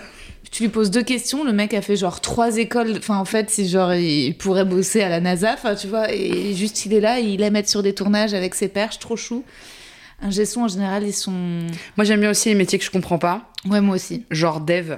[0.51, 2.95] Tu lui poses deux questions, le mec a fait genre trois écoles.
[2.97, 6.55] Enfin, en fait, si genre il pourrait bosser à la NASA, enfin, tu vois, et
[6.55, 9.43] juste il est là, il aime être sur des tournages avec ses perches, trop chou.
[10.22, 11.32] Un son en général, ils sont.
[11.97, 13.51] Moi j'aime bien aussi les métiers que je comprends pas.
[13.70, 14.26] Ouais, moi aussi.
[14.32, 14.95] genre dev.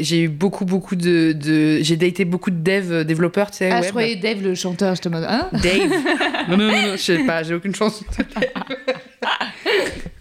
[0.00, 1.32] J'ai eu beaucoup, beaucoup de.
[1.32, 1.78] de...
[1.82, 3.70] J'ai daté beaucoup de dev euh, développeurs, tu sais.
[3.70, 3.84] Ah, web.
[3.84, 5.24] je croyais Dave le chanteur, je te mode.
[5.28, 5.90] Hein Dave.
[6.48, 8.02] non, non, non, non, je sais pas, j'ai aucune chance.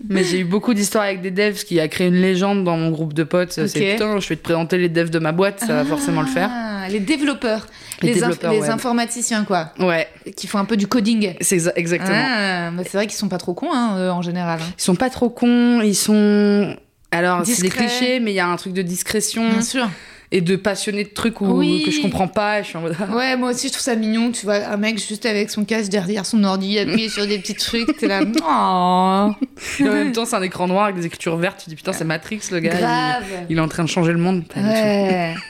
[0.08, 2.78] Mais j'ai eu beaucoup d'histoires avec des devs, ce qui a créé une légende dans
[2.78, 3.53] mon groupe de potes.
[3.53, 6.28] C'est putain, je vais te présenter les devs de ma boîte, ça va forcément le
[6.28, 6.49] faire.
[6.51, 7.66] Ah, Les développeurs.
[8.01, 8.70] Les Les, inf- développeurs, les ouais.
[8.70, 9.72] informaticiens, quoi.
[9.80, 11.34] Ouais, Qui font un peu du coding.
[11.41, 12.12] c'est exa- exactement.
[12.14, 14.60] Ah, bah, c'est vrai qu'ils sont pas trop cons, hein, eux, en général.
[14.62, 14.66] hein.
[14.78, 16.76] Ils sont pas trop cons, ils sont.
[17.16, 19.89] Alors, c'est des clichés, mais il y a un truc de discrétion Bien sûr.
[20.32, 21.84] et de passionné de trucs où, Oui.
[21.86, 22.59] que je comprends pas.
[22.59, 22.95] Et je suis en mode.
[22.99, 23.16] ah.
[23.16, 24.32] Ouais, moi aussi, je trouve ça mignon.
[24.32, 27.55] Tu vois, un mec juste avec son casque derrière son ordi, appuyé sur des petits
[27.55, 27.97] trucs.
[27.97, 28.22] T'es là.
[28.47, 29.32] Oh,
[29.80, 31.61] Et en même temps, c'est un écran noir avec des écritures vertes.
[31.63, 32.72] Tu dis putain, c'est Matrix, le gars.
[32.74, 33.24] il- grave.
[33.49, 34.43] Il, est en train de changer le monde.
[34.55, 35.34] Ouais.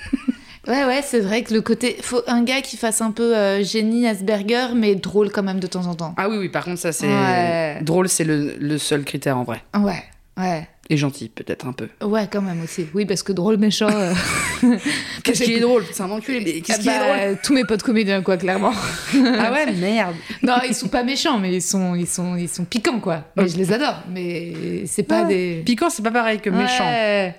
[0.67, 1.95] Ouais, ouais, c'est vrai que le côté.
[2.01, 5.67] Faut un gars qui fasse un peu euh, génie Asperger, mais drôle quand même de
[5.67, 6.15] temps en temps.
[6.17, 7.05] Ah oui, oui, par contre, ça, c'est.
[7.05, 7.77] Ouais.
[7.83, 9.61] Drôle, c'est le, le seul critère en vrai.
[9.79, 10.03] Ouais,
[10.39, 10.67] ouais.
[10.89, 11.87] Et gentil, peut-être un peu.
[12.03, 12.85] Ouais, quand même aussi.
[12.93, 13.87] Oui, parce que drôle, méchant.
[13.89, 14.13] euh,
[15.23, 15.83] Qu'est-ce qui est drôle?
[15.91, 17.33] C'est un enculé, mais qu'est-ce qui est drôle?
[17.33, 18.71] bah, Tous mes potes comédiens, quoi, clairement.
[19.15, 20.13] Ah ouais, merde.
[20.43, 23.23] Non, ils sont pas méchants, mais ils sont, ils sont, ils sont piquants, quoi.
[23.35, 24.03] Mais je les adore.
[24.11, 25.27] Mais c'est pas Ouais.
[25.55, 25.63] des.
[25.65, 26.85] Piquant, c'est pas pareil que méchant.
[26.85, 27.33] Ouais.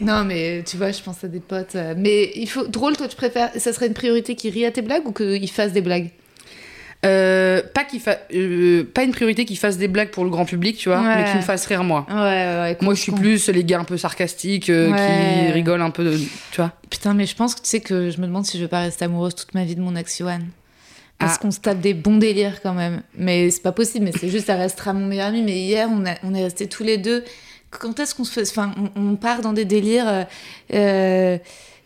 [0.00, 1.74] non, mais tu vois, je pense à des potes.
[1.76, 2.66] euh, Mais il faut.
[2.66, 3.50] Drôle, toi, tu préfères.
[3.56, 6.10] Ça serait une priorité qu'il rie à tes blagues ou qu'il fasse des blagues?
[7.06, 8.18] Euh, pas, qu'il fa...
[8.34, 11.16] euh, pas une priorité qu'il fasse des blagues pour le grand public, tu vois, Ouais.
[11.16, 12.04] mais qu'il me fasse rire moi.
[12.10, 12.20] Ouais, ouais,
[12.60, 12.76] ouais.
[12.80, 16.16] Moi, je suis plus les gars un peu sarcastiques euh, qui rigolent un peu, de...
[16.16, 16.72] tu vois.
[16.90, 18.80] Putain, mais je pense que tu sais que je me demande si je vais pas
[18.80, 20.20] rester amoureuse toute ma vie de mon ex.
[21.20, 21.38] Parce Ah.
[21.40, 23.02] qu'on se tape des bons délires quand même.
[23.16, 25.42] Mais c'est pas possible, mais c'est juste, ça restera mon meilleur ami.
[25.42, 27.22] Mais hier, on, a- on est restés tous les deux.
[27.70, 28.48] Quand est-ce qu'on se fait.
[28.48, 30.26] Enfin, on, on part dans des délires.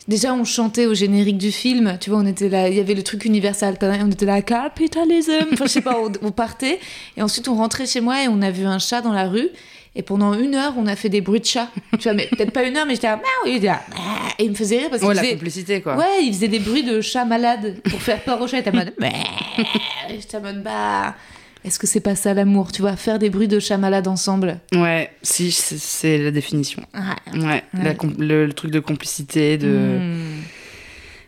[0.07, 2.93] Déjà, on chantait au générique du film, tu vois, on était là, il y avait
[2.93, 6.79] le truc universal, on était là, capitalism, enfin, je sais pas, on, on partait,
[7.15, 9.47] et ensuite on rentrait chez moi et on a vu un chat dans la rue,
[9.95, 12.51] et pendant une heure, on a fait des bruits de chat, tu vois, mais peut-être
[12.51, 14.01] pas une heure, mais j'étais là, Miaou il était là, Miaou
[14.39, 15.95] et il me faisait rire parce qu'il Ouais, la faisait, complicité, quoi.
[15.95, 18.71] ouais, il faisait des bruits de chat malade pour faire peur au chat, il était
[18.71, 21.15] en mode, et j'étais en mode, bah,
[21.65, 24.59] est-ce que c'est pas ça l'amour, tu vois, faire des bruits de chat malade ensemble?
[24.73, 26.83] Ouais, si, c'est- la définition.
[27.33, 27.39] Ouais.
[27.39, 27.63] Ouais,
[28.19, 29.67] le, le truc de complicité, de...
[29.67, 30.41] Hmm,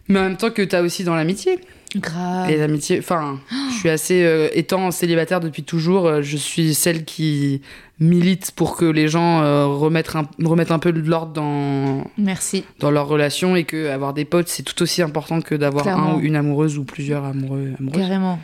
[0.10, 1.60] Mais en même temps que t'as aussi dans l'amitié.
[1.96, 2.50] grave.
[2.50, 3.40] Les amitiés, enfin,
[3.72, 4.24] je suis assez.
[4.24, 7.62] euh, étant célibataire depuis toujours, euh, je suis celle qui
[8.00, 12.66] milite pour que les gens euh, remettent, un, remettent un peu de l'ordre dans, Merci.
[12.80, 16.16] dans leur relation et que avoir des potes, c'est tout aussi important que d'avoir un
[16.16, 18.02] ou une amoureuse ou plusieurs amoureux, amoureuses.
[18.02, 18.40] Carrément.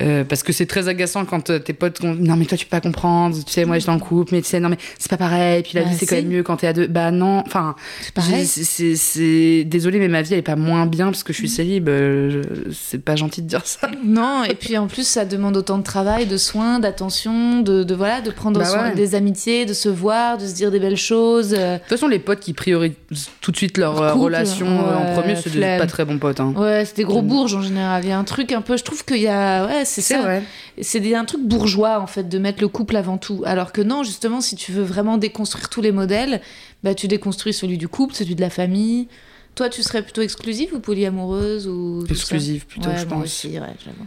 [0.00, 2.02] Euh, parce que c'est très agaçant quand euh, tes potes.
[2.02, 3.36] Non, mais toi, tu peux pas comprendre.
[3.44, 5.62] Tu sais, moi, j'étais en couple, mais tu sais, non, mais c'est pas pareil.
[5.62, 6.86] Puis la Bah, vie, c'est quand même mieux quand t'es à deux.
[6.88, 7.42] Bah, non.
[7.46, 7.76] Enfin,
[8.16, 11.88] C'est Désolée, mais ma vie, elle est pas moins bien parce que je suis célib.
[11.88, 13.90] euh, C'est pas gentil de dire ça.
[14.04, 17.94] Non, et puis en plus, ça demande autant de travail, de soins, d'attention, de, de,
[17.94, 18.94] voilà, de prendre Bah soin ouais.
[18.94, 21.50] des amitiés, de se voir, de se dire des belles choses.
[21.50, 22.92] De toute façon, les potes qui priorisent
[23.40, 26.40] tout de suite leur Leur couple, relation en premier, c'est pas très bons potes.
[26.40, 26.52] Hein.
[26.56, 27.26] Ouais, c'est des gros Mm.
[27.28, 28.02] bourges en général.
[28.04, 30.40] Il y a un truc un peu, je trouve qu'il y a, ouais, c'est ça.
[30.80, 33.42] C'est un truc bourgeois en fait de mettre le couple avant tout.
[33.46, 36.40] Alors que non, justement, si tu veux vraiment déconstruire tous les modèles,
[36.82, 39.08] bah tu déconstruis celui du couple, celui de la famille.
[39.54, 43.24] Toi, tu serais plutôt exclusive ou polyamoureuse ou Exclusive plutôt, Ouais, je pense.
[43.24, 44.06] aussi, ouais, j'avoue.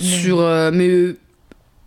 [0.00, 1.16] Mais- Sur, euh, mais euh,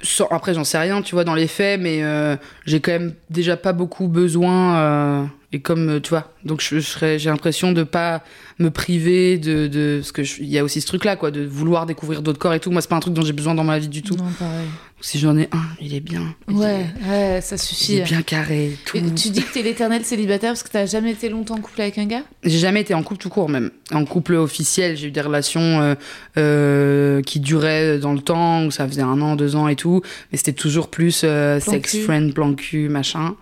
[0.01, 3.13] sans- après, j'en sais rien, tu vois, dans les faits, mais euh, j'ai quand même
[3.29, 5.29] déjà pas beaucoup besoin.
[5.51, 8.23] Et comme, euh, tu vois, donc je, je serais, j'ai l'impression de pas
[8.59, 9.67] me priver de.
[9.67, 12.59] de parce qu'il y a aussi ce truc-là, quoi, de vouloir découvrir d'autres corps et
[12.59, 12.69] tout.
[12.71, 14.15] Moi, c'est pas un truc dont j'ai besoin dans ma vie du tout.
[14.15, 14.67] Non, pareil.
[15.01, 16.35] Si j'en ai un, il est bien.
[16.49, 17.95] Il Ouais, est- ouais, ça Il suffit.
[17.99, 18.77] est bien carré.
[18.85, 18.97] Tout.
[18.97, 21.81] Et tu dis que t'es l'éternel célibataire parce que t'as jamais été longtemps en couple
[21.81, 22.23] avec un gars?
[22.43, 23.71] J'ai jamais été en couple tout court, même.
[23.93, 25.95] En couple officiel, j'ai eu des relations euh,
[26.37, 30.01] euh, qui duraient dans le temps, où ça faisait un an, deux ans et tout.
[30.31, 32.01] Mais c'était toujours plus euh, sex cul.
[32.01, 33.35] friend, plan cul, machin.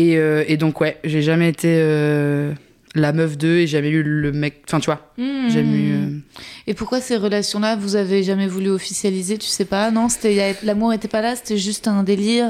[0.00, 2.52] Et, euh, et donc, ouais, j'ai jamais été euh,
[2.94, 4.62] la meuf d'eux et jamais eu le mec.
[4.66, 5.92] Enfin, tu vois, j'ai jamais eu.
[5.92, 6.18] euh,
[6.66, 9.90] Et pourquoi ces relations-là, vous avez jamais voulu officialiser Tu sais pas?
[9.90, 12.48] Non, c'était l'amour était pas là, c'était juste un délire.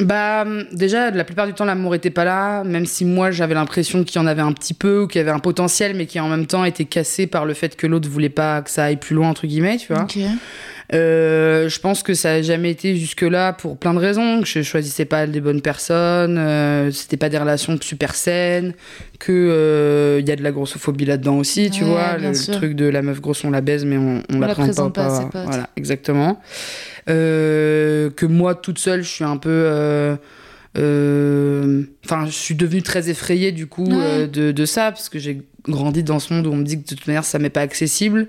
[0.00, 4.02] Bah, déjà, la plupart du temps, l'amour était pas là, même si moi, j'avais l'impression
[4.04, 6.18] qu'il y en avait un petit peu ou qu'il y avait un potentiel, mais qui
[6.18, 8.96] en même temps était cassé par le fait que l'autre voulait pas que ça aille
[8.96, 10.02] plus loin, entre guillemets, tu vois.
[10.02, 10.18] Ok.
[10.94, 14.40] Euh, je pense que ça a jamais été jusque-là pour plein de raisons.
[14.42, 18.74] Que je choisissais pas des bonnes personnes, euh, c'était pas des relations super saines,
[19.18, 22.84] que euh, y a de la grossophobie là-dedans aussi, tu Ouais, vois, le, truc de
[22.86, 25.16] la meuf grosse on la baise mais on, on, On la la présente pas pas.
[25.20, 25.44] ses potes.
[25.46, 26.40] Voilà, exactement.
[27.08, 30.14] Euh, que moi toute seule, je suis un peu euh,
[30.78, 34.26] euh, Enfin, je suis devenue très effrayée du coup Ouais.
[34.28, 36.88] de, de ça, parce que j'ai grandi dans ce monde où on me dit que
[36.90, 38.28] de toute manière ça m'est pas accessible.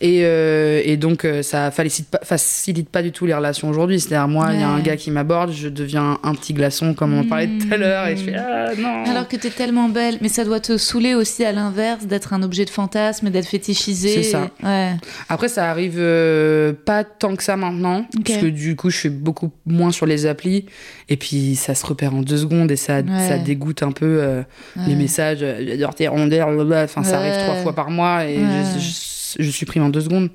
[0.00, 3.98] Et, euh, et donc, euh, ça facilite pas, facilite pas du tout les relations aujourd'hui.
[3.98, 7.14] C'est-à-dire, moi, il y a un gars qui m'aborde, je deviens un petit glaçon, comme
[7.14, 9.88] on en parlait tout à l'heure, et je fais Ah non Alors que t'es tellement
[9.88, 13.46] belle, mais ça doit te saouler aussi à l'inverse d'être un objet de fantasme d'être
[13.48, 14.22] fétichisé.
[14.22, 14.50] C'est ça.
[14.62, 14.92] Ouais.
[15.30, 18.24] Après, ça arrive euh, pas tant que ça maintenant, Ok.
[18.26, 20.66] parce que du coup, je suis beaucoup moins sur les applis,
[21.08, 23.28] et puis ça se repère en deux secondes, et ça, Ouais.
[23.28, 24.42] ça dégoûte un peu euh,
[24.86, 26.84] les messages, j'adore tes blablabla.
[26.84, 30.30] enfin, ça arrive trois fois par mois, et je, je- je supprime en deux secondes.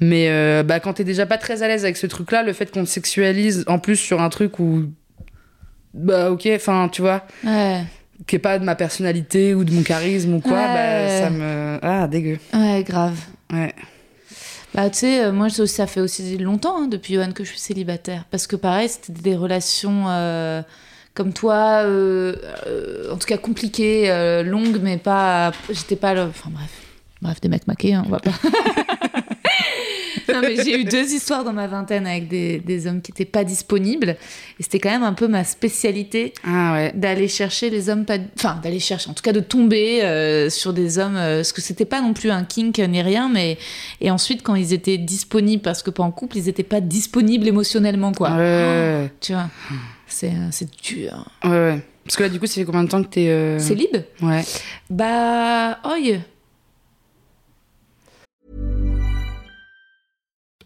[0.00, 2.70] Mais euh, bah, quand t'es déjà pas très à l'aise avec ce truc-là, le fait
[2.70, 4.84] qu'on te sexualise en plus sur un truc où.
[5.94, 7.82] Bah, ok, enfin, tu vois, Ouais.
[8.26, 10.66] qui est pas de ma personnalité ou de mon charisme ou quoi, Ouais.
[10.74, 11.78] bah, ça me.
[11.82, 12.38] Ah, dégueu.
[12.54, 13.18] Ouais, grave.
[13.52, 13.74] Ouais.
[14.74, 17.58] Bah, tu sais, euh, moi, ça fait aussi longtemps, hein, depuis Johan, que je suis
[17.58, 18.24] célibataire.
[18.30, 20.62] Parce que, pareil, c'était des relations euh,
[21.14, 22.36] comme toi, euh,
[23.10, 25.50] en tout cas compliquées, longues, mais pas.
[25.70, 26.12] J'étais pas.
[26.26, 26.68] Enfin, bref.
[27.22, 28.32] Bref, des mecs maqués, hein, on va pas.
[30.32, 33.24] non, mais j'ai eu deux histoires dans ma vingtaine avec des, des hommes qui étaient
[33.24, 34.16] pas disponibles.
[34.58, 36.92] Et c'était quand même un peu ma spécialité Ah, ouais.
[36.94, 40.72] d'aller chercher les hommes pas enfin d'aller chercher en tout cas de tomber euh, sur
[40.72, 43.58] des hommes euh, parce que c'était pas non plus un kink ni rien mais
[44.00, 47.46] et ensuite quand ils étaient disponibles parce que pas en couple ils étaient pas disponibles
[47.48, 49.48] émotionnellement quoi Ouais, tu vois
[50.06, 51.80] c'est euh, c'est dur ouais, ouais.
[52.04, 53.28] Parce que là, du coup, ça fait combien de temps que t'es.
[53.28, 54.42] euh, c'est libre Ouais.
[54.88, 55.96] bah oi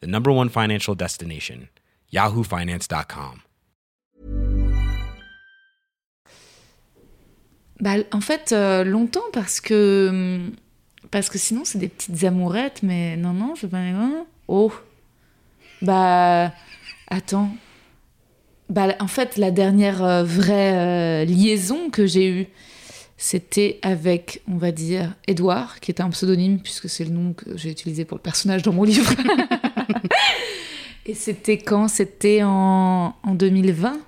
[0.00, 1.68] the number one financial destination,
[2.12, 3.42] yahoofinance.com.
[7.80, 10.52] bah en fait euh, longtemps parce que hum,
[11.10, 14.26] parce que sinon c'est des petites amourettes mais non non je pas hein.
[14.48, 14.72] oh
[15.82, 16.52] bah
[17.08, 17.50] attends
[18.68, 22.46] bah en fait la dernière euh, vraie euh, liaison que j'ai eue
[23.16, 27.56] c'était avec on va dire Edouard qui était un pseudonyme puisque c'est le nom que
[27.56, 29.12] j'ai utilisé pour le personnage dans mon livre
[31.06, 31.88] et c'était quand?
[31.88, 33.98] C'était en, en 2020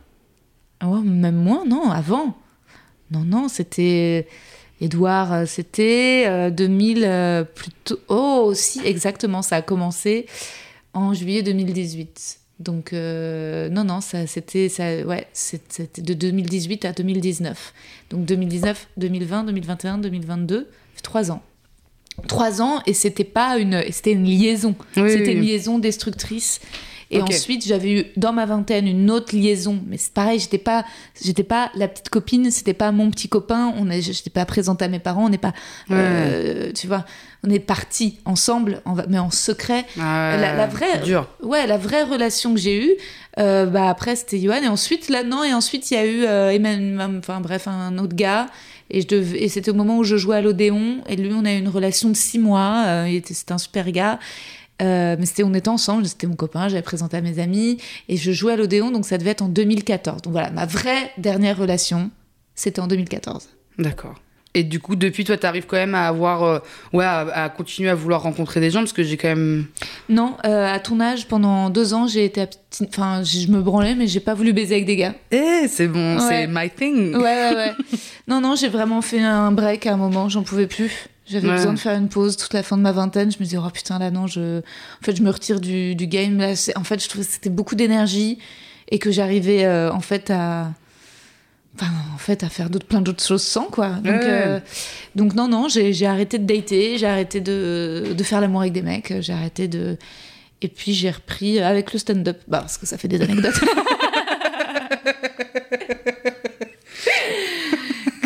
[0.85, 2.37] oh, même moins non avant
[3.13, 4.27] non, non, c'était.
[4.81, 7.45] Edouard, euh, c'était euh, 2000 euh.
[8.09, 10.27] Oh, si, exactement, ça a commencé
[10.93, 12.41] en juillet 2018.
[12.59, 14.69] Donc, euh, non, non, c'était.
[14.69, 17.75] Ça, ouais, c'était de 2018 à 2019.
[18.11, 20.69] Donc, 2019, 2020, 2021, 2022,
[21.03, 21.43] trois ans.
[22.29, 23.83] Trois ans, et c'était pas une.
[23.91, 24.75] C'était une liaison.
[24.97, 25.47] Oui, c'était oui, une oui.
[25.47, 26.61] liaison destructrice.
[27.13, 30.85] Et ensuite, j'avais eu dans ma vingtaine une autre liaison, mais c'est pareil, j'étais pas,
[31.23, 33.73] j'étais pas la petite copine, c'était pas mon petit copain.
[33.77, 35.53] On j'étais pas présente à mes parents, on n'est pas,
[35.91, 37.05] euh, tu vois,
[37.47, 39.85] on est partis ensemble, en mais en secret.
[40.01, 41.29] Ah, La- la vraie- Dur.
[41.43, 42.93] Ouais, la vraie relation que j'ai eue,
[43.39, 46.25] euh, bah après c'était Johan et ensuite là non et ensuite il y a eu
[46.25, 48.47] euh, Emmanuel- enfin bref un autre gars
[48.91, 51.45] et je dev- et c'était au moment où je jouais à l'Odéon et lui on
[51.47, 54.19] a eu une relation de six mois, euh, c'était un super gars.
[54.83, 57.79] Euh, mais c'était on était ensemble, c'était mon copain, j'avais présenté à mes amis
[58.09, 60.23] et je jouais à l'Odéon donc ça devait être en 2014.
[60.23, 62.11] Donc voilà, ma vraie dernière relation,
[62.55, 63.49] c'était en 2014.
[63.79, 64.15] D'accord.
[64.55, 66.43] Et du coup, depuis, toi, t'arrives quand même à avoir.
[66.43, 66.59] euh,
[66.93, 69.65] ouais, à, à continuer à vouloir rencontrer des gens parce que j'ai quand même.
[70.11, 72.45] Non, euh, à ton âge, pendant deux ans, j'ai été
[72.87, 75.15] enfin je me branlais mais j'ai pas voulu baiser avec des gars.
[75.31, 76.27] Eh, c'est bon, Ouais.
[76.29, 77.17] c'est my thing.
[77.17, 77.73] Ouais, ouais, ouais.
[78.29, 80.93] non, non, j'ai vraiment fait un break à un moment, j'en pouvais plus.
[81.33, 81.57] J'avais Ouais.
[81.57, 83.33] besoin de faire une pause toute la fin de ma vingtaine.
[83.33, 84.59] Je me disais, oh putain, là, non, je...
[84.61, 86.37] En fait, je me retire du, du game.
[86.39, 88.39] Là, en fait, je trouvais que c'était beaucoup d'énergie
[88.91, 90.71] et que j'arrivais, euh, en fait, à...
[91.75, 93.89] Enfin, en fait, à faire d'autres, plein d'autres choses sans, quoi.
[93.91, 94.21] Donc, Ouais.
[94.23, 94.61] euh,
[95.17, 98.75] donc non, non, j'ai, j'ai arrêté de dater, j'ai arrêté de, de faire l'amour avec
[98.75, 99.97] des mecs, j'ai arrêté de...
[100.61, 103.59] Et puis, j'ai repris avec le stand-up, bah, parce que ça fait des anecdotes.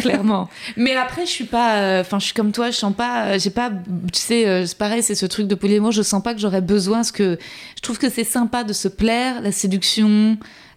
[0.09, 0.49] clairement.
[0.77, 1.77] Mais après, je suis pas.
[1.77, 3.27] euh, Enfin, je suis comme toi, je sens pas.
[3.27, 3.71] euh, J'ai pas.
[4.13, 5.93] Tu sais, euh, c'est pareil, c'est ce truc de polyamour.
[5.93, 6.99] Je sens pas que j'aurais besoin.
[6.99, 7.39] Parce que
[7.77, 10.37] je trouve que c'est sympa de se plaire, la séduction.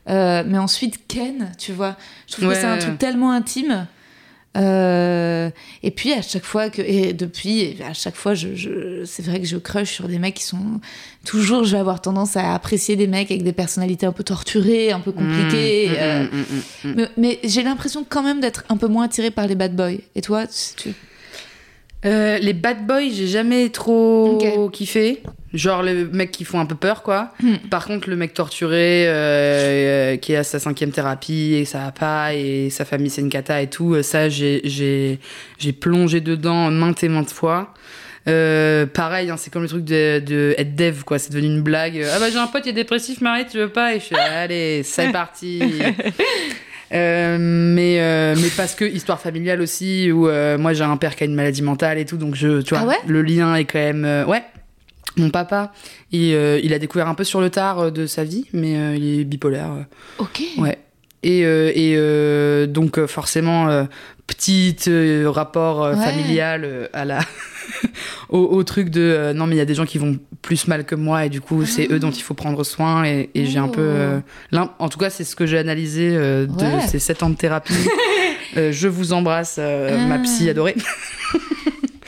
[0.09, 1.95] euh, mais ensuite, Ken, tu vois.
[2.27, 3.85] Je trouve Ouais, que c'est un truc tellement intime.
[4.57, 5.51] Euh,
[5.83, 9.39] et puis à chaque fois que et depuis à chaque fois je, je- c'est vrai
[9.39, 10.81] que je crush sur des mecs qui sont
[11.23, 14.91] toujours je vais avoir tendance à apprécier des mecs avec des personnalités un peu torturées
[14.91, 16.93] un peu compliquées Mmh, mmh, euh, mmh, mmh, mmh.
[16.95, 19.99] mais, mais j'ai l'impression quand même d'être un peu moins attirée par les bad boys.
[20.15, 20.45] Et toi,
[20.77, 20.93] tu...
[22.05, 25.21] Euh, les bad boys, j'ai jamais trop kiffé.
[25.53, 27.31] Genre les mecs qui font un peu peur, quoi.
[27.41, 27.55] Hmm.
[27.69, 31.79] Par contre, le mec torturé, euh, euh, qui est à sa cinquième thérapie et ça
[31.79, 35.19] va pas, et sa famille c'est une cata et tout, euh, ça j'ai
[35.79, 37.73] plongé dedans maintes et maintes fois.
[38.27, 41.17] Euh, pareil, hein, c'est comme le truc de, de être dev, quoi.
[41.17, 42.05] C'est devenu une blague.
[42.13, 43.95] Ah bah j'ai un pote, il est dépressif, Marie, tu veux pas?
[43.95, 45.61] Et je suis allez, c'est parti.
[46.91, 51.15] Euh, mais euh, mais parce que histoire familiale aussi où euh, moi j'ai un père
[51.15, 52.95] qui a une maladie mentale et tout donc je tu vois Ah ouais?
[53.05, 54.41] le lien est quand même ouais
[55.19, 55.71] mon papa
[56.11, 58.75] il, euh, il a découvert un peu sur le tard euh, de sa vie mais
[58.77, 59.69] euh, il est bipolaire
[60.17, 60.41] Ok.
[60.57, 60.77] ouais
[61.23, 61.71] et euh,
[62.63, 63.67] et donc forcément
[64.27, 64.75] petit
[65.25, 65.95] rapport Ouais.
[65.95, 67.19] familial à la
[68.29, 70.85] au, au truc de non mais il y a des gens qui vont plus mal
[70.85, 73.59] que moi et du coup c'est eux dont il faut prendre soin et, et j'ai
[73.59, 74.21] un peu
[74.51, 76.87] l'un- en tout cas c'est ce que j'ai analysé de Ouais.
[76.87, 77.73] ces sept ans de thérapie
[78.55, 80.19] je vous embrasse ma Ah.
[80.19, 80.75] psy adorée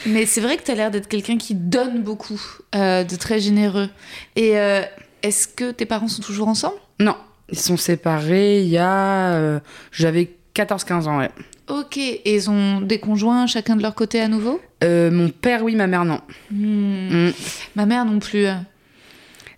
[0.05, 2.41] Mais c'est vrai que tu as l'air d'être quelqu'un qui donne beaucoup,
[2.75, 3.89] euh, de très généreux.
[4.35, 4.81] Et euh,
[5.23, 6.75] est-ce que tes parents sont toujours ensemble?
[6.99, 7.15] Non
[7.53, 9.59] ils sont séparés il y a euh,
[9.91, 11.31] j'avais 14-15 ans ouais
[11.67, 11.97] Ok.
[11.97, 14.61] Et ils ont des conjoints chacun de leur côté à nouveau?
[14.81, 17.27] Mon père oui ma mère non Hmm.
[17.27, 17.33] Mm.
[17.75, 18.47] Ma mère non plus.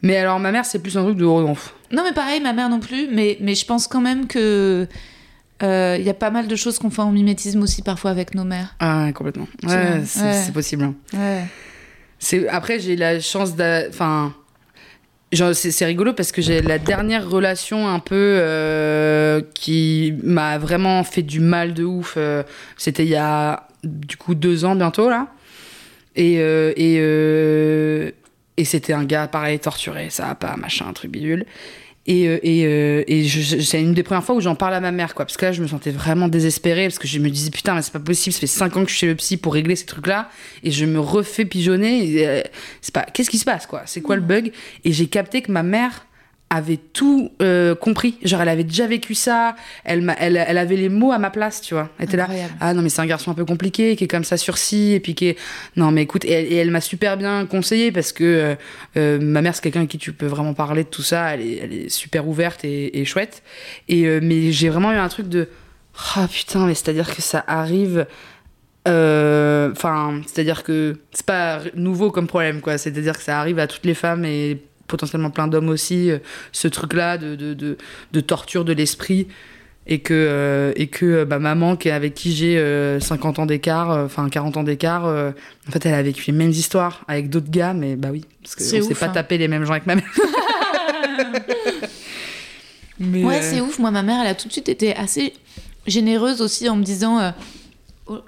[0.02, 2.80] mais alors ma mère c'est plus un truc de Non, mais pareil, ma mère non
[2.80, 3.08] plus.
[3.12, 4.88] Mais, mais je pense quand même que.
[5.62, 8.34] Euh, Il y a pas mal de choses qu'on fait en mimétisme aussi parfois avec
[8.36, 8.76] nos mères.
[8.80, 10.52] ah complètement ouais c'est ouais.
[10.54, 10.96] possible hein.
[11.14, 11.44] Ouais.
[12.20, 14.34] C'est après j'ai la chance d'a- enfin
[15.54, 21.24] c'est rigolo parce que j'ai la dernière relation un peu euh, qui m'a vraiment fait
[21.24, 22.14] du mal de ouf.
[22.18, 22.44] euh,
[22.78, 25.28] C'était il y a du coup deux ans bientôt là
[26.16, 28.12] et euh, et euh,
[28.58, 31.46] et c'était un gars pareil torturé ça pas machin un truc bidule.
[32.06, 34.92] Et, euh, et, euh, et c'est une des premières fois où j'en parle à ma
[34.92, 35.26] mère, quoi.
[35.26, 37.82] Parce que là, je me sentais vraiment désespérée, parce que je me disais, putain, mais
[37.82, 39.76] c'est pas possible, ça fait 5 ans que je suis chez le psy pour régler
[39.78, 40.30] ces trucs-là,
[40.64, 42.28] et je me refais pigeonner.
[42.28, 42.42] euh,
[42.82, 43.84] c'est pas, qu'est-ce qui se passe, quoi?
[43.86, 44.52] C'est quoi le bug?
[44.84, 46.06] Et j'ai capté que ma mère
[46.56, 48.18] avait tout euh, compris.
[48.24, 51.62] Genre, elle avait déjà vécu ça, elle, elle, elle avait les mots à ma place,
[51.62, 51.90] tu vois.
[51.98, 52.28] Elle était là,
[52.60, 54.94] ah non, mais c'est un garçon un peu compliqué, qui est comme ça sur ci,
[54.94, 55.38] et puis qui est.
[55.76, 58.56] Non, mais écoute, et elle, m'a super bien conseillé parce que euh,
[58.98, 61.34] euh, ma mère, c'est quelqu'un à qui tu peux vraiment parler de tout ça.
[61.34, 63.44] Elle est, elle est super ouverte et, et chouette.
[63.88, 65.50] Et, euh, mais j'ai vraiment eu un truc de.
[66.16, 68.06] Ah putain, mais c'est-à-dire que ça arrive.
[68.88, 72.78] euh, Enfin, c'est-à-dire que c'est pas nouveau comme problème, quoi.
[72.78, 74.62] C'est-à-dire que ça arrive à toutes les femmes et
[74.94, 76.20] potentiellement plein d'hommes aussi, euh,
[76.52, 77.78] ce truc-là de, de, de,
[78.12, 79.28] de torture de l'esprit
[79.86, 83.40] et que euh, et que euh, bah, maman qui est avec qui j'ai euh, 50
[83.40, 87.30] ans d'écart enfin 40 ans d'écart en fait elle a vécu les mêmes histoires avec
[87.30, 89.20] d'autres gars mais bah oui parce que C'est on s'est ouf, pas hein.
[89.20, 90.06] tapé les mêmes gens avec ma mère
[93.00, 93.80] mais Ouais, euh, c'est ouf.
[93.80, 95.34] Moi, ma mère, elle a tout de suite été assez
[95.88, 97.20] généreuse aussi en me disant.
[97.20, 97.32] euh,
[98.08, 98.20] oh,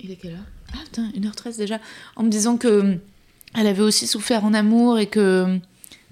[0.00, 0.48] il est quelle heure?
[0.72, 1.78] Ah putain, 1h13 déjà.
[2.16, 2.96] En me disant que
[3.58, 5.58] elle avait aussi souffert en amour et que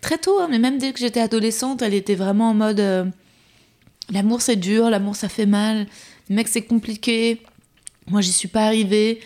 [0.00, 3.04] très tôt, hein, mais même dès que j'étais adolescente, elle était vraiment en mode euh,
[4.12, 5.86] l'amour c'est dur, l'amour ça fait mal,
[6.28, 7.40] le mec c'est compliqué,
[8.08, 9.20] moi j'y suis pas arrivée.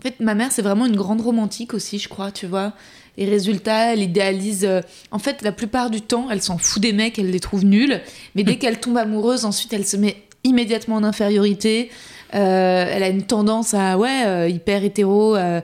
[0.00, 2.72] En fait, ma mère c'est vraiment une grande romantique aussi, je crois, tu vois.
[3.16, 4.64] Et résultat, elle idéalise.
[4.64, 4.80] euh,
[5.12, 8.00] En fait, la plupart du temps, elle s'en fout des mecs, elle les trouve nuls.
[8.34, 11.90] Mais dès qu'elle tombe amoureuse, ensuite, elle se met immédiatement en infériorité.
[12.34, 15.60] Euh, elle a une tendance à, ouais, euh, hyper hétéro, euh,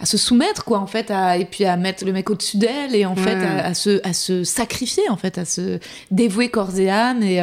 [0.00, 2.94] à se soumettre, quoi, en fait, à- et puis à mettre le mec au-dessus d'elle,
[2.94, 3.44] et en fait, Ouais.
[3.46, 5.78] à, à se, à se sacrifier, en fait, à se
[6.10, 7.22] dévouer corps et âme.
[7.22, 7.36] Et,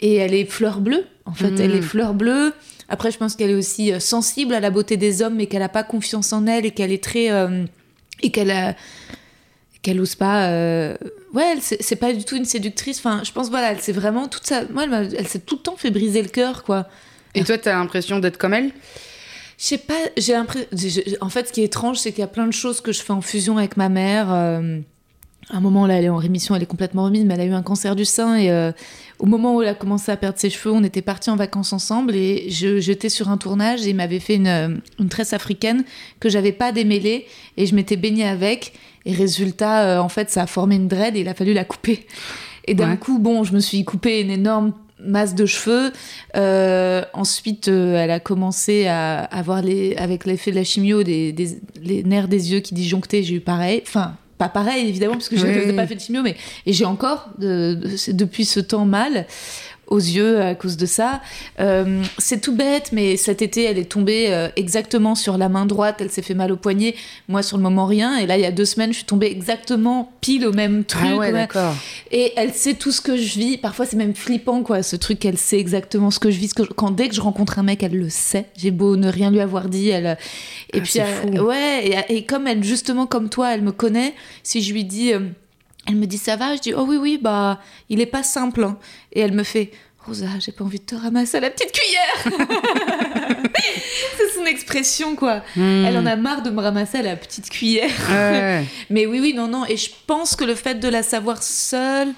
[0.00, 2.52] et elle est fleur bleue, en fait, elle est fleur bleue.
[2.88, 5.68] Après, je pense qu'elle est aussi sensible à la beauté des hommes, mais qu'elle n'a
[5.68, 7.28] pas confiance en elle, et qu'elle est très.
[8.22, 8.74] et qu'elle a
[9.82, 10.94] qu'elle ose pas euh,
[11.32, 14.46] ouais c'est pas du tout une séductrice enfin je pense voilà elle s'est vraiment toute
[14.46, 16.86] ça moi elle, elle s'est tout le temps fait briser le cœur quoi
[17.34, 18.70] Et toi, t'as l'impression d'être comme elle?
[19.58, 20.66] Je sais pas j'ai l'impression
[21.20, 23.02] en fait ce qui est étrange c'est qu'il y a plein de choses que je
[23.02, 24.80] fais en fusion avec ma mère euh,
[25.50, 27.44] à un moment là elle est en rémission elle est complètement remise mais elle a
[27.44, 28.72] eu un cancer du sein et euh,
[29.18, 31.74] au moment où elle a commencé à perdre ses cheveux on était partis en vacances
[31.74, 35.84] ensemble et j'étais sur un tournage et il m'avait fait une, euh, une tresse africaine
[36.20, 37.26] que j'avais pas démêlée
[37.58, 38.72] et je m'étais baignée avec
[39.04, 41.64] et résultat euh, en fait ça a formé une dread et il a fallu la
[41.66, 42.06] couper
[42.66, 42.96] et d'un Ouais.
[42.96, 44.72] coup bon je me suis coupé une énorme
[45.04, 45.92] masse de cheveux.
[46.36, 51.32] Euh, ensuite euh, elle a commencé à avoir les avec l'effet de la chimio des,
[51.32, 53.22] des- les nerfs des yeux qui disjonctaient.
[53.22, 53.82] J'ai eu pareil.
[53.86, 55.76] Enfin pas pareil évidemment parce que je n'ai oui.
[55.76, 59.26] pas fait de chimio mais et j'ai encore de- de- c'est depuis ce temps mal
[59.90, 61.20] aux yeux à cause de ça.
[61.58, 65.66] Euh, c'est tout bête, mais cet été, elle est tombée euh, exactement sur la main
[65.66, 66.94] droite, elle s'est fait mal au poignet.
[67.28, 68.16] Moi, sur le moment, rien.
[68.18, 71.02] Et là, il y a deux semaines, je suis tombée exactement pile au même truc.
[71.12, 71.74] Ah ouais, d'accord.
[72.12, 73.56] Et elle sait tout ce que je vis.
[73.58, 76.48] Parfois, c'est même flippant, quoi, ce truc qu'elle sait exactement ce que je vis.
[76.48, 78.46] ce que je- Quand dès que je rencontre un mec, elle le sait.
[78.56, 80.16] J'ai beau ne rien lui avoir dit, elle.
[80.72, 82.04] Et Ah, puis, elle- ouais.
[82.08, 84.14] Et, et comme elle, justement, comme toi, elle me connaît.
[84.44, 85.20] Si je lui dis, euh,
[85.86, 88.64] elle me dit ça va, je dis oh oui oui bah il est pas simple.
[88.64, 88.78] hein.
[89.12, 89.70] Et elle me fait.
[90.06, 92.48] Rosa, j'ai pas envie de te ramasser à la petite cuillère.
[94.16, 95.42] c'est son expression quoi.
[95.56, 95.84] Hmm.
[95.84, 97.90] Elle en a marre de me ramasser à la petite cuillère.
[98.10, 98.64] Ouais.
[98.90, 99.66] Mais oui, oui, non, non.
[99.66, 102.08] Et je pense que le fait de la savoir seule.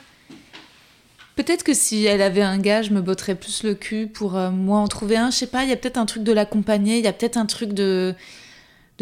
[1.35, 4.51] Peut-être que si elle avait un gars, je me botterais plus le cul pour euh,
[4.51, 5.31] moi en trouver un.
[5.31, 7.37] Je sais pas, il y a peut-être un truc de l'accompagner, il y a peut-être
[7.39, 8.15] un truc de,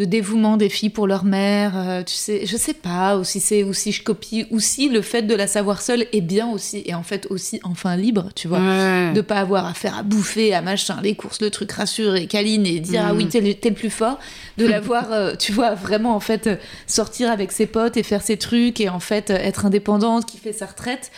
[0.01, 1.73] de dévouement des filles pour leur mère.
[1.75, 4.89] euh, tu sais, je sais pas, ou si c'est, ou si je copie, ou si
[4.89, 8.29] le fait de la savoir seule est bien aussi, et en fait aussi enfin libre,
[8.35, 8.59] tu vois.
[8.59, 9.13] Ouais.
[9.13, 12.25] De pas avoir à faire à bouffer, à machin, les courses, le truc rassure et
[12.25, 14.17] câline et dire ah oui, t'es le, le plus fort.
[14.57, 16.49] De la voir, euh, tu vois, vraiment en fait
[16.87, 20.53] sortir avec ses potes et faire ses trucs et en fait être indépendante, qui fait
[20.53, 21.11] sa retraite.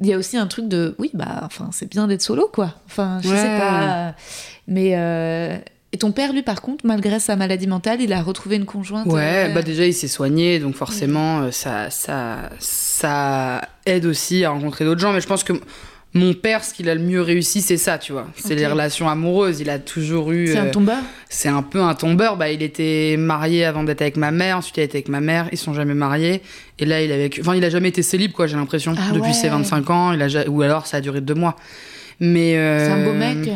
[0.00, 2.74] Il y a aussi un truc de oui, bah, enfin, c'est bien d'être solo, quoi.
[2.86, 4.14] Enfin, je sais pas.
[4.66, 4.92] Mais.
[4.96, 5.58] euh,
[5.94, 9.06] Et ton père, lui, par contre, malgré sa maladie mentale, il a retrouvé une conjointe.
[9.06, 14.42] Ouais, euh, bah déjà il s'est soigné, donc forcément euh, ça, ça, ça aide aussi
[14.44, 15.12] à rencontrer d'autres gens.
[15.12, 15.52] Mais je pense que
[16.14, 18.26] mon père, ce qu'il a le mieux réussi, c'est ça, tu vois.
[18.36, 19.60] C'est les relations amoureuses.
[19.60, 20.48] Il a toujours eu.
[20.48, 20.98] C'est un euh, tombeur.
[21.28, 22.36] c'est un peu un tombeur.
[22.36, 25.20] Bah, il était marié avant d'être avec ma mère, ensuite il a été avec ma
[25.20, 25.48] mère.
[25.52, 26.42] Ils sont jamais mariés.
[26.78, 27.40] Et là, il a vécu.
[27.42, 28.46] Enfin, il a jamais été célib, quoi.
[28.46, 29.32] J'ai l'impression Ah depuis ouais.
[29.34, 30.12] ses 25 ans.
[30.12, 31.56] Il a ou alors ça a duré deux mois.
[32.20, 33.50] Mais euh, C'est un beau mec.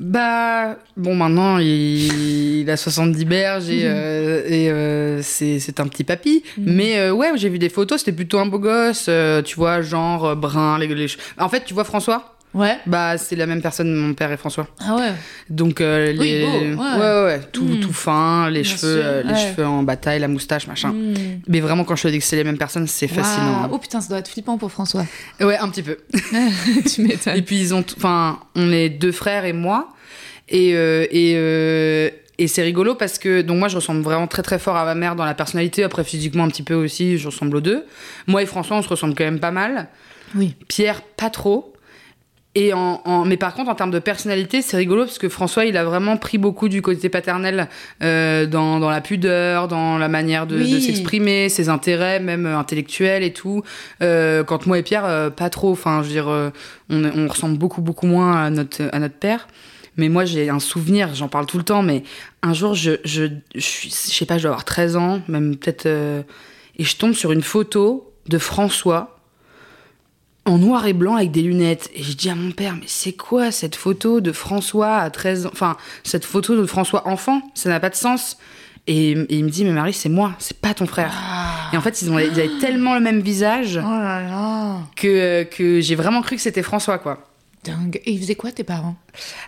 [0.00, 5.88] Bah, bon, maintenant, il, il a 70 berges et, euh, et euh, c'est c'est un
[5.88, 6.44] petit papy.
[6.56, 6.64] Mhm.
[6.72, 9.82] Mais euh, ouais, j'ai vu des photos, c'était plutôt un beau gosse, euh, tu vois,
[9.82, 10.78] genre brun.
[10.78, 11.08] Les, les
[11.38, 12.37] En fait, tu vois François?
[12.58, 12.76] Ouais.
[12.86, 14.66] Bah, c'est la même personne, mon père et François.
[14.80, 15.12] Ah ouais.
[15.48, 16.44] Donc, euh, Oui, les...
[16.74, 16.98] beau, ouais.
[16.98, 17.80] ouais, ouais, tout, Mhm.
[17.80, 19.38] tout fin, les Bien cheveux, euh, les ouais.
[19.54, 20.90] cheveux en bataille, la moustache, machin.
[20.90, 21.14] Hmm.
[21.46, 23.68] Mais vraiment, quand je te dis que c'est les mêmes personnes, c'est fascinant.
[23.72, 25.06] Oh putain, ça doit être flippant pour François.
[25.40, 25.98] Ouais, un petit peu.
[26.92, 27.36] tu m'étonnes.
[27.36, 29.88] Et puis ils ont, enfin, on est deux frères et moi,
[30.48, 34.58] et euh, et et c'est rigolo parce que donc moi je ressemble vraiment très très
[34.60, 37.56] fort à ma mère dans la personnalité, après physiquement un petit peu aussi, je ressemble
[37.56, 37.84] aux deux.
[38.28, 39.88] Moi et François on se ressemble quand même pas mal.
[40.36, 40.54] Oui.
[40.68, 41.72] Pierre pas trop.
[42.60, 45.64] Et en, en- mais par contre, en termes de personnalité, c'est rigolo parce que François,
[45.64, 47.68] il a vraiment pris beaucoup du côté paternel
[48.02, 50.72] euh, dans, dans la pudeur, dans la manière de, Oui.
[50.72, 53.62] de s'exprimer, ses intérêts, même euh, intellectuels et tout.
[54.02, 55.70] Euh, quand moi et Pierre, euh, pas trop.
[55.70, 56.52] Enfin, je veux dire,
[56.90, 59.46] on, ressemble beaucoup, beaucoup moins à notre, à notre père.
[59.96, 62.02] Mais moi, j'ai un souvenir, j'en parle tout le temps, mais
[62.42, 63.24] un jour, je, je,
[63.54, 65.86] je, je sais pas, je dois avoir 13 ans, même peut-être.
[65.86, 69.17] et je tombe sur une photo de François
[70.48, 71.90] en noir et blanc avec des lunettes.
[71.94, 75.46] Et je dis à mon père, mais c'est quoi cette photo de François à 13
[75.46, 75.50] ans?
[75.52, 78.38] Enfin, cette photo de François enfant, ça n'a pas de sens.
[78.86, 81.12] Et, et il me dit, mais Marie, c'est moi, c'est pas ton frère.
[81.72, 84.76] Et en fait, ils, ont, ils avaient tellement le même visage Oh là là.
[84.96, 87.28] que, que j'ai vraiment cru que c'était François, quoi.
[87.64, 88.00] Dingue.
[88.04, 88.96] Et ils faisaient quoi tes parents?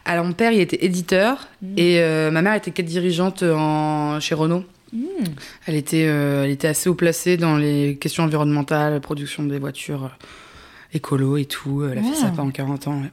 [0.05, 4.35] Alors, mon père, il était éditeur et euh, ma mère était quête dirigeante en, chez
[4.35, 4.65] Renault.
[5.67, 10.05] Elle était, euh, elle était assez haut placée dans les questions environnementales, production des voitures
[10.05, 10.09] euh,
[10.95, 11.85] écolo et tout.
[11.91, 13.01] Elle a fait ça pendant 40 ans.
[13.03, 13.11] ouais.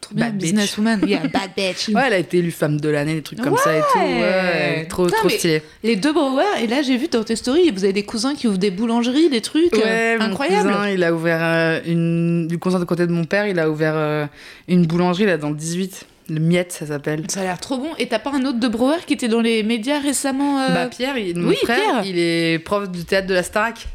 [0.00, 0.42] Trop bien, Bad bitch.
[0.52, 1.00] businesswoman.
[1.06, 1.88] Yeah, bad bitch.
[1.90, 3.98] Ouais, elle a été élue femme de l'année, des trucs comme ça et tout.
[3.98, 5.62] Ouais, trop, Putain, trop stylé.
[5.82, 8.48] Les deux Brouwer, et là j'ai vu dans tes stories, vous avez des cousins qui
[8.48, 10.68] ouvrent des boulangeries, des trucs euh, Ouais, mon incroyables.
[10.70, 12.48] cousin, il a ouvert euh, une.
[12.48, 14.26] Du cousin de côté de mon père, il a ouvert euh,
[14.68, 16.06] une boulangerie là dans le 18.
[16.30, 17.24] Le Miette, ça s'appelle.
[17.28, 17.90] Ça a l'air trop bon.
[17.98, 20.86] Et t'as pas un autre de Brouwer qui était dans les médias récemment euh, Bah,
[20.86, 22.02] Pierre, il- mon oui, frère, Pierre.
[22.06, 23.86] il est prof du théâtre de la Starac.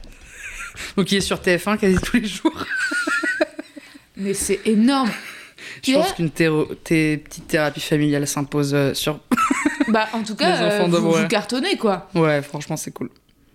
[0.97, 2.53] Donc il est sur TF1 quasi tous les jours.
[4.17, 5.11] Mais c'est énorme.
[5.83, 9.19] Je pense qu'une petite thérapie familiale s'impose euh, sur.
[9.87, 12.09] Bah en tout cas, euh, vous, vous cartonnez quoi.
[12.15, 13.09] Ouais, franchement, c'est cool.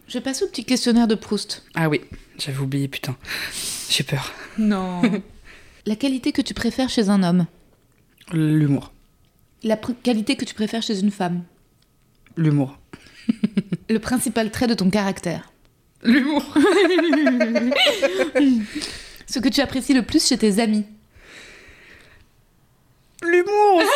[0.07, 1.65] Je vais passer au petit questionnaire de Proust.
[1.75, 2.01] Ah oui,
[2.39, 3.17] j'avais oublié, putain.
[3.89, 4.33] J'ai peur.
[4.59, 5.03] Non.
[5.87, 7.47] La qualité que tu préfères chez un homme?
[8.33, 8.93] L'humour.
[9.63, 11.43] La qualité que tu préfères chez une femme?
[12.37, 12.79] L'humour.
[13.89, 15.53] Le principal trait de ton caractère?
[16.03, 16.45] L'humour.
[19.31, 20.85] Ce que tu apprécies le plus chez tes amis.
[23.23, 23.89] L'humour aussi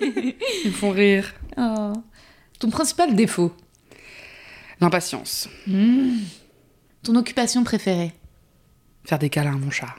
[0.64, 1.32] Ils me font rire.
[1.56, 1.94] Oh.
[2.58, 3.56] Ton principal défaut.
[4.78, 5.48] L'impatience.
[7.02, 8.12] Ton occupation préférée.
[9.04, 9.94] Faire des câlins à mon chat.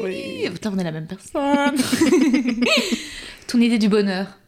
[0.00, 0.48] Oui.
[0.52, 1.74] Putain, on est la même personne.
[3.48, 4.38] Ton idée du bonheur.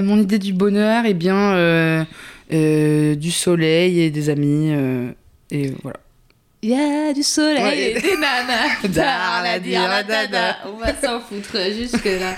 [0.00, 2.04] Mon idée du bonheur, eh bien, euh,
[2.52, 4.72] euh, du soleil et des amis.
[4.72, 5.10] euh,
[5.50, 5.98] et voilà.
[6.62, 7.90] Il y a du soleil Ouais.
[7.92, 8.82] et des nanas.
[8.88, 10.58] Dada.
[10.66, 12.34] On va s'en foutre jusque là.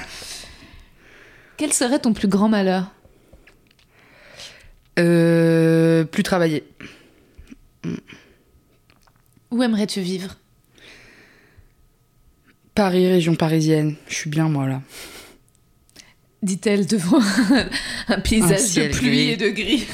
[1.56, 2.90] Quel serait ton plus grand malheur?
[4.98, 6.64] Euh, plus travailler.
[9.50, 10.36] Où aimerais-tu vivre?
[12.74, 13.96] Paris, région parisienne.
[14.08, 14.82] Je suis bien, moi, là.
[16.42, 17.20] Dit-elle devant
[18.08, 19.30] un paysage Un de pluie gris.
[19.30, 19.86] et de gris.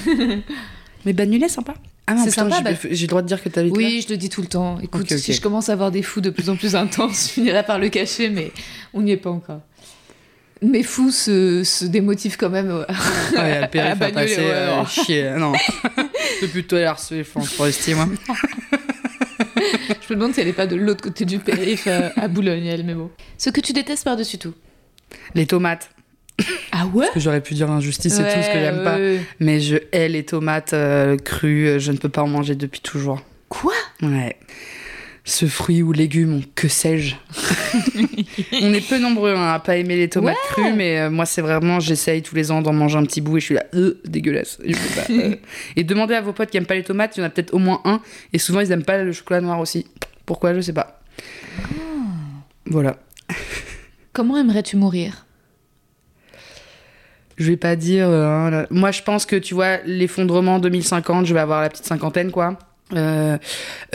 [1.04, 1.74] Mais Bagnolet, sympa.
[2.08, 4.04] Ah non, C'est putain, sympa, j'ai j'ai le droit de dire que t'habites là Oui,
[4.06, 4.78] je le dis tout le temps.
[4.80, 7.64] Écoute, si je commence à avoir des fous de plus en plus intenses, je finirai
[7.64, 8.52] par le cacher, mais
[8.94, 9.60] on n'y est pas encore.
[10.62, 12.70] Mes fous se, se démotivent quand même.
[12.70, 13.38] ouais.
[13.38, 14.86] Ouais, le périph' À a Bagnolet, passé ouais, euh, ouais.
[14.86, 15.30] chier.
[15.36, 15.52] Non.
[16.42, 18.08] Depuis toi, elle a harcelé France Forestier, moi.
[20.08, 22.64] Je me demande si elle n'est pas de l'autre côté du périph' euh, à Boulogne,
[22.66, 23.10] elle, mais bon.
[23.36, 24.54] Ce que tu détestes par-dessus tout.
[25.34, 25.90] Les tomates.
[26.72, 28.98] Ah ouais Que j'aurais pu dire injustice et tout ce que j'aime pas.
[29.40, 31.66] Mais je hais les tomates euh, crues.
[31.68, 33.20] euh, Je ne peux pas en manger depuis toujours.
[33.48, 33.72] Quoi?
[34.02, 34.36] Ouais.
[35.24, 37.16] Ce fruit ou légume, que sais-je
[38.62, 41.40] On est peu nombreux hein, à pas aimer les tomates crues, mais euh, moi c'est
[41.42, 44.00] vraiment, j'essaye tous les ans d'en manger un petit bout et je suis là, euh,
[44.04, 44.58] dégueulasse.
[44.64, 45.00] Je peux
[45.30, 45.36] pas.
[45.76, 47.54] Et demandez à vos potes qui aiment pas les tomates, il y en a peut-être
[47.54, 48.00] au moins un,
[48.32, 49.86] et souvent ils aiment pas le chocolat noir aussi.
[50.26, 50.54] Pourquoi?
[50.54, 51.00] Je sais pas.
[52.66, 52.96] Voilà.
[54.12, 55.25] Comment aimerais-tu mourir?
[57.36, 58.08] Je vais pas dire.
[58.08, 58.66] euh, hein, là.
[58.70, 62.58] Moi, je pense que tu vois, l'effondrement 2050, je vais avoir la petite cinquantaine, quoi.
[62.94, 63.36] Euh,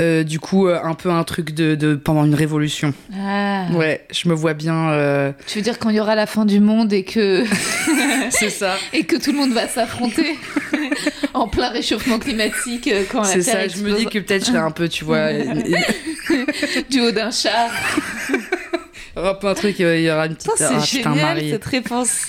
[0.01, 2.93] euh, du coup, euh, un peu un truc de, de pendant une révolution.
[3.17, 3.67] Ah.
[3.73, 4.89] Ouais, je me vois bien.
[4.91, 7.45] euh, Tu veux dire quand il y aura la fin du monde et que,
[8.31, 8.75] C'est ça.
[8.93, 10.37] et que tout le monde va s'affronter
[11.33, 13.65] en plein réchauffement climatique euh, quand C'est ça.
[13.69, 15.29] Je me dis que peut-être je serais un peu, tu vois,
[16.89, 17.69] du haut d'un char.
[19.15, 19.79] un peu un truc.
[19.79, 20.51] Il y aura une petite.
[20.59, 21.49] Ah, c'est génial Marie.
[21.51, 22.27] cette réponse.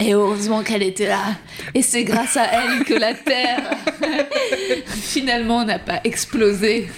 [0.00, 1.36] Et heureusement qu'elle était là.
[1.74, 3.70] Et c'est grâce à elle que la Terre,
[4.86, 6.88] finalement, n'a pas explosé.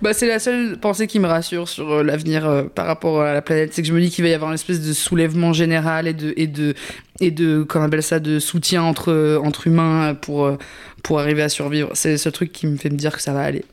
[0.00, 3.34] Bah, c'est la seule pensée qui me rassure sur euh, l'avenir euh, par rapport à
[3.34, 3.72] la planète.
[3.72, 6.12] C'est que je me dis qu'il va y avoir une espèce de soulèvement général et
[6.12, 6.74] de, et de,
[7.20, 10.56] et de comment on appelle ça, de soutien entre, entre humains pour, euh,
[11.04, 11.90] pour arriver à survivre.
[11.94, 13.64] C'est ce truc qui me fait me dire que ça va aller.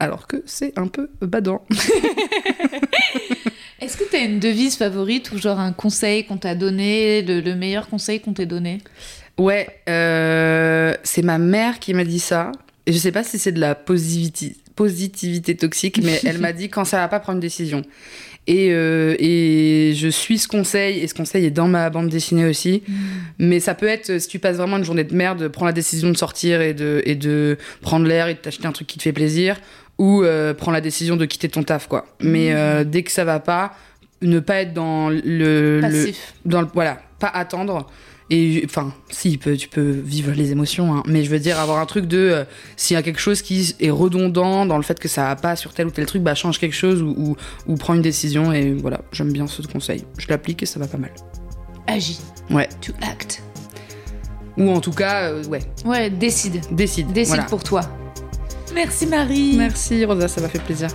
[0.00, 1.64] Alors que c'est un peu badant.
[3.82, 7.40] Est-ce que tu as une devise favorite ou genre un conseil qu'on t'a donné, le,
[7.40, 8.78] le meilleur conseil qu'on t'ait donné?
[9.38, 12.52] Ouais, euh, c'est ma mère qui m'a dit ça.
[12.86, 16.68] Et je sais pas si c'est de la positivité, positivité toxique, mais elle m'a dit
[16.68, 17.82] quand ça va pas prendre une décision.
[18.48, 22.44] Et, euh, et je suis ce conseil, et ce conseil est dans ma bande dessinée
[22.44, 22.82] aussi.
[23.38, 26.10] Mais ça peut être, si tu passes vraiment une journée de merde, prends la décision
[26.10, 29.02] de sortir et de, et de prendre l'air et de t'acheter un truc qui te
[29.02, 29.60] fait plaisir,
[30.02, 32.06] ou euh, prends la décision de quitter ton taf, quoi.
[32.20, 33.72] Mais euh, dès que ça va pas,
[34.20, 36.34] ne pas être dans le, le- Passif.
[36.44, 37.86] dans le, voilà, pas attendre.
[38.30, 41.78] Et enfin, si peut, tu peux vivre les émotions, hein, mais je veux dire avoir
[41.80, 42.44] un truc de euh,
[42.76, 45.54] s'il y a quelque chose qui est redondant dans le fait que ça va pas
[45.54, 48.52] sur tel ou tel truc, bah change quelque chose ou, ou, ou prends une décision
[48.52, 50.04] et voilà, j'aime bien ce conseil.
[50.18, 51.10] Je l'applique et ça va pas mal.
[51.86, 52.20] Agis.
[52.50, 52.68] Ouais.
[52.80, 53.42] To act.
[54.56, 56.60] Ou en tout cas, euh, ouais, Ouais, décide.
[56.70, 57.12] décide.
[57.12, 57.44] Décide voilà.
[57.44, 57.82] pour toi.
[58.74, 59.54] Merci Marie.
[59.56, 60.88] Merci Rosa, ça m'a fait plaisir.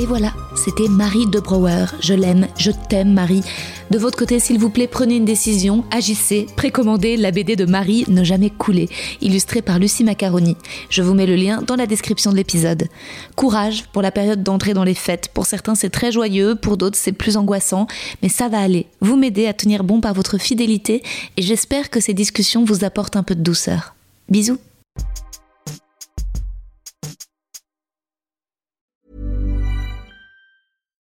[0.00, 1.86] Et voilà, c'était Marie de Brouwer.
[2.00, 3.42] Je l'aime, je t'aime Marie.
[3.90, 8.04] De votre côté, s'il vous plaît, prenez une décision, agissez, précommandez la BD de Marie
[8.06, 8.88] Ne jamais couler,
[9.20, 10.56] illustrée par Lucie Macaroni.
[10.88, 12.86] Je vous mets le lien dans la description de l'épisode.
[13.34, 15.30] Courage pour la période d'entrée dans les fêtes.
[15.34, 17.88] Pour certains, c'est très joyeux, pour d'autres, c'est plus angoissant,
[18.22, 18.86] mais ça va aller.
[19.00, 21.02] Vous m'aidez à tenir bon par votre fidélité
[21.36, 23.96] et j'espère que ces discussions vous apportent un peu de douceur.
[24.28, 24.58] Bisous